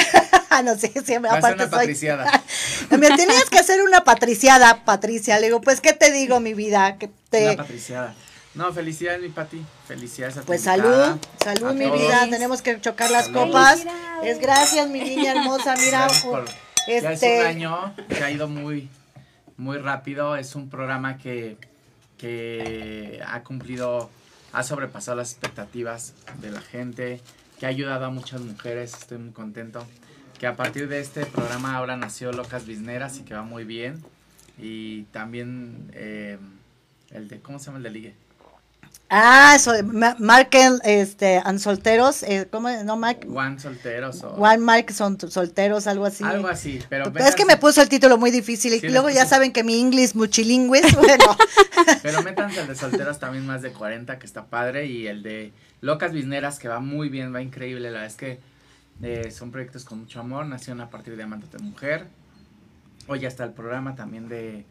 Ah, 0.51 0.63
no 0.65 0.77
sé, 0.77 0.93
sí, 1.05 1.19
me 1.19 1.29
aparte 1.29 1.55
una 1.55 1.71
patriciada. 1.71 2.43
me 2.91 3.11
tenías 3.11 3.51
que 3.51 3.59
hacer 3.59 3.83
una 3.83 4.05
patriciada, 4.05 4.85
Patricia. 4.85 5.39
Le 5.39 5.47
digo, 5.47 5.61
pues, 5.61 5.81
¿qué 5.81 5.93
te 5.93 6.11
digo, 6.13 6.41
mi 6.41 6.55
vida? 6.55 6.97
Que 6.99 7.11
te... 7.31 7.49
Una 7.49 7.57
patriciada. 7.57 8.15
No, 8.55 8.73
felicidades, 8.73 9.23
mi 9.23 9.29
Pati. 9.31 9.65
Felicidades 9.87 10.37
a 10.37 10.41
ti. 10.41 10.47
Pues 10.47 10.63
salud, 10.63 11.19
salud, 11.43 11.73
mi 11.73 11.91
vida. 11.91 12.29
Tenemos 12.29 12.61
que 12.61 12.81
chocar 12.81 13.11
las 13.11 13.29
copas. 13.29 13.85
Es 14.23 14.39
gracias, 14.41 14.89
mi 14.91 15.01
niña 15.01 15.33
hermosa. 15.37 15.75
Mira, 15.77 16.07
este... 16.87 17.03
ya 17.03 17.13
es 17.13 17.23
un 17.23 17.47
año 17.47 17.95
que 18.09 18.23
ha 18.23 18.31
ido 18.31 18.49
muy, 18.49 18.91
muy 19.57 19.79
rápido. 19.79 20.37
Es 20.37 20.55
un 20.55 20.69
programa 20.69 21.17
que, 21.17 21.57
que 22.19 23.23
ha 23.27 23.43
cumplido, 23.43 24.11
ha 24.53 24.63
sobrepasado 24.63 25.17
las 25.17 25.33
expectativas 25.33 26.13
de 26.41 26.51
la 26.51 26.61
gente, 26.61 27.21
que 27.59 27.65
ha 27.65 27.71
ayudado 27.71 28.05
a 28.05 28.11
muchas 28.11 28.43
mujeres. 28.43 28.93
Estoy 28.93 29.17
muy 29.17 29.33
contento 29.33 29.87
que 30.39 30.47
a 30.47 30.57
partir 30.57 30.89
de 30.89 31.01
este 31.01 31.25
programa 31.25 31.77
ahora 31.77 31.97
nació 31.97 32.33
Locas 32.33 32.67
Bisneras 32.67 33.17
y 33.19 33.23
que 33.23 33.33
va 33.33 33.45
muy 33.45 33.65
bien. 33.65 34.03
Y 34.59 35.05
también 35.05 35.89
eh, 35.95 36.37
el 37.11 37.29
de, 37.29 37.41
¿cómo 37.41 37.59
se 37.59 37.67
llama 37.67 37.79
el 37.79 37.85
de 37.85 37.91
Ligue? 37.91 38.15
Ah, 39.15 39.53
eso, 39.55 39.73
Marken, 40.19 40.79
este, 40.85 41.37
and 41.45 41.59
solteros, 41.59 42.23
eh, 42.23 42.49
¿cómo? 42.51 42.71
No, 42.83 42.97
Mark. 42.97 43.27
One 43.31 43.59
solteros 43.59 44.25
o. 44.25 44.31
One 44.37 44.57
Mark 44.57 44.91
son 44.91 45.21
solteros, 45.21 45.87
algo 45.87 46.07
así. 46.07 46.25
Algo 46.25 46.49
así, 46.49 46.81
pero. 46.89 47.13
es 47.19 47.35
que 47.35 47.45
me 47.45 47.59
puso 47.59 47.83
el 47.83 47.91
título 47.91 48.17
muy 48.17 48.31
difícil 48.31 48.73
y 48.73 48.89
luego 48.89 49.11
ya 49.11 49.27
saben 49.27 49.53
que 49.53 49.65
mi 49.65 49.79
inglés 49.79 50.17
multilingüe, 50.17 50.81
bueno. 50.97 51.37
pero 52.03 52.23
métanse 52.23 52.63
el 52.63 52.69
de 52.69 52.75
solteros 52.75 53.19
también 53.19 53.45
más 53.45 53.61
de 53.61 53.71
40, 53.73 54.19
que 54.19 54.25
está 54.25 54.47
padre, 54.47 54.87
y 54.87 55.07
el 55.07 55.23
de 55.23 55.53
Locas 55.83 56.13
Bisneras, 56.13 56.59
que 56.59 56.69
va 56.69 56.81
muy 56.81 57.11
bien, 57.11 57.35
va 57.35 57.43
increíble, 57.43 57.91
la 57.91 58.01
verdad 58.01 58.07
es 58.07 58.17
que 58.17 58.41
eh, 59.03 59.31
son 59.31 59.51
proyectos 59.51 59.85
con 59.85 59.99
mucho 59.99 60.21
amor, 60.21 60.47
nacieron 60.47 60.81
a 60.81 60.89
partir 60.89 61.19
de 61.19 61.23
Amándote 61.23 61.59
Mujer. 61.59 62.07
Hoy 63.09 63.21
ya 63.21 63.29
está 63.29 63.45
el 63.45 63.53
programa 63.53 63.95
también 63.95 64.31
de, 64.31 64.65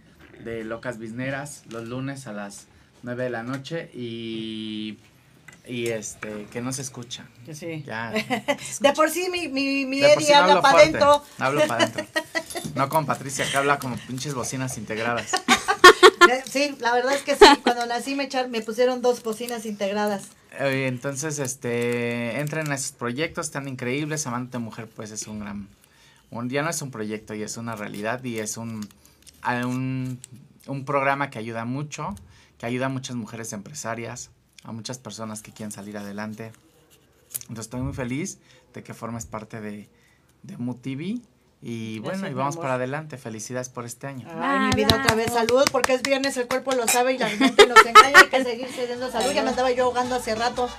de 0.43 0.63
Locas 0.63 0.97
Bisneras, 0.97 1.61
los 1.69 1.87
lunes 1.87 2.25
a 2.25 2.33
las 2.33 2.65
9 3.03 3.23
de 3.23 3.29
la 3.29 3.43
noche 3.43 3.89
y 3.93 4.97
y 5.67 5.87
este 5.87 6.47
que 6.51 6.61
no 6.61 6.73
se 6.73 6.81
escucha. 6.81 7.25
Sí. 7.51 7.83
Ya, 7.85 8.11
De 8.79 8.93
por 8.93 9.09
sí 9.09 9.29
mi, 9.31 9.47
mi, 9.47 9.85
mi 9.85 10.03
Eddie 10.03 10.33
habla 10.33 10.61
para 10.61 10.79
adentro. 10.79 11.23
Hablo 11.39 11.67
para 11.67 11.85
adentro. 11.85 12.05
No 12.75 12.87
como 12.87 13.05
Patricia 13.05 13.45
que 13.49 13.57
habla 13.57 13.79
como 13.79 13.97
pinches 13.97 14.33
bocinas 14.33 14.77
integradas. 14.77 15.31
Sí, 16.45 16.75
la 16.79 16.93
verdad 16.93 17.13
es 17.13 17.23
que 17.23 17.35
sí, 17.35 17.45
cuando 17.63 17.85
nací 17.85 18.15
me, 18.15 18.23
echar, 18.23 18.47
me 18.47 18.61
pusieron 18.61 19.01
dos 19.01 19.21
bocinas 19.23 19.65
integradas. 19.65 20.29
Eh, 20.57 20.85
entonces, 20.87 21.39
este, 21.39 22.39
entren 22.39 22.67
en 22.67 22.73
esos 22.73 22.91
proyectos 22.93 23.51
tan 23.51 23.67
increíbles. 23.67 24.25
Amante 24.27 24.57
Mujer, 24.57 24.87
pues 24.87 25.11
es 25.11 25.27
un 25.27 25.39
gran, 25.41 25.67
un, 26.29 26.49
ya 26.49 26.61
no 26.61 26.69
es 26.69 26.81
un 26.81 26.91
proyecto, 26.91 27.33
y 27.33 27.43
es 27.43 27.57
una 27.57 27.75
realidad 27.75 28.23
y 28.23 28.39
es 28.39 28.55
un, 28.57 28.87
un, 29.45 30.19
un 30.67 30.85
programa 30.85 31.29
que 31.29 31.39
ayuda 31.39 31.65
mucho 31.65 32.15
que 32.61 32.67
ayuda 32.67 32.85
a 32.85 32.89
muchas 32.89 33.15
mujeres 33.15 33.53
empresarias, 33.53 34.29
a 34.63 34.71
muchas 34.71 34.99
personas 34.99 35.41
que 35.41 35.51
quieren 35.51 35.71
salir 35.71 35.97
adelante. 35.97 36.51
Entonces 37.41 37.65
estoy 37.65 37.81
muy 37.81 37.93
feliz 37.93 38.37
de 38.75 38.83
que 38.83 38.93
formes 38.93 39.25
parte 39.25 39.59
de, 39.59 39.89
de 40.43 40.57
MUTV. 40.57 41.23
Y 41.63 41.97
bueno, 41.99 42.27
y 42.27 42.33
vamos 42.35 42.57
para 42.57 42.75
adelante. 42.75 43.17
Felicidades 43.17 43.69
por 43.69 43.85
este 43.85 44.05
año. 44.05 44.27
Ay, 44.39 44.59
mi 44.59 44.69
vida 44.75 44.95
otra 44.95 45.15
vez 45.15 45.33
salud, 45.33 45.63
porque 45.71 45.95
es 45.95 46.03
viernes, 46.03 46.37
el 46.37 46.47
cuerpo 46.47 46.73
lo 46.73 46.87
sabe 46.87 47.13
y 47.13 47.17
la 47.17 47.29
mente 47.29 47.65
nos 47.65 47.83
engaña. 47.83 48.19
Hay 48.19 48.29
que 48.29 48.43
seguir 48.43 48.67
cediendo 48.67 49.11
salud. 49.11 49.31
Ya 49.33 49.41
me 49.41 49.49
andaba 49.49 49.71
yo 49.71 49.85
ahogando 49.85 50.13
hace 50.13 50.35
rato. 50.35 50.69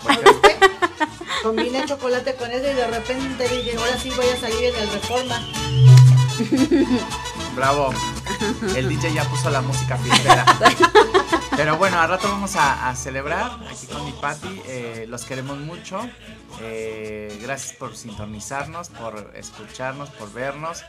Combiné 1.43 1.85
chocolate 1.85 2.37
con 2.37 2.49
eso 2.53 2.71
y 2.71 2.75
de 2.75 2.87
repente 2.87 3.49
dije, 3.49 3.77
ahora 3.77 3.99
sí 3.99 4.09
voy 4.11 4.29
a 4.29 4.37
salir 4.37 4.67
en 4.67 4.77
el 4.77 4.89
Reforma. 4.89 5.41
Bravo. 7.57 7.93
El 8.77 8.89
DJ 8.89 9.15
ya 9.15 9.25
puso 9.25 9.51
la 9.51 9.61
música 9.61 9.97
fiestera. 9.99 10.45
Pero 11.57 11.77
bueno, 11.77 12.01
al 12.01 12.09
rato 12.09 12.29
vamos 12.29 12.57
a, 12.57 12.95
celebrar 12.97 13.59
aquí 13.71 13.87
con 13.87 14.05
mi 14.05 14.13
Patti. 14.13 14.63
Eh, 14.67 15.07
los 15.09 15.25
queremos 15.25 15.59
mucho. 15.59 16.01
Eh, 16.61 17.39
gracias 17.43 17.77
por 17.77 17.97
sintonizarnos, 17.97 18.89
por 18.89 19.33
escucharnos, 19.35 20.11
por 20.11 20.33
vernos. 20.33 20.83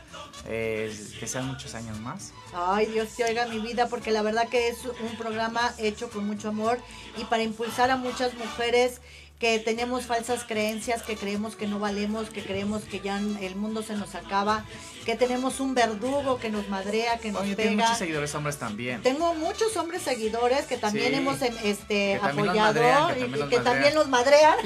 Eh, 0.46 0.94
que 1.20 1.26
sean 1.26 1.46
muchos 1.46 1.74
años 1.74 1.98
más. 2.00 2.32
Ay, 2.54 2.86
Dios 2.86 3.10
te 3.16 3.24
oiga 3.24 3.46
mi 3.46 3.58
vida, 3.58 3.88
porque 3.88 4.10
la 4.10 4.22
verdad 4.22 4.48
que 4.48 4.68
es 4.68 4.78
un 4.84 5.16
programa 5.18 5.74
hecho 5.78 6.08
con 6.08 6.26
mucho 6.26 6.48
amor 6.48 6.78
y 7.16 7.24
para 7.24 7.42
impulsar 7.42 7.90
a 7.90 7.96
muchas 7.96 8.34
mujeres 8.34 9.00
que 9.38 9.58
tenemos 9.58 10.06
falsas 10.06 10.44
creencias, 10.44 11.02
que 11.02 11.16
creemos 11.16 11.56
que 11.56 11.66
no 11.66 11.78
valemos, 11.78 12.30
que 12.30 12.42
creemos 12.42 12.84
que 12.84 13.00
ya 13.00 13.18
el 13.18 13.56
mundo 13.56 13.82
se 13.82 13.94
nos 13.94 14.14
acaba, 14.14 14.64
que 15.04 15.16
tenemos 15.16 15.60
un 15.60 15.74
verdugo 15.74 16.38
que 16.38 16.50
nos 16.50 16.68
madrea, 16.68 17.18
que 17.18 17.30
nos 17.30 17.42
Oye, 17.42 17.54
pega. 17.54 17.70
muchos 17.70 17.98
seguidores 17.98 18.34
hombres 18.34 18.56
también. 18.56 19.02
Tengo 19.02 19.34
muchos 19.34 19.76
hombres 19.76 20.02
seguidores 20.02 20.64
que 20.66 20.78
también 20.78 21.14
hemos 21.14 21.40
em, 21.42 21.54
este, 21.62 22.16
apoyado 22.22 23.10
y 23.16 23.48
que 23.48 23.58
también 23.58 23.94
los 23.94 24.08
madrean, 24.08 24.56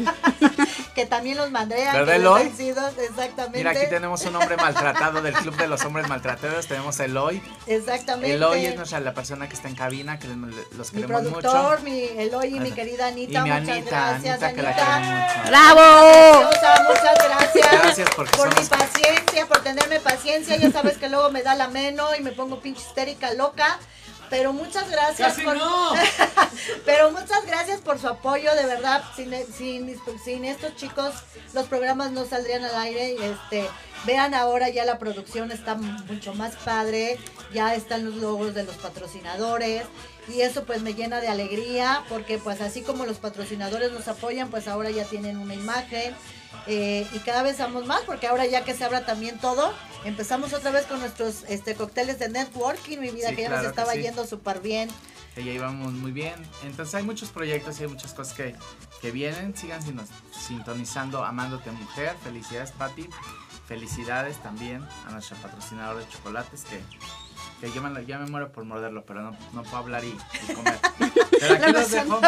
que 0.94 1.06
también 1.06 1.36
los 1.36 1.50
madrean. 1.58 1.92
¿Verdad, 1.92 2.16
Eloy? 2.16 2.42
Exactamente. 2.42 3.58
Mira, 3.58 3.72
aquí 3.72 3.86
tenemos 3.90 4.24
un 4.24 4.36
hombre 4.36 4.56
maltratado 4.56 5.20
del 5.22 5.34
Club 5.34 5.56
de 5.56 5.66
los 5.66 5.84
Hombres 5.84 6.08
Maltratados, 6.08 6.66
tenemos 6.66 6.98
a 7.00 7.04
Eloy. 7.04 7.42
Exactamente. 7.66 8.34
Eloy 8.34 8.66
es 8.66 8.76
nuestra, 8.76 9.00
la 9.00 9.14
persona 9.14 9.48
que 9.48 9.54
está 9.54 9.68
en 9.68 9.74
cabina, 9.74 10.18
que 10.18 10.28
los 10.28 10.90
queremos 10.90 11.22
mi 11.22 11.30
productor, 11.30 11.82
Mi 11.82 12.04
Eloy 12.16 12.56
y 12.56 12.60
mi 12.60 12.70
querida 12.72 13.08
Anita, 13.08 13.40
y 13.40 13.42
mi 13.42 13.50
muchas 13.50 13.84
gracias, 13.84 14.42
Anita, 14.42 14.52
que 14.52 14.62
la 14.62 14.98
mucho. 14.98 15.48
¡Bravo! 15.48 16.50
Muchas 16.88 17.28
gracias. 17.28 17.68
Gracias 17.72 18.10
por 18.14 18.48
mi 18.58 18.66
paciencia, 18.66 19.46
por 19.46 19.58
tenerme 19.62 20.00
paciencia 20.00 20.27
ya 20.58 20.70
sabes 20.70 20.98
que 20.98 21.08
luego 21.08 21.30
me 21.30 21.42
da 21.42 21.54
la 21.54 21.68
meno 21.68 22.14
y 22.18 22.22
me 22.22 22.32
pongo 22.32 22.60
pinche 22.60 22.82
histérica 22.82 23.32
loca. 23.34 23.78
Pero 24.30 24.52
muchas 24.52 24.90
gracias 24.90 25.40
por 25.40 25.56
Pero 26.84 27.10
muchas 27.10 27.46
gracias 27.46 27.80
por 27.80 27.98
su 27.98 28.08
apoyo, 28.08 28.54
de 28.54 28.66
verdad. 28.66 29.02
Sin, 29.16 29.32
sin, 29.52 29.96
sin, 30.22 30.44
estos 30.44 30.76
chicos 30.76 31.14
los 31.54 31.66
programas 31.66 32.10
no 32.10 32.26
saldrían 32.26 32.62
al 32.62 32.76
aire. 32.76 33.14
Este, 33.14 33.66
vean 34.04 34.34
ahora 34.34 34.68
ya 34.68 34.84
la 34.84 34.98
producción 34.98 35.50
está 35.50 35.76
mucho 35.76 36.34
más 36.34 36.56
padre, 36.56 37.18
ya 37.54 37.74
están 37.74 38.04
los 38.04 38.16
logos 38.16 38.54
de 38.54 38.64
los 38.64 38.76
patrocinadores 38.76 39.84
y 40.28 40.42
eso 40.42 40.64
pues 40.64 40.82
me 40.82 40.94
llena 40.94 41.20
de 41.20 41.28
alegría 41.28 42.04
porque 42.08 42.38
pues 42.38 42.60
así 42.60 42.82
como 42.82 43.06
los 43.06 43.16
patrocinadores 43.16 43.92
nos 43.92 44.08
apoyan, 44.08 44.50
pues 44.50 44.68
ahora 44.68 44.90
ya 44.90 45.04
tienen 45.04 45.38
una 45.38 45.54
imagen 45.54 46.14
eh, 46.66 47.06
y 47.12 47.18
cada 47.20 47.42
vez 47.42 47.58
vamos 47.58 47.86
más 47.86 48.02
porque 48.02 48.26
ahora 48.26 48.46
ya 48.46 48.64
que 48.64 48.74
se 48.74 48.84
abra 48.84 49.04
también 49.06 49.38
todo, 49.38 49.72
empezamos 50.04 50.52
otra 50.52 50.70
vez 50.70 50.86
con 50.86 51.00
nuestros 51.00 51.44
este, 51.48 51.74
cócteles 51.74 52.18
de 52.18 52.28
networking, 52.28 52.98
mi 52.98 53.10
vida 53.10 53.34
que 53.34 53.42
ya 53.42 53.48
nos 53.50 53.64
estaba 53.64 53.94
yendo 53.94 54.26
súper 54.26 54.60
bien. 54.60 54.88
Que 55.34 55.44
ya 55.44 55.52
íbamos 55.52 55.92
muy 55.92 56.12
bien. 56.12 56.34
Entonces 56.64 56.94
hay 56.94 57.04
muchos 57.04 57.30
proyectos 57.30 57.78
y 57.80 57.84
hay 57.84 57.88
muchas 57.88 58.12
cosas 58.12 58.34
que, 58.34 58.54
que 59.00 59.10
vienen. 59.10 59.56
Sigan 59.56 59.80
sintonizando 60.32 61.24
Amándote 61.24 61.70
Mujer. 61.70 62.16
Felicidades, 62.24 62.72
Patti. 62.72 63.08
Felicidades 63.66 64.36
también 64.42 64.82
a 65.06 65.12
nuestro 65.12 65.36
patrocinador 65.36 65.98
de 65.98 66.08
chocolates 66.08 66.64
que 66.64 66.80
que 67.60 67.72
yo 67.72 67.82
me, 67.82 68.06
ya 68.06 68.18
me 68.18 68.26
muero 68.26 68.52
por 68.52 68.64
morderlo, 68.64 69.04
pero 69.04 69.22
no, 69.22 69.36
no 69.52 69.62
puedo 69.62 69.78
hablar 69.78 70.04
y, 70.04 70.16
comer. 70.54 70.78
Pero 71.40 71.54
aquí 71.54 71.72
los 71.72 71.90
dejo. 71.90 72.20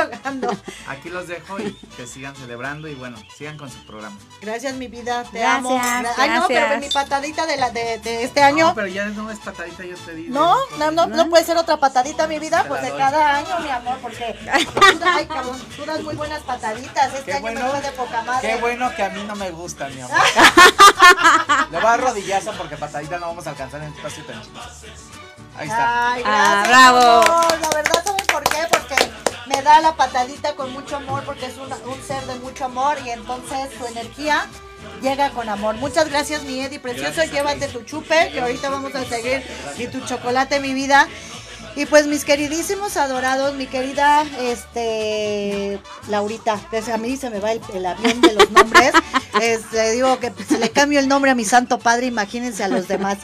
Aquí 0.86 1.08
los 1.08 1.26
dejo 1.26 1.58
y 1.58 1.72
que 1.96 2.06
sigan 2.06 2.34
celebrando 2.36 2.86
y 2.86 2.94
bueno, 2.94 3.16
sigan 3.36 3.58
con 3.58 3.68
su 3.68 3.84
programa. 3.84 4.16
Gracias, 4.40 4.74
mi 4.74 4.86
vida, 4.86 5.24
te 5.32 5.44
amo. 5.44 5.80
Ay, 6.16 6.30
no, 6.30 6.46
pero 6.46 6.78
mi 6.78 6.88
patadita 6.88 7.44
de, 7.46 7.56
la, 7.56 7.70
de, 7.70 7.98
de 7.98 8.22
este 8.22 8.40
año. 8.40 8.68
No, 8.68 8.74
pero 8.74 8.86
ya 8.86 9.06
no 9.06 9.30
es 9.30 9.38
patadita, 9.40 9.84
yo 9.84 9.96
te 9.96 10.14
digo. 10.14 10.32
No, 10.32 10.56
no, 10.78 10.90
no, 10.90 11.06
no, 11.06 11.28
puede 11.28 11.44
ser 11.44 11.56
otra 11.56 11.76
patadita, 11.78 12.26
mi 12.28 12.38
vida, 12.38 12.64
pues 12.68 12.82
de 12.82 12.90
cada 12.96 13.36
año, 13.36 13.58
mi 13.60 13.68
amor, 13.68 13.98
porque 14.00 14.24
ay, 14.52 15.26
cabrón, 15.26 15.60
tú 15.76 15.84
das 15.84 16.02
muy 16.02 16.14
buenas 16.14 16.42
pataditas. 16.42 17.12
Este 17.14 17.32
año 17.32 17.52
me 17.52 17.60
fue 17.60 17.80
de 17.80 17.90
poca 17.92 18.22
madre. 18.22 18.48
Qué 18.48 18.60
bueno 18.60 18.94
que 18.94 19.02
a 19.02 19.10
mí 19.10 19.24
no 19.24 19.34
me 19.36 19.50
gusta, 19.50 19.88
mi 19.88 20.00
amor. 20.00 20.16
Le 21.70 21.80
voy 21.80 21.90
a 21.90 21.96
rodillazo 21.96 22.52
porque 22.52 22.76
patadita 22.76 23.18
no 23.18 23.28
vamos 23.28 23.46
a 23.46 23.50
alcanzar 23.50 23.80
en 23.80 23.88
el 23.88 23.94
espacio 23.94 24.24
tan 24.24 24.42
chico. 24.42 24.60
Ahí 25.60 25.68
está. 25.68 26.12
Ay, 26.14 26.22
ah, 26.24 26.64
bravo. 26.66 26.98
La 27.60 27.68
verdad, 27.68 28.02
¿saben 28.02 28.26
por 28.32 28.42
qué? 28.44 28.60
Porque 28.70 28.96
me 29.46 29.60
da 29.60 29.80
la 29.80 29.94
patadita 29.94 30.54
con 30.54 30.72
mucho 30.72 30.96
amor, 30.96 31.22
porque 31.24 31.44
es 31.46 31.58
un, 31.58 31.70
un 31.70 32.02
ser 32.02 32.24
de 32.24 32.36
mucho 32.36 32.64
amor 32.64 32.96
y 33.04 33.10
entonces 33.10 33.68
su 33.78 33.84
energía 33.86 34.46
llega 35.02 35.28
con 35.32 35.50
amor. 35.50 35.74
Muchas 35.74 36.08
gracias, 36.08 36.44
mi 36.44 36.60
Eddie 36.60 36.80
precioso. 36.80 37.22
Llévate 37.24 37.68
tu 37.68 37.82
chupe, 37.82 38.30
que 38.32 38.40
ahorita 38.40 38.70
vamos 38.70 38.94
a 38.94 39.04
seguir, 39.04 39.44
y 39.76 39.86
tu 39.88 40.00
chocolate, 40.00 40.60
mi 40.60 40.72
vida. 40.72 41.06
Y 41.76 41.86
pues 41.86 42.06
mis 42.06 42.24
queridísimos 42.24 42.96
adorados, 42.96 43.54
mi 43.54 43.66
querida 43.66 44.24
este 44.40 45.80
Laurita, 46.08 46.60
pues, 46.70 46.88
a 46.88 46.98
mí 46.98 47.16
se 47.16 47.30
me 47.30 47.38
va 47.38 47.52
el, 47.52 47.86
avión 47.86 48.20
de 48.20 48.34
los 48.34 48.50
nombres. 48.50 48.92
Este, 49.40 49.92
digo 49.92 50.18
que 50.18 50.32
si 50.46 50.58
le 50.58 50.70
cambio 50.70 50.98
el 50.98 51.08
nombre 51.08 51.30
a 51.30 51.34
mi 51.34 51.44
santo 51.44 51.78
padre, 51.78 52.06
imagínense 52.06 52.64
a 52.64 52.68
los 52.68 52.88
demás. 52.88 53.18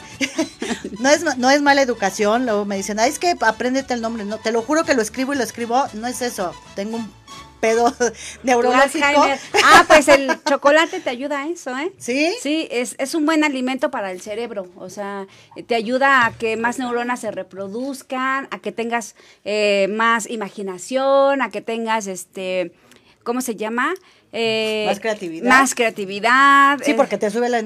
no 0.99 1.09
es 1.09 1.37
no 1.37 1.51
es 1.51 1.61
mala 1.61 1.81
educación, 1.81 2.45
luego 2.45 2.65
me 2.65 2.77
dicen, 2.77 2.99
"Ay, 2.99 3.11
es 3.11 3.19
que 3.19 3.35
apréndete 3.41 3.93
el 3.93 4.01
nombre." 4.01 4.23
No, 4.23 4.37
te 4.37 4.51
lo 4.51 4.63
juro 4.63 4.83
que 4.83 4.95
lo 4.95 5.01
escribo 5.01 5.33
y 5.33 5.37
lo 5.37 5.43
escribo, 5.43 5.85
no 5.93 6.07
es 6.07 6.21
eso. 6.21 6.55
Tengo 6.75 6.97
un 6.97 7.11
pedo 7.59 7.93
neurológico. 8.43 9.05
Ah, 9.63 9.85
pues 9.87 10.07
el 10.07 10.31
chocolate 10.43 10.99
te 10.99 11.09
ayuda 11.09 11.43
a 11.43 11.47
eso, 11.47 11.77
¿eh? 11.77 11.91
Sí. 11.97 12.33
Sí, 12.41 12.67
es, 12.71 12.95
es 12.97 13.15
un 13.15 13.25
buen 13.25 13.43
alimento 13.43 13.91
para 13.91 14.11
el 14.11 14.21
cerebro. 14.21 14.69
O 14.77 14.89
sea, 14.89 15.27
te 15.67 15.75
ayuda 15.75 16.25
a 16.25 16.31
que 16.37 16.57
más 16.57 16.79
neuronas 16.79 17.21
se 17.21 17.31
reproduzcan, 17.31 18.47
a 18.51 18.59
que 18.59 18.71
tengas 18.71 19.15
eh, 19.45 19.87
más 19.89 20.29
imaginación, 20.29 21.41
a 21.41 21.49
que 21.49 21.61
tengas 21.61 22.07
este. 22.07 22.73
¿Cómo 23.23 23.41
se 23.41 23.55
llama? 23.55 23.93
Eh, 24.39 24.83
más 24.85 24.99
creatividad. 24.99 25.49
Más 25.49 25.73
creatividad. 25.73 26.79
Sí, 26.83 26.91
eh. 26.91 26.93
porque 26.93 27.17
te 27.17 27.31
sube 27.31 27.49
la 27.49 27.59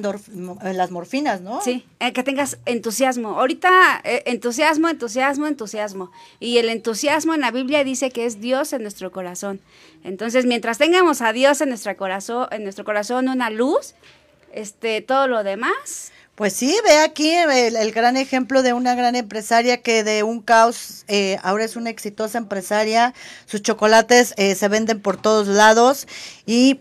las 0.72 0.90
morfinas, 0.90 1.42
¿no? 1.42 1.60
Sí, 1.60 1.86
eh, 2.00 2.14
que 2.14 2.24
tengas 2.24 2.60
entusiasmo. 2.66 3.38
Ahorita, 3.38 4.00
entusiasmo, 4.04 4.88
entusiasmo, 4.88 5.48
entusiasmo. 5.48 6.12
Y 6.40 6.60
el 6.60 6.70
entusiasmo 6.70 7.34
en 7.34 7.42
la 7.42 7.52
Biblia 7.52 7.84
dice 7.84 8.12
que 8.12 8.26
es 8.26 8.40
Dios 8.40 8.72
en 8.72 8.84
nuestro 8.84 9.12
corazón. 9.12 9.60
Entonces, 10.06 10.46
mientras 10.46 10.78
tengamos 10.78 11.22
a 11.22 11.34
Dios 11.34 11.60
en, 11.60 11.68
nuestra 11.68 11.96
corazón, 11.96 12.48
en 12.52 12.64
nuestro 12.64 12.86
corazón, 12.86 13.28
una 13.28 13.50
luz, 13.50 13.94
este, 14.54 15.02
todo 15.02 15.28
lo 15.28 15.44
demás. 15.44 16.14
Pues 16.42 16.54
sí, 16.54 16.76
ve 16.84 16.98
aquí 16.98 17.30
el, 17.30 17.76
el 17.76 17.92
gran 17.92 18.18
ejemplo 18.18 18.64
de 18.64 18.74
una 18.74 18.96
gran 18.96 19.16
empresaria 19.16 19.84
que 19.84 20.04
de 20.04 20.24
un 20.24 20.42
caos 20.42 21.06
eh, 21.08 21.38
ahora 21.44 21.66
es 21.66 21.76
una 21.76 21.92
exitosa 21.92 22.40
empresaria. 22.40 23.14
Sus 23.46 23.62
chocolates 23.62 24.34
eh, 24.38 24.56
se 24.56 24.68
venden 24.68 25.02
por 25.02 25.22
todos 25.22 25.48
lados 25.48 26.08
y 26.48 26.80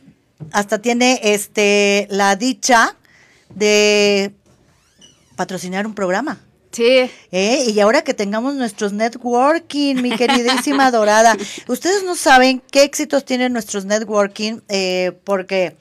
hasta 0.51 0.81
tiene 0.81 1.21
este 1.23 2.07
la 2.09 2.37
dicha 2.37 2.97
de 3.55 4.33
patrocinar 5.37 5.87
un 5.87 5.95
programa. 5.95 6.41
Sí. 6.73 7.11
¿Eh? 7.31 7.65
Y 7.69 7.81
ahora 7.81 8.01
que 8.01 8.15
tengamos 8.15 8.55
nuestros 8.55 8.95
networking, 8.95 9.97
mi 9.97 10.17
queridísima 10.17 10.91
Dorada, 10.91 11.37
ustedes 11.69 12.03
no 12.05 12.17
saben 12.17 12.63
qué 12.73 12.85
éxitos 12.85 13.27
tienen 13.27 13.53
nuestros 13.53 13.85
networking 13.85 14.61
eh, 14.71 15.13
porque 15.23 15.77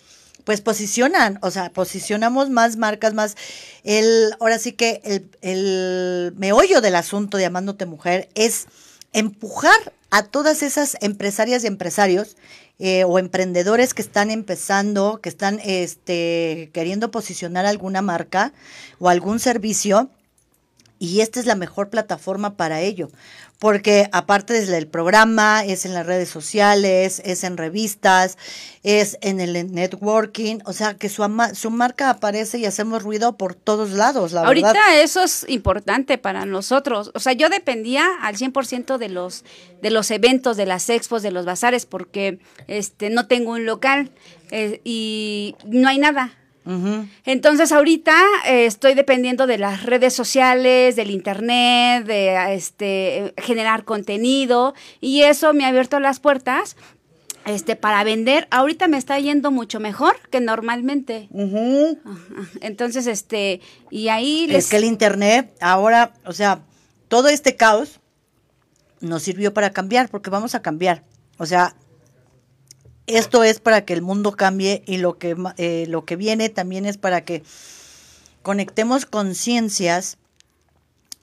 pues 0.50 0.62
posicionan, 0.62 1.38
o 1.44 1.52
sea, 1.52 1.70
posicionamos 1.70 2.50
más 2.50 2.76
marcas, 2.76 3.14
más 3.14 3.38
el, 3.84 4.34
ahora 4.40 4.58
sí 4.58 4.72
que 4.72 5.00
el, 5.04 5.30
el 5.42 6.34
meollo 6.38 6.82
del 6.82 6.96
asunto 6.96 7.38
de 7.38 7.46
Mujer 7.86 8.30
es 8.34 8.66
empujar 9.14 9.94
a 10.10 10.24
todas 10.24 10.64
esas 10.64 10.98
empresarias 11.02 11.64
y 11.64 11.68
empresarios 11.68 12.36
eh, 12.80 13.04
o 13.04 13.20
emprendedores 13.20 13.94
que 13.94 14.02
están 14.02 14.32
empezando, 14.32 15.20
que 15.22 15.30
están 15.30 15.60
este, 15.64 16.72
queriendo 16.74 17.12
posicionar 17.12 17.68
alguna 17.68 18.02
marca 18.02 18.52
o 18.98 19.08
algún 19.08 19.40
servicio 19.40 20.10
y 21.00 21.22
esta 21.22 21.40
es 21.40 21.46
la 21.46 21.56
mejor 21.56 21.90
plataforma 21.90 22.56
para 22.56 22.82
ello, 22.82 23.10
porque 23.58 24.10
aparte 24.12 24.66
del 24.66 24.88
programa, 24.88 25.64
es 25.66 25.86
en 25.86 25.94
las 25.94 26.06
redes 26.06 26.30
sociales, 26.30 27.22
es 27.26 27.44
en 27.46 27.56
revistas, 27.58 28.38
es 28.84 29.18
en 29.22 29.40
el 29.40 29.74
networking, 29.74 30.60
o 30.66 30.74
sea 30.74 30.96
que 30.96 31.08
su, 31.10 31.24
su 31.54 31.72
marca 31.72 32.10
aparece 32.10 32.58
y 32.58 32.66
hacemos 32.66 33.04
ruido 33.04 33.38
por 33.38 33.56
todos 33.56 33.92
lados, 33.92 34.34
la 34.34 34.42
Ahorita 34.42 34.74
verdad. 34.74 35.02
eso 35.02 35.24
es 35.24 35.46
importante 35.48 36.18
para 36.18 36.46
nosotros, 36.46 37.12
o 37.14 37.20
sea, 37.20 37.34
yo 37.34 37.50
dependía 37.50 38.06
al 38.22 38.36
100% 38.36 38.98
de 38.98 39.10
los, 39.10 39.46
de 39.82 39.92
los 39.92 40.12
eventos, 40.12 40.58
de 40.58 40.66
las 40.66 40.90
expos, 40.90 41.22
de 41.22 41.32
los 41.32 41.46
bazares, 41.46 41.86
porque 41.86 42.40
este, 42.68 43.10
no 43.10 43.28
tengo 43.28 43.52
un 43.52 43.66
local 43.66 44.12
eh, 44.52 44.82
y 44.84 45.56
no 45.66 45.88
hay 45.88 45.98
nada, 45.98 46.34
entonces 47.26 47.72
ahorita 47.72 48.16
eh, 48.46 48.66
estoy 48.66 48.94
dependiendo 48.94 49.48
de 49.48 49.58
las 49.58 49.84
redes 49.84 50.14
sociales, 50.14 50.96
del 50.96 51.12
internet, 51.12 52.06
de 52.06 52.54
este 52.54 53.34
generar 53.38 53.86
contenido 53.86 54.74
y 55.02 55.22
eso 55.24 55.54
me 55.54 55.66
ha 55.66 55.70
abierto 55.70 56.00
las 56.00 56.20
puertas 56.20 56.76
este 57.46 57.76
para 57.76 58.04
vender. 58.04 58.48
Ahorita 58.52 58.88
me 58.88 58.98
está 58.98 59.20
yendo 59.20 59.52
mucho 59.52 59.80
mejor 59.80 60.16
que 60.30 60.42
normalmente. 60.42 61.30
Entonces 62.62 63.08
este 63.08 63.62
y 63.90 64.10
ahí 64.10 64.48
les... 64.48 64.66
es 64.66 64.70
que 64.70 64.78
el 64.78 64.84
internet 64.84 65.52
ahora, 65.62 66.14
o 66.26 66.34
sea, 66.34 66.62
todo 67.08 67.30
este 67.30 67.56
caos 67.56 68.00
nos 69.02 69.24
sirvió 69.24 69.54
para 69.54 69.72
cambiar 69.72 70.10
porque 70.10 70.30
vamos 70.30 70.56
a 70.56 70.62
cambiar. 70.62 71.04
O 71.38 71.46
sea, 71.46 71.76
esto 73.10 73.44
es 73.44 73.60
para 73.60 73.86
que 73.86 73.94
el 73.94 74.02
mundo 74.02 74.32
cambie 74.34 74.84
y 74.86 74.98
lo 74.98 75.18
que, 75.18 75.36
eh, 75.58 75.86
lo 75.88 76.06
que 76.06 76.16
viene 76.16 76.50
también 76.50 76.86
es 76.86 76.98
para 76.98 77.26
que 77.26 77.44
conectemos 78.42 79.06
conciencias 79.06 80.18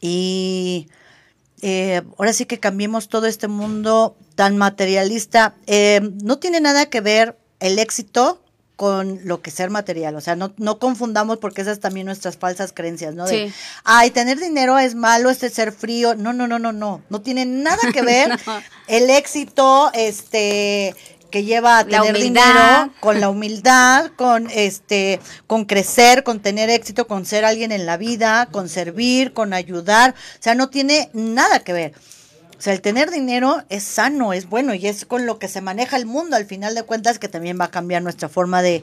y 0.00 0.88
eh, 1.62 2.02
ahora 2.18 2.32
sí 2.32 2.46
que 2.46 2.60
cambiemos 2.60 3.08
todo 3.08 3.26
este 3.26 3.48
mundo 3.48 4.16
tan 4.34 4.58
materialista. 4.58 5.54
Eh, 5.66 6.00
no 6.22 6.38
tiene 6.38 6.60
nada 6.60 6.86
que 6.86 7.00
ver 7.00 7.38
el 7.60 7.78
éxito 7.78 8.42
con 8.76 9.20
lo 9.24 9.40
que 9.40 9.50
ser 9.50 9.70
material, 9.70 10.16
o 10.16 10.20
sea, 10.20 10.36
no, 10.36 10.52
no 10.58 10.78
confundamos 10.78 11.38
porque 11.38 11.62
esas 11.62 11.80
también 11.80 12.04
nuestras 12.04 12.36
falsas 12.36 12.74
creencias, 12.74 13.14
¿no? 13.14 13.24
De, 13.24 13.50
ay, 13.84 14.10
tener 14.10 14.38
dinero 14.38 14.78
es 14.78 14.94
malo, 14.94 15.30
este 15.30 15.48
ser 15.48 15.72
frío, 15.72 16.14
no, 16.14 16.34
no, 16.34 16.46
no, 16.46 16.58
no, 16.58 16.72
no, 16.72 17.02
no 17.08 17.20
tiene 17.22 17.46
nada 17.46 17.78
que 17.90 18.02
ver 18.02 18.38
el 18.86 19.08
éxito, 19.08 19.90
este, 19.94 20.94
que 21.30 21.44
lleva 21.44 21.78
a 21.78 21.84
tener 21.84 22.16
dinero, 22.16 22.92
con 23.00 23.20
la 23.20 23.28
humildad, 23.28 24.10
con 24.16 24.48
este, 24.50 25.20
con 25.46 25.64
crecer, 25.64 26.22
con 26.22 26.40
tener 26.40 26.70
éxito, 26.70 27.06
con 27.06 27.26
ser 27.26 27.44
alguien 27.44 27.72
en 27.72 27.86
la 27.86 27.96
vida, 27.96 28.46
con 28.46 28.68
servir, 28.68 29.32
con 29.32 29.52
ayudar, 29.52 30.10
o 30.10 30.42
sea, 30.42 30.54
no 30.54 30.68
tiene 30.68 31.10
nada 31.12 31.60
que 31.60 31.72
ver. 31.72 31.92
O 32.58 32.62
sea, 32.62 32.72
el 32.72 32.80
tener 32.80 33.10
dinero 33.10 33.62
es 33.68 33.82
sano, 33.82 34.32
es 34.32 34.48
bueno 34.48 34.72
y 34.72 34.86
es 34.86 35.04
con 35.04 35.26
lo 35.26 35.38
que 35.38 35.48
se 35.48 35.60
maneja 35.60 35.96
el 35.96 36.06
mundo 36.06 36.36
al 36.36 36.46
final 36.46 36.74
de 36.74 36.84
cuentas 36.84 37.18
que 37.18 37.28
también 37.28 37.60
va 37.60 37.66
a 37.66 37.70
cambiar 37.70 38.02
nuestra 38.02 38.28
forma 38.28 38.62
de 38.62 38.82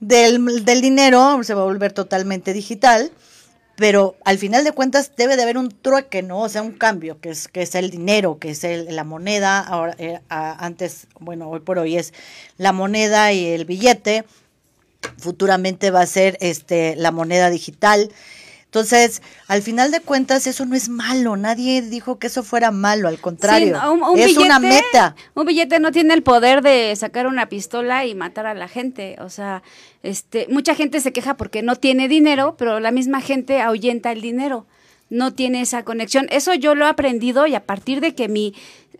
del, 0.00 0.64
del 0.64 0.80
dinero, 0.80 1.42
se 1.44 1.54
va 1.54 1.62
a 1.62 1.64
volver 1.64 1.92
totalmente 1.92 2.52
digital 2.52 3.12
pero 3.76 4.16
al 4.24 4.38
final 4.38 4.64
de 4.64 4.72
cuentas 4.72 5.12
debe 5.16 5.36
de 5.36 5.42
haber 5.42 5.58
un 5.58 5.70
trueque, 5.70 6.22
¿no? 6.22 6.40
O 6.40 6.48
sea, 6.48 6.62
un 6.62 6.72
cambio, 6.72 7.20
que 7.20 7.30
es, 7.30 7.48
que 7.48 7.62
es 7.62 7.74
el 7.74 7.90
dinero, 7.90 8.38
que 8.38 8.50
es 8.50 8.64
el, 8.64 8.94
la 8.94 9.04
moneda, 9.04 9.60
ahora, 9.60 9.94
eh, 9.98 10.20
antes, 10.28 11.06
bueno, 11.18 11.48
hoy 11.48 11.60
por 11.60 11.78
hoy 11.78 11.96
es 11.96 12.12
la 12.58 12.72
moneda 12.72 13.32
y 13.32 13.46
el 13.46 13.64
billete, 13.64 14.24
futuramente 15.18 15.90
va 15.90 16.02
a 16.02 16.06
ser 16.06 16.36
este, 16.40 16.96
la 16.96 17.10
moneda 17.10 17.50
digital. 17.50 18.10
Entonces, 18.72 19.20
al 19.48 19.60
final 19.60 19.90
de 19.90 20.00
cuentas, 20.00 20.46
eso 20.46 20.64
no 20.64 20.74
es 20.74 20.88
malo. 20.88 21.36
Nadie 21.36 21.82
dijo 21.82 22.18
que 22.18 22.28
eso 22.28 22.42
fuera 22.42 22.70
malo, 22.70 23.06
al 23.06 23.20
contrario. 23.20 23.78
es 24.16 24.38
una 24.38 24.58
meta. 24.58 25.14
Un 25.34 25.44
billete 25.44 25.78
no 25.78 25.92
tiene 25.92 26.14
el 26.14 26.22
poder 26.22 26.62
de 26.62 26.96
sacar 26.96 27.26
una 27.26 27.50
pistola 27.50 28.06
y 28.06 28.14
matar 28.14 28.46
a 28.46 28.54
la 28.54 28.68
gente. 28.68 29.16
O 29.20 29.28
sea, 29.28 29.62
este, 30.02 30.46
mucha 30.48 30.74
gente 30.74 31.02
se 31.02 31.12
queja 31.12 31.36
porque 31.36 31.60
no 31.60 31.76
tiene 31.76 32.08
dinero, 32.08 32.56
pero 32.56 32.80
la 32.80 32.92
misma 32.92 33.20
gente 33.20 33.60
ahuyenta 33.60 34.10
el 34.10 34.22
dinero. 34.22 34.64
No 35.10 35.34
tiene 35.34 35.60
esa 35.60 35.84
conexión. 35.84 36.26
Eso 36.30 36.54
yo 36.54 36.74
lo 36.74 36.86
he 36.86 36.88
aprendido 36.88 37.46
y 37.46 37.54
a 37.54 37.66
partir 37.66 38.00
de 38.00 38.14
que 38.14 38.28
mi, 38.28 38.54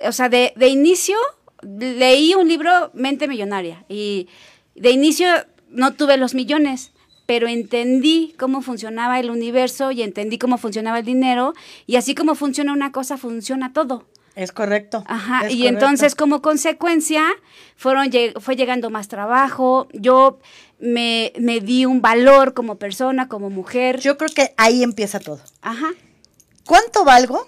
o 0.07 0.13
sea, 0.13 0.29
de, 0.29 0.53
de 0.55 0.69
inicio 0.69 1.17
leí 1.63 2.35
un 2.35 2.47
libro 2.47 2.91
Mente 2.93 3.27
Millonaria 3.27 3.87
y 3.89 4.29
de 4.75 4.91
inicio 4.91 5.29
no 5.71 5.95
tuve 5.95 6.19
los 6.19 6.35
millones 6.35 6.92
pero 7.27 7.49
entendí 7.49 8.35
cómo 8.39 8.63
funcionaba 8.63 9.21
el 9.21 9.31
universo 9.31 9.91
y 9.91 10.03
entendí 10.03 10.39
cómo 10.39 10.59
funcionaba 10.59 10.99
el 10.99 11.05
dinero 11.05 11.55
y 11.87 11.97
así 11.97 12.15
como 12.15 12.35
funciona 12.35 12.73
una 12.73 12.93
cosa, 12.93 13.17
funciona 13.17 13.73
todo. 13.73 14.07
Es 14.35 14.51
correcto. 14.51 15.05
Ajá, 15.07 15.51
y 15.51 15.67
entonces 15.67 16.15
como 16.15 16.41
consecuencia 16.41 17.23
fueron 17.77 18.11
fue 18.41 18.57
llegando 18.57 18.89
más 18.89 19.09
trabajo, 19.09 19.89
yo 19.93 20.39
me, 20.79 21.33
me 21.39 21.61
di 21.61 21.85
un 21.85 22.01
valor 22.01 22.55
como 22.55 22.77
persona, 22.77 23.29
como 23.29 23.51
mujer. 23.51 24.01
Yo 24.01 24.17
creo 24.17 24.31
que 24.35 24.55
ahí 24.57 24.83
empieza 24.83 25.21
todo. 25.21 25.41
Ajá. 25.61 25.91
¿Cuánto 26.65 27.05
valgo? 27.05 27.47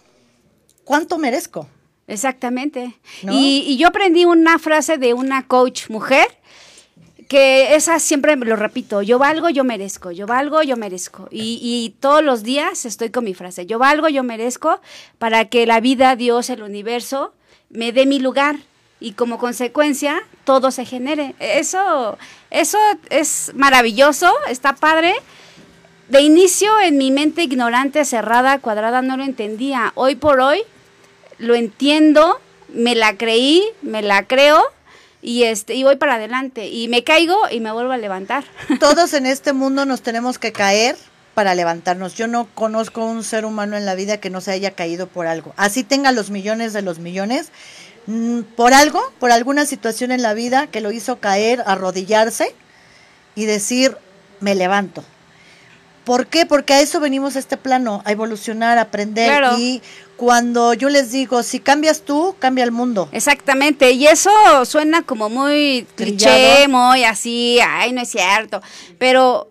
¿Cuánto 0.84 1.18
merezco? 1.18 1.68
Exactamente. 2.06 2.94
Y, 3.22 3.64
y, 3.66 3.76
yo 3.78 3.88
aprendí 3.88 4.26
una 4.26 4.58
frase 4.58 4.98
de 4.98 5.14
una 5.14 5.46
coach 5.46 5.88
mujer 5.88 6.26
que 7.28 7.74
esa 7.74 7.98
siempre 7.98 8.36
lo 8.36 8.56
repito, 8.56 9.02
yo 9.02 9.18
valgo, 9.18 9.48
yo 9.48 9.64
merezco, 9.64 10.10
yo 10.10 10.26
valgo, 10.26 10.62
yo 10.62 10.76
merezco. 10.76 11.28
Y, 11.30 11.58
y, 11.62 11.90
todos 12.00 12.22
los 12.22 12.42
días 12.42 12.84
estoy 12.84 13.10
con 13.10 13.24
mi 13.24 13.34
frase, 13.34 13.66
yo 13.66 13.78
valgo, 13.78 14.08
yo 14.08 14.22
merezco, 14.22 14.80
para 15.18 15.46
que 15.46 15.66
la 15.66 15.80
vida, 15.80 16.16
Dios, 16.16 16.50
el 16.50 16.62
universo, 16.62 17.32
me 17.70 17.92
dé 17.92 18.06
mi 18.06 18.18
lugar 18.18 18.56
y 19.00 19.12
como 19.12 19.38
consecuencia 19.38 20.22
todo 20.44 20.70
se 20.70 20.84
genere. 20.84 21.34
Eso, 21.38 22.16
eso 22.50 22.78
es 23.10 23.52
maravilloso, 23.54 24.32
está 24.48 24.74
padre. 24.76 25.14
De 26.08 26.20
inicio 26.20 26.78
en 26.80 26.98
mi 26.98 27.10
mente 27.10 27.42
ignorante, 27.42 28.04
cerrada, 28.04 28.58
cuadrada, 28.58 29.02
no 29.02 29.16
lo 29.16 29.24
entendía. 29.24 29.92
Hoy 29.94 30.16
por 30.16 30.40
hoy 30.40 30.62
lo 31.38 31.54
entiendo, 31.54 32.40
me 32.68 32.94
la 32.94 33.16
creí, 33.16 33.64
me 33.82 34.02
la 34.02 34.26
creo 34.26 34.62
y 35.24 35.44
este 35.44 35.74
y 35.74 35.82
voy 35.82 35.96
para 35.96 36.14
adelante 36.14 36.68
y 36.68 36.86
me 36.88 37.02
caigo 37.02 37.36
y 37.50 37.60
me 37.60 37.72
vuelvo 37.72 37.92
a 37.92 37.96
levantar. 37.96 38.44
Todos 38.80 39.14
en 39.14 39.26
este 39.26 39.52
mundo 39.52 39.86
nos 39.86 40.02
tenemos 40.02 40.38
que 40.38 40.52
caer 40.52 40.96
para 41.32 41.54
levantarnos. 41.54 42.14
Yo 42.14 42.28
no 42.28 42.46
conozco 42.54 43.04
un 43.04 43.24
ser 43.24 43.44
humano 43.44 43.76
en 43.76 43.86
la 43.86 43.94
vida 43.94 44.18
que 44.18 44.30
no 44.30 44.40
se 44.40 44.52
haya 44.52 44.72
caído 44.72 45.08
por 45.08 45.26
algo. 45.26 45.54
Así 45.56 45.82
tenga 45.82 46.12
los 46.12 46.30
millones 46.30 46.72
de 46.74 46.82
los 46.82 46.98
millones, 46.98 47.48
mm, 48.06 48.42
por 48.54 48.74
algo, 48.74 49.02
por 49.18 49.32
alguna 49.32 49.66
situación 49.66 50.12
en 50.12 50.22
la 50.22 50.34
vida 50.34 50.66
que 50.66 50.82
lo 50.82 50.92
hizo 50.92 51.18
caer, 51.18 51.64
arrodillarse 51.66 52.54
y 53.34 53.46
decir, 53.46 53.96
me 54.40 54.54
levanto. 54.54 55.04
¿Por 56.04 56.26
qué? 56.26 56.46
Porque 56.46 56.74
a 56.74 56.80
eso 56.80 57.00
venimos 57.00 57.36
a 57.36 57.38
este 57.38 57.56
plano, 57.56 58.02
a 58.04 58.12
evolucionar, 58.12 58.78
a 58.78 58.82
aprender. 58.82 59.42
Y 59.58 59.82
cuando 60.16 60.74
yo 60.74 60.88
les 60.88 61.10
digo, 61.10 61.42
si 61.42 61.60
cambias 61.60 62.02
tú, 62.02 62.36
cambia 62.38 62.64
el 62.64 62.72
mundo. 62.72 63.08
Exactamente, 63.12 63.92
y 63.92 64.06
eso 64.06 64.30
suena 64.64 65.02
como 65.02 65.28
muy 65.28 65.86
cliché, 65.96 66.68
muy 66.68 67.04
así, 67.04 67.58
ay, 67.60 67.92
no 67.92 68.00
es 68.02 68.10
cierto, 68.10 68.62
pero 68.98 69.48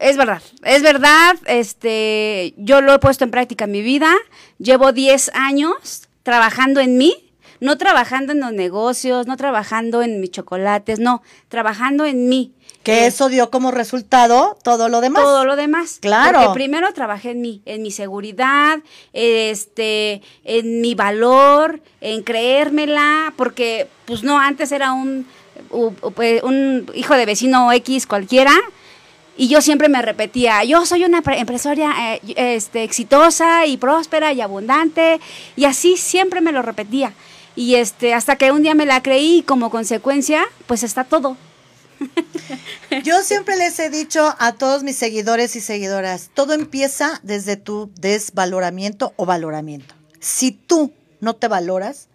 es 0.00 0.16
verdad, 0.16 0.42
es 0.62 0.82
verdad, 0.82 1.36
este, 1.46 2.54
yo 2.56 2.80
lo 2.80 2.94
he 2.94 2.98
puesto 2.98 3.24
en 3.24 3.30
práctica 3.30 3.64
en 3.64 3.72
mi 3.72 3.82
vida, 3.82 4.12
llevo 4.58 4.92
10 4.92 5.32
años 5.34 6.08
trabajando 6.22 6.80
en 6.80 6.98
mí, 6.98 7.14
no 7.60 7.78
trabajando 7.78 8.32
en 8.32 8.40
los 8.40 8.52
negocios, 8.52 9.26
no 9.26 9.36
trabajando 9.36 10.02
en 10.02 10.20
mis 10.20 10.30
chocolates, 10.30 10.98
no, 10.98 11.22
trabajando 11.48 12.04
en 12.04 12.28
mí. 12.28 12.52
Que 12.86 13.04
Eh, 13.04 13.06
eso 13.08 13.28
dio 13.28 13.50
como 13.50 13.72
resultado 13.72 14.56
todo 14.62 14.88
lo 14.88 15.00
demás. 15.00 15.22
todo 15.24 15.44
lo 15.44 15.56
demás. 15.56 15.98
Claro. 16.00 16.38
Porque 16.40 16.54
primero 16.54 16.92
trabajé 16.94 17.32
en 17.32 17.40
mí, 17.40 17.60
en 17.64 17.82
mi 17.82 17.90
seguridad, 17.90 18.78
este, 19.12 20.22
en 20.44 20.80
mi 20.80 20.94
valor, 20.94 21.80
en 22.00 22.22
creérmela, 22.22 23.32
porque 23.36 23.88
pues 24.04 24.22
no, 24.22 24.38
antes 24.38 24.70
era 24.72 24.92
un, 24.92 25.26
pues, 26.14 26.42
un 26.44 26.90
hijo 26.94 27.14
de 27.14 27.26
vecino 27.26 27.72
X 27.72 28.06
cualquiera. 28.06 28.52
Y 29.38 29.48
yo 29.48 29.60
siempre 29.60 29.88
me 29.90 30.00
repetía, 30.00 30.64
yo 30.64 30.86
soy 30.86 31.04
una 31.04 31.20
pre- 31.20 31.38
empresaria 31.40 31.92
eh, 32.14 32.20
este, 32.36 32.84
exitosa 32.84 33.66
y 33.66 33.76
próspera 33.76 34.32
y 34.32 34.40
abundante. 34.40 35.20
Y 35.56 35.64
así 35.66 35.96
siempre 35.96 36.40
me 36.40 36.52
lo 36.52 36.62
repetía. 36.62 37.12
Y 37.54 37.74
este, 37.74 38.14
hasta 38.14 38.36
que 38.36 38.52
un 38.52 38.62
día 38.62 38.74
me 38.74 38.86
la 38.86 39.02
creí 39.02 39.38
y 39.38 39.42
como 39.42 39.70
consecuencia, 39.70 40.44
pues 40.66 40.82
está 40.84 41.04
todo. 41.04 41.36
Yo 43.04 43.22
siempre 43.22 43.56
les 43.56 43.78
he 43.78 43.90
dicho 43.90 44.34
a 44.38 44.52
todos 44.52 44.82
mis 44.82 44.96
seguidores 44.96 45.56
y 45.56 45.60
seguidoras, 45.60 46.30
todo 46.34 46.52
empieza 46.52 47.20
desde 47.22 47.56
tu 47.56 47.90
desvaloramiento 47.98 49.12
o 49.16 49.26
valoramiento. 49.26 49.94
Si 50.20 50.52
tú 50.52 50.92
no 51.20 51.34
te 51.34 51.48
valoras, 51.48 52.08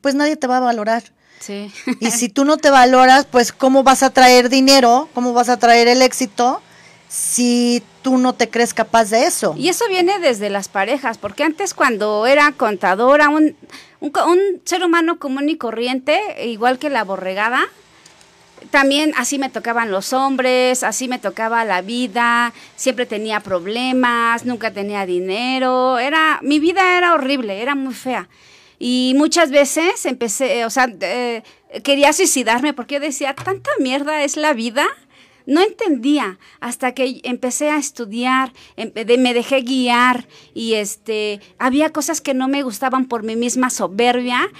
pues 0.00 0.14
nadie 0.14 0.36
te 0.36 0.46
va 0.46 0.58
a 0.58 0.60
valorar. 0.60 1.04
Sí. 1.40 1.72
Y 2.00 2.10
si 2.10 2.28
tú 2.30 2.44
no 2.44 2.56
te 2.56 2.70
valoras, 2.70 3.26
pues 3.26 3.52
¿cómo 3.52 3.82
vas 3.82 4.02
a 4.02 4.10
traer 4.10 4.48
dinero? 4.48 5.08
¿Cómo 5.14 5.32
vas 5.32 5.48
a 5.48 5.58
traer 5.58 5.88
el 5.88 6.02
éxito 6.02 6.62
si 7.08 7.82
tú 8.02 8.16
no 8.16 8.34
te 8.34 8.48
crees 8.48 8.74
capaz 8.74 9.10
de 9.10 9.26
eso? 9.26 9.54
Y 9.56 9.68
eso 9.68 9.86
viene 9.88 10.18
desde 10.18 10.50
las 10.50 10.68
parejas, 10.68 11.18
porque 11.18 11.44
antes 11.44 11.74
cuando 11.74 12.26
era 12.26 12.52
contadora, 12.52 13.28
un, 13.28 13.56
un, 14.00 14.40
ser 14.64 14.84
humano 14.84 15.18
común 15.18 15.48
y 15.48 15.56
corriente, 15.56 16.20
igual 16.46 16.78
que 16.78 16.90
la 16.90 17.04
borregada, 17.04 17.64
también 18.70 19.12
así 19.16 19.38
me 19.38 19.48
tocaban 19.48 19.90
los 19.90 20.12
hombres, 20.12 20.82
así 20.82 21.08
me 21.08 21.18
tocaba 21.18 21.64
la 21.64 21.82
vida, 21.82 22.52
siempre 22.76 23.06
tenía 23.06 23.40
problemas, 23.40 24.44
nunca 24.44 24.72
tenía 24.72 25.06
dinero, 25.06 25.98
era 25.98 26.40
mi 26.42 26.60
vida 26.60 26.96
era 26.98 27.14
horrible, 27.14 27.62
era 27.62 27.74
muy 27.74 27.94
fea. 27.94 28.28
Y 28.78 29.14
muchas 29.16 29.50
veces 29.50 30.06
empecé, 30.06 30.64
o 30.64 30.70
sea, 30.70 30.92
eh, 31.00 31.42
quería 31.84 32.12
suicidarme 32.12 32.74
porque 32.74 32.96
yo 32.96 33.00
decía, 33.00 33.34
tanta 33.34 33.70
mierda 33.78 34.22
es 34.24 34.36
la 34.36 34.52
vida. 34.54 34.86
No 35.46 35.60
entendía 35.60 36.38
hasta 36.60 36.92
que 36.92 37.20
empecé 37.24 37.70
a 37.70 37.76
estudiar, 37.76 38.52
em- 38.76 38.92
me 39.20 39.34
dejé 39.34 39.62
guiar 39.62 40.26
y 40.54 40.74
este 40.74 41.40
había 41.58 41.90
cosas 41.90 42.20
que 42.20 42.34
no 42.34 42.48
me 42.48 42.62
gustaban 42.62 43.06
por 43.06 43.22
mi 43.22 43.36
misma 43.36 43.70
soberbia. 43.70 44.50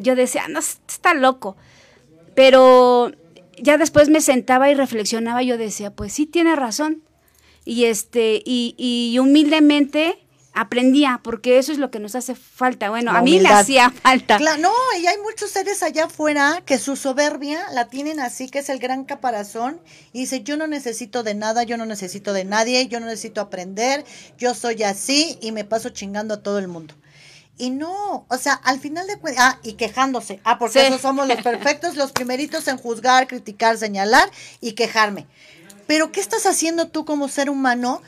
Yo 0.00 0.14
decía, 0.14 0.48
no, 0.48 0.58
está 0.58 1.14
loco. 1.14 1.56
Pero 2.34 3.12
ya 3.60 3.78
después 3.78 4.08
me 4.08 4.20
sentaba 4.20 4.70
y 4.70 4.74
reflexionaba, 4.74 5.42
yo 5.42 5.58
decía, 5.58 5.90
pues 5.90 6.12
sí 6.12 6.26
tiene 6.26 6.56
razón. 6.56 7.02
Y 7.64 7.84
este, 7.84 8.42
y, 8.44 8.74
y 8.78 9.18
humildemente 9.18 10.22
aprendía, 10.52 11.20
porque 11.22 11.58
eso 11.58 11.70
es 11.70 11.78
lo 11.78 11.90
que 11.90 11.98
nos 11.98 12.14
hace 12.14 12.34
falta. 12.34 12.88
Bueno, 12.88 13.12
La 13.12 13.18
a 13.18 13.22
mí 13.22 13.32
me 13.32 13.36
humildad. 13.38 13.58
hacía 13.60 13.90
falta. 13.90 14.38
No, 14.38 14.72
y 14.98 15.06
hay 15.06 15.16
muchos 15.22 15.50
seres 15.50 15.82
allá 15.82 16.06
afuera 16.06 16.62
que 16.64 16.78
su 16.78 16.96
soberbia 16.96 17.60
la 17.72 17.88
tienen 17.88 18.20
así, 18.20 18.48
que 18.48 18.60
es 18.60 18.70
el 18.70 18.78
gran 18.78 19.04
caparazón, 19.04 19.80
y 20.14 20.20
dice, 20.20 20.42
yo 20.42 20.56
no 20.56 20.66
necesito 20.66 21.22
de 21.22 21.34
nada, 21.34 21.64
yo 21.64 21.76
no 21.76 21.84
necesito 21.84 22.32
de 22.32 22.44
nadie, 22.46 22.86
yo 22.88 23.00
no 23.00 23.06
necesito 23.06 23.42
aprender, 23.42 24.04
yo 24.38 24.54
soy 24.54 24.82
así 24.82 25.38
y 25.42 25.52
me 25.52 25.64
paso 25.64 25.90
chingando 25.90 26.34
a 26.34 26.42
todo 26.42 26.58
el 26.58 26.68
mundo. 26.68 26.94
Y 27.58 27.70
no, 27.70 28.26
o 28.28 28.36
sea, 28.38 28.52
al 28.54 28.78
final 28.80 29.06
de 29.06 29.16
cuentas, 29.18 29.44
ah, 29.54 29.58
y 29.62 29.74
quejándose, 29.74 30.40
ah, 30.44 30.58
porque 30.58 30.80
Sí. 30.80 30.86
esos 30.86 31.00
somos 31.00 31.26
los 31.26 31.40
perfectos, 31.42 31.96
los 31.96 32.12
primeritos 32.12 32.68
en 32.68 32.76
juzgar, 32.76 33.26
criticar, 33.26 33.78
señalar 33.78 34.30
y 34.60 34.72
quejarme. 34.72 35.26
Pero 35.86 36.12
¿qué 36.12 36.20
estás 36.20 36.44
haciendo 36.46 36.88
tú 36.88 37.04
como 37.06 37.28
ser 37.28 37.48
humano 37.48 38.02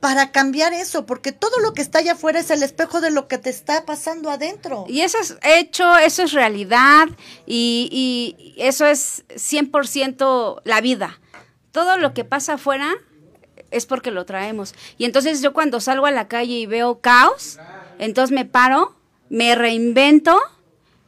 para 0.00 0.32
cambiar 0.32 0.72
eso? 0.72 1.06
Porque 1.06 1.30
todo 1.32 1.60
lo 1.60 1.72
que 1.72 1.82
está 1.82 2.00
allá 2.00 2.12
afuera 2.14 2.40
es 2.40 2.50
el 2.50 2.62
espejo 2.64 3.00
de 3.00 3.10
lo 3.12 3.28
que 3.28 3.38
te 3.38 3.50
está 3.50 3.84
pasando 3.86 4.28
adentro. 4.30 4.86
Y 4.88 5.02
eso 5.02 5.18
es 5.20 5.36
hecho, 5.42 5.96
eso 5.98 6.22
es 6.24 6.32
realidad 6.32 7.06
y, 7.46 7.88
y 7.92 8.54
eso 8.60 8.86
es 8.86 9.22
100% 9.36 10.60
la 10.64 10.80
vida. 10.80 11.20
Todo 11.72 11.96
lo 11.96 12.12
que 12.14 12.24
pasa 12.24 12.54
afuera 12.54 12.92
es 13.70 13.86
porque 13.86 14.10
lo 14.10 14.24
traemos. 14.24 14.74
Y 14.98 15.04
entonces 15.04 15.42
yo 15.42 15.52
cuando 15.52 15.80
salgo 15.80 16.06
a 16.06 16.10
la 16.10 16.28
calle 16.28 16.54
y 16.54 16.66
veo 16.66 17.00
caos, 17.00 17.58
entonces 17.98 18.34
me 18.34 18.44
paro, 18.44 18.94
me 19.28 19.54
reinvento 19.54 20.40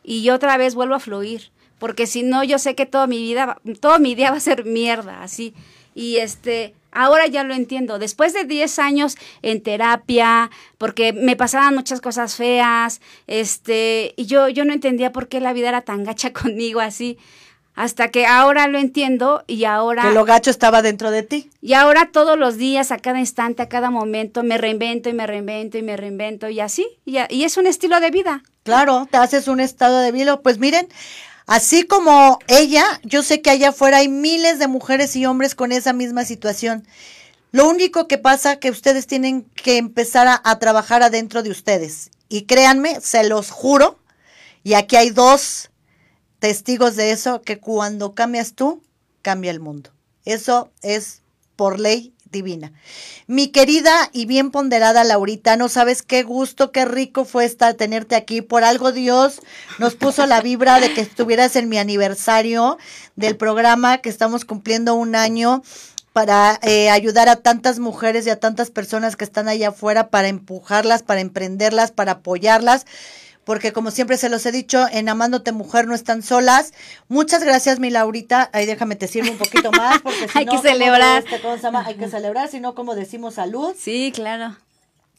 y 0.03 0.31
otra 0.31 0.57
vez 0.57 0.75
vuelvo 0.75 0.95
a 0.95 1.01
fluir. 1.01 1.51
Porque 1.79 2.07
si 2.07 2.23
no, 2.23 2.43
yo 2.43 2.59
sé 2.59 2.75
que 2.75 2.87
toda 2.87 3.07
mi 3.07 3.19
vida, 3.19 3.61
todo 3.81 3.99
mi 3.99 4.15
día 4.15 4.31
va 4.31 4.39
a 4.39 4.41
ser 4.41 4.65
mierda, 4.65 5.23
así. 5.23 5.55
Y 5.95 6.17
este, 6.17 6.75
ahora 6.91 7.27
ya 7.27 7.45
lo 7.45 7.55
entiendo. 7.55 7.99
Después 7.99 8.33
de 8.33 8.45
10 8.45 8.79
años 8.79 9.17
en 9.43 9.63
terapia, 9.63 10.51
porque 10.79 11.13
me 11.13 11.37
pasaban 11.37 11.75
muchas 11.75 12.01
cosas 12.01 12.37
feas, 12.37 13.01
este, 13.27 14.15
y 14.17 14.27
yo, 14.27 14.49
yo 14.49 14.65
no 14.65 14.73
entendía 14.73 15.13
por 15.13 15.29
qué 15.29 15.41
la 15.41 15.53
vida 15.53 15.69
era 15.69 15.83
tan 15.83 16.05
gacha 16.05 16.33
conmigo 16.35 16.81
así. 16.81 17.19
Hasta 17.77 18.09
que 18.09 18.25
ahora 18.25 18.69
lo 18.69 18.79
entiendo 18.79 19.45
y 19.47 19.65
ahora... 19.65 20.05
Que 20.05 20.11
lo 20.11 20.25
gacho 20.25 20.51
estaba 20.51 20.81
dentro 20.81 21.11
de 21.11 21.23
ti. 21.23 21.51
Y 21.61 21.75
ahora 21.75 22.09
todos 22.11 22.39
los 22.39 22.57
días, 22.57 22.91
a 22.91 22.97
cada 22.97 23.21
instante, 23.21 23.63
a 23.63 23.69
cada 23.69 23.91
momento, 23.91 24.43
me 24.43 24.57
reinvento 24.57 25.11
y 25.11 25.13
me 25.13 25.27
reinvento 25.27 25.77
y 25.77 25.83
me 25.83 25.95
reinvento 25.95 26.49
y 26.49 26.61
así. 26.61 26.89
Y, 27.05 27.19
es 27.45 27.57
un 27.59 27.67
estilo 27.67 28.01
de 28.01 28.11
vida. 28.11 28.43
Claro, 28.63 29.07
te 29.11 29.19
haces 29.19 29.47
un 29.47 29.61
estado 29.61 30.01
de 30.01 30.11
vida. 30.11 30.41
Pues 30.41 30.59
miren, 30.59 30.89
así 31.47 31.83
como 31.83 32.39
ella, 32.49 32.83
yo 33.03 33.23
sé 33.23 33.43
que 33.43 33.51
allá 33.51 33.69
afuera 33.69 33.99
hay 33.99 34.09
miles 34.09 34.59
de 34.59 34.69
mujeres 34.69 35.15
y 35.15 35.27
hombres 35.27 35.55
con 35.55 35.71
esa 35.71 35.93
misma 35.93 36.25
situación. 36.25 36.87
Lo 37.53 37.69
único 37.69 38.09
que 38.09 38.17
pasa 38.17 38.57
que 38.59 38.71
ustedes 38.71 39.07
tienen 39.07 39.43
que 39.55 39.77
empezar 39.77 40.27
a, 40.29 40.41
a 40.43 40.59
trabajar 40.59 41.03
adentro 41.03 41.43
de 41.43 41.51
ustedes. 41.51 42.11
Y 42.31 42.47
créanme, 42.47 43.03
se 43.03 43.29
los 43.29 43.51
juro, 43.51 43.99
y 44.65 44.75
aquí 44.75 44.97
hay 44.97 45.11
dos 45.11 45.71
testigos 46.39 46.97
de 46.97 47.13
eso, 47.13 47.43
que 47.43 47.59
cuando 47.59 48.15
cambias 48.15 48.55
tú, 48.55 48.83
cambia 49.23 49.51
el 49.51 49.61
mundo. 49.61 49.91
Eso 50.25 50.71
es 50.83 51.23
por 51.57 51.81
ley 51.81 52.13
divina. 52.31 52.73
Mi 53.27 53.49
querida 53.49 54.11
y 54.13 54.27
bien 54.27 54.51
ponderada 54.51 55.05
Laurita, 55.05 55.57
no 55.57 55.69
sabes 55.69 56.03
qué 56.03 56.23
gusto, 56.23 56.73
qué 56.73 56.85
rico 56.85 57.25
fue 57.25 57.45
estar 57.45 57.75
tenerte 57.75 58.15
aquí. 58.15 58.43
Por 58.43 58.65
algo 58.65 58.93
Dios 58.93 59.41
nos 59.79 59.95
puso 59.95 60.27
la 60.27 60.41
vibra 60.41 60.81
de 60.81 60.93
que 60.93 61.01
estuvieras 61.01 61.57
en 61.57 61.69
mi 61.69 61.79
aniversario 61.79 62.79
del 63.15 63.37
programa 63.37 63.99
que 63.99 64.09
estamos 64.09 64.45
cumpliendo 64.45 64.95
un 64.95 65.15
año 65.15 65.63
para 66.13 66.59
eh, 66.63 66.89
ayudar 66.91 67.29
a 67.29 67.37
tantas 67.37 67.79
mujeres 67.79 68.27
y 68.27 68.31
a 68.31 68.41
tantas 68.41 68.71
personas 68.71 69.17
que 69.17 69.25
están 69.25 69.49
allá 69.49 69.69
afuera, 69.69 70.09
para 70.09 70.29
empujarlas, 70.29 71.03
para 71.03 71.21
emprenderlas, 71.21 71.93
para 71.93 72.13
apoyarlas 72.13 72.87
porque 73.47 73.73
como 73.73 73.93
siempre 73.93 74.19
se 74.19 74.29
los 74.29 74.45
he 74.45 74.51
dicho, 74.51 74.87
en 74.91 75.09
Amándote 75.09 75.53
Mujer 75.53 75.87
no 75.87 75.95
están 75.95 76.25
solas. 76.25 76.73
Muchas 77.07 77.45
gracias, 77.45 77.79
mi 77.79 77.91
Laurita. 77.91 78.51
Ahí 78.53 78.67
déjame 78.67 78.97
te 78.97 79.07
sirvo 79.07 79.31
un 79.31 79.39
poquito 79.39 79.71
más, 79.77 80.03
porque 80.03 80.27
si 80.29 80.39
Hay 80.39 80.45
no, 80.47 80.51
que 80.51 80.59
¿cómo 80.59 80.69
celebrar. 80.69 81.23
este, 81.23 81.41
cómo 81.41 81.57
se 81.57 81.63
llama? 81.63 81.85
Hay 81.87 81.95
que 81.95 82.09
celebrar, 82.09 82.51
si 82.51 82.59
no, 82.59 82.75
como 82.75 82.97
decimos 82.97 83.35
salud. 83.35 83.73
Sí, 83.79 84.11
claro. 84.13 84.57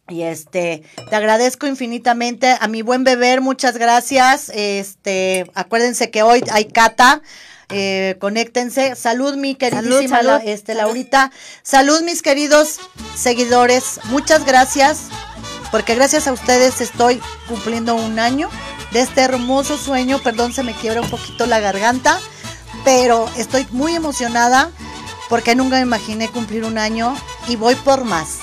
Y 0.10 0.24
este, 0.24 0.84
te 1.10 1.16
agradezco 1.16 1.68
infinitamente 1.68 2.54
a 2.60 2.68
mi 2.68 2.82
buen 2.82 3.06
beber, 3.06 3.40
muchas 3.40 3.78
gracias. 3.78 4.52
Este, 4.54 5.50
acuérdense 5.54 6.12
que 6.12 6.22
hoy 6.22 6.44
hay 6.52 6.66
cata. 6.66 7.22
Eh, 7.70 8.16
conéctense. 8.20 8.96
Salud, 8.96 9.36
mi 9.36 9.56
queridísima 9.56 10.18
salud. 10.22 10.42
Este, 10.46 10.76
Laurita. 10.76 11.32
Salud, 11.64 12.02
mis 12.04 12.22
queridos 12.22 12.80
seguidores. 13.16 14.00
Muchas 14.06 14.46
gracias, 14.46 15.04
porque 15.72 15.96
gracias 15.96 16.28
a 16.28 16.34
ustedes 16.34 16.82
estoy 16.82 17.22
cumpliendo 17.48 17.96
un 17.96 18.20
año 18.20 18.50
de 18.92 19.02
este 19.02 19.22
hermoso 19.22 19.78
sueño. 19.78 20.20
Perdón, 20.20 20.54
se 20.54 20.64
me 20.64 20.74
quiebra 20.74 21.02
un 21.02 21.10
poquito 21.10 21.46
la 21.46 21.60
garganta, 21.60 22.20
pero 22.84 23.30
estoy 23.38 23.68
muy 23.72 23.96
emocionada 23.96 24.72
porque 25.30 25.56
nunca 25.56 25.78
me 25.78 25.82
imaginé 25.82 26.30
cumplir 26.30 26.64
un 26.64 26.78
año 26.78 27.16
y 27.48 27.56
voy 27.56 27.76
por 27.76 28.04
más. 28.04 28.40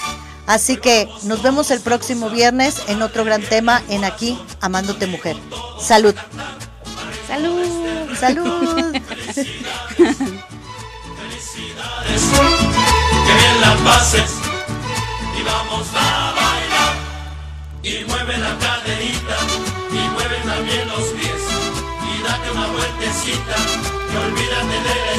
Así 0.47 0.77
que 0.77 1.09
nos 1.23 1.43
vemos 1.43 1.71
el 1.71 1.81
próximo 1.81 2.29
viernes 2.29 2.83
en 2.89 3.01
otro 3.01 3.25
gran 3.25 3.43
tema 3.43 3.83
en 3.89 4.05
aquí, 4.05 4.39
Amándote 4.61 5.07
Mujer. 5.07 5.37
Salud. 5.81 6.15
Salud. 7.27 7.67
Salud. 8.21 8.93
que 13.27 13.33
bien 13.35 13.61
la 13.61 13.77
pases 13.85 14.33
y 15.39 15.43
vamos 15.43 15.87
a 15.95 16.33
bailar 16.37 16.64
y 17.85 18.03
mueve 18.07 18.39
la 18.39 18.59
caderita 18.59 19.37
y 19.93 20.09
mueve 20.15 20.37
también 20.47 20.89
los 20.89 21.05
pies 21.13 21.43
y 22.09 22.23
date 22.23 22.51
una 22.51 22.67
vueltecita 22.69 23.57
y 24.11 24.17
olvídate 24.17 24.77
estrés 24.77 25.14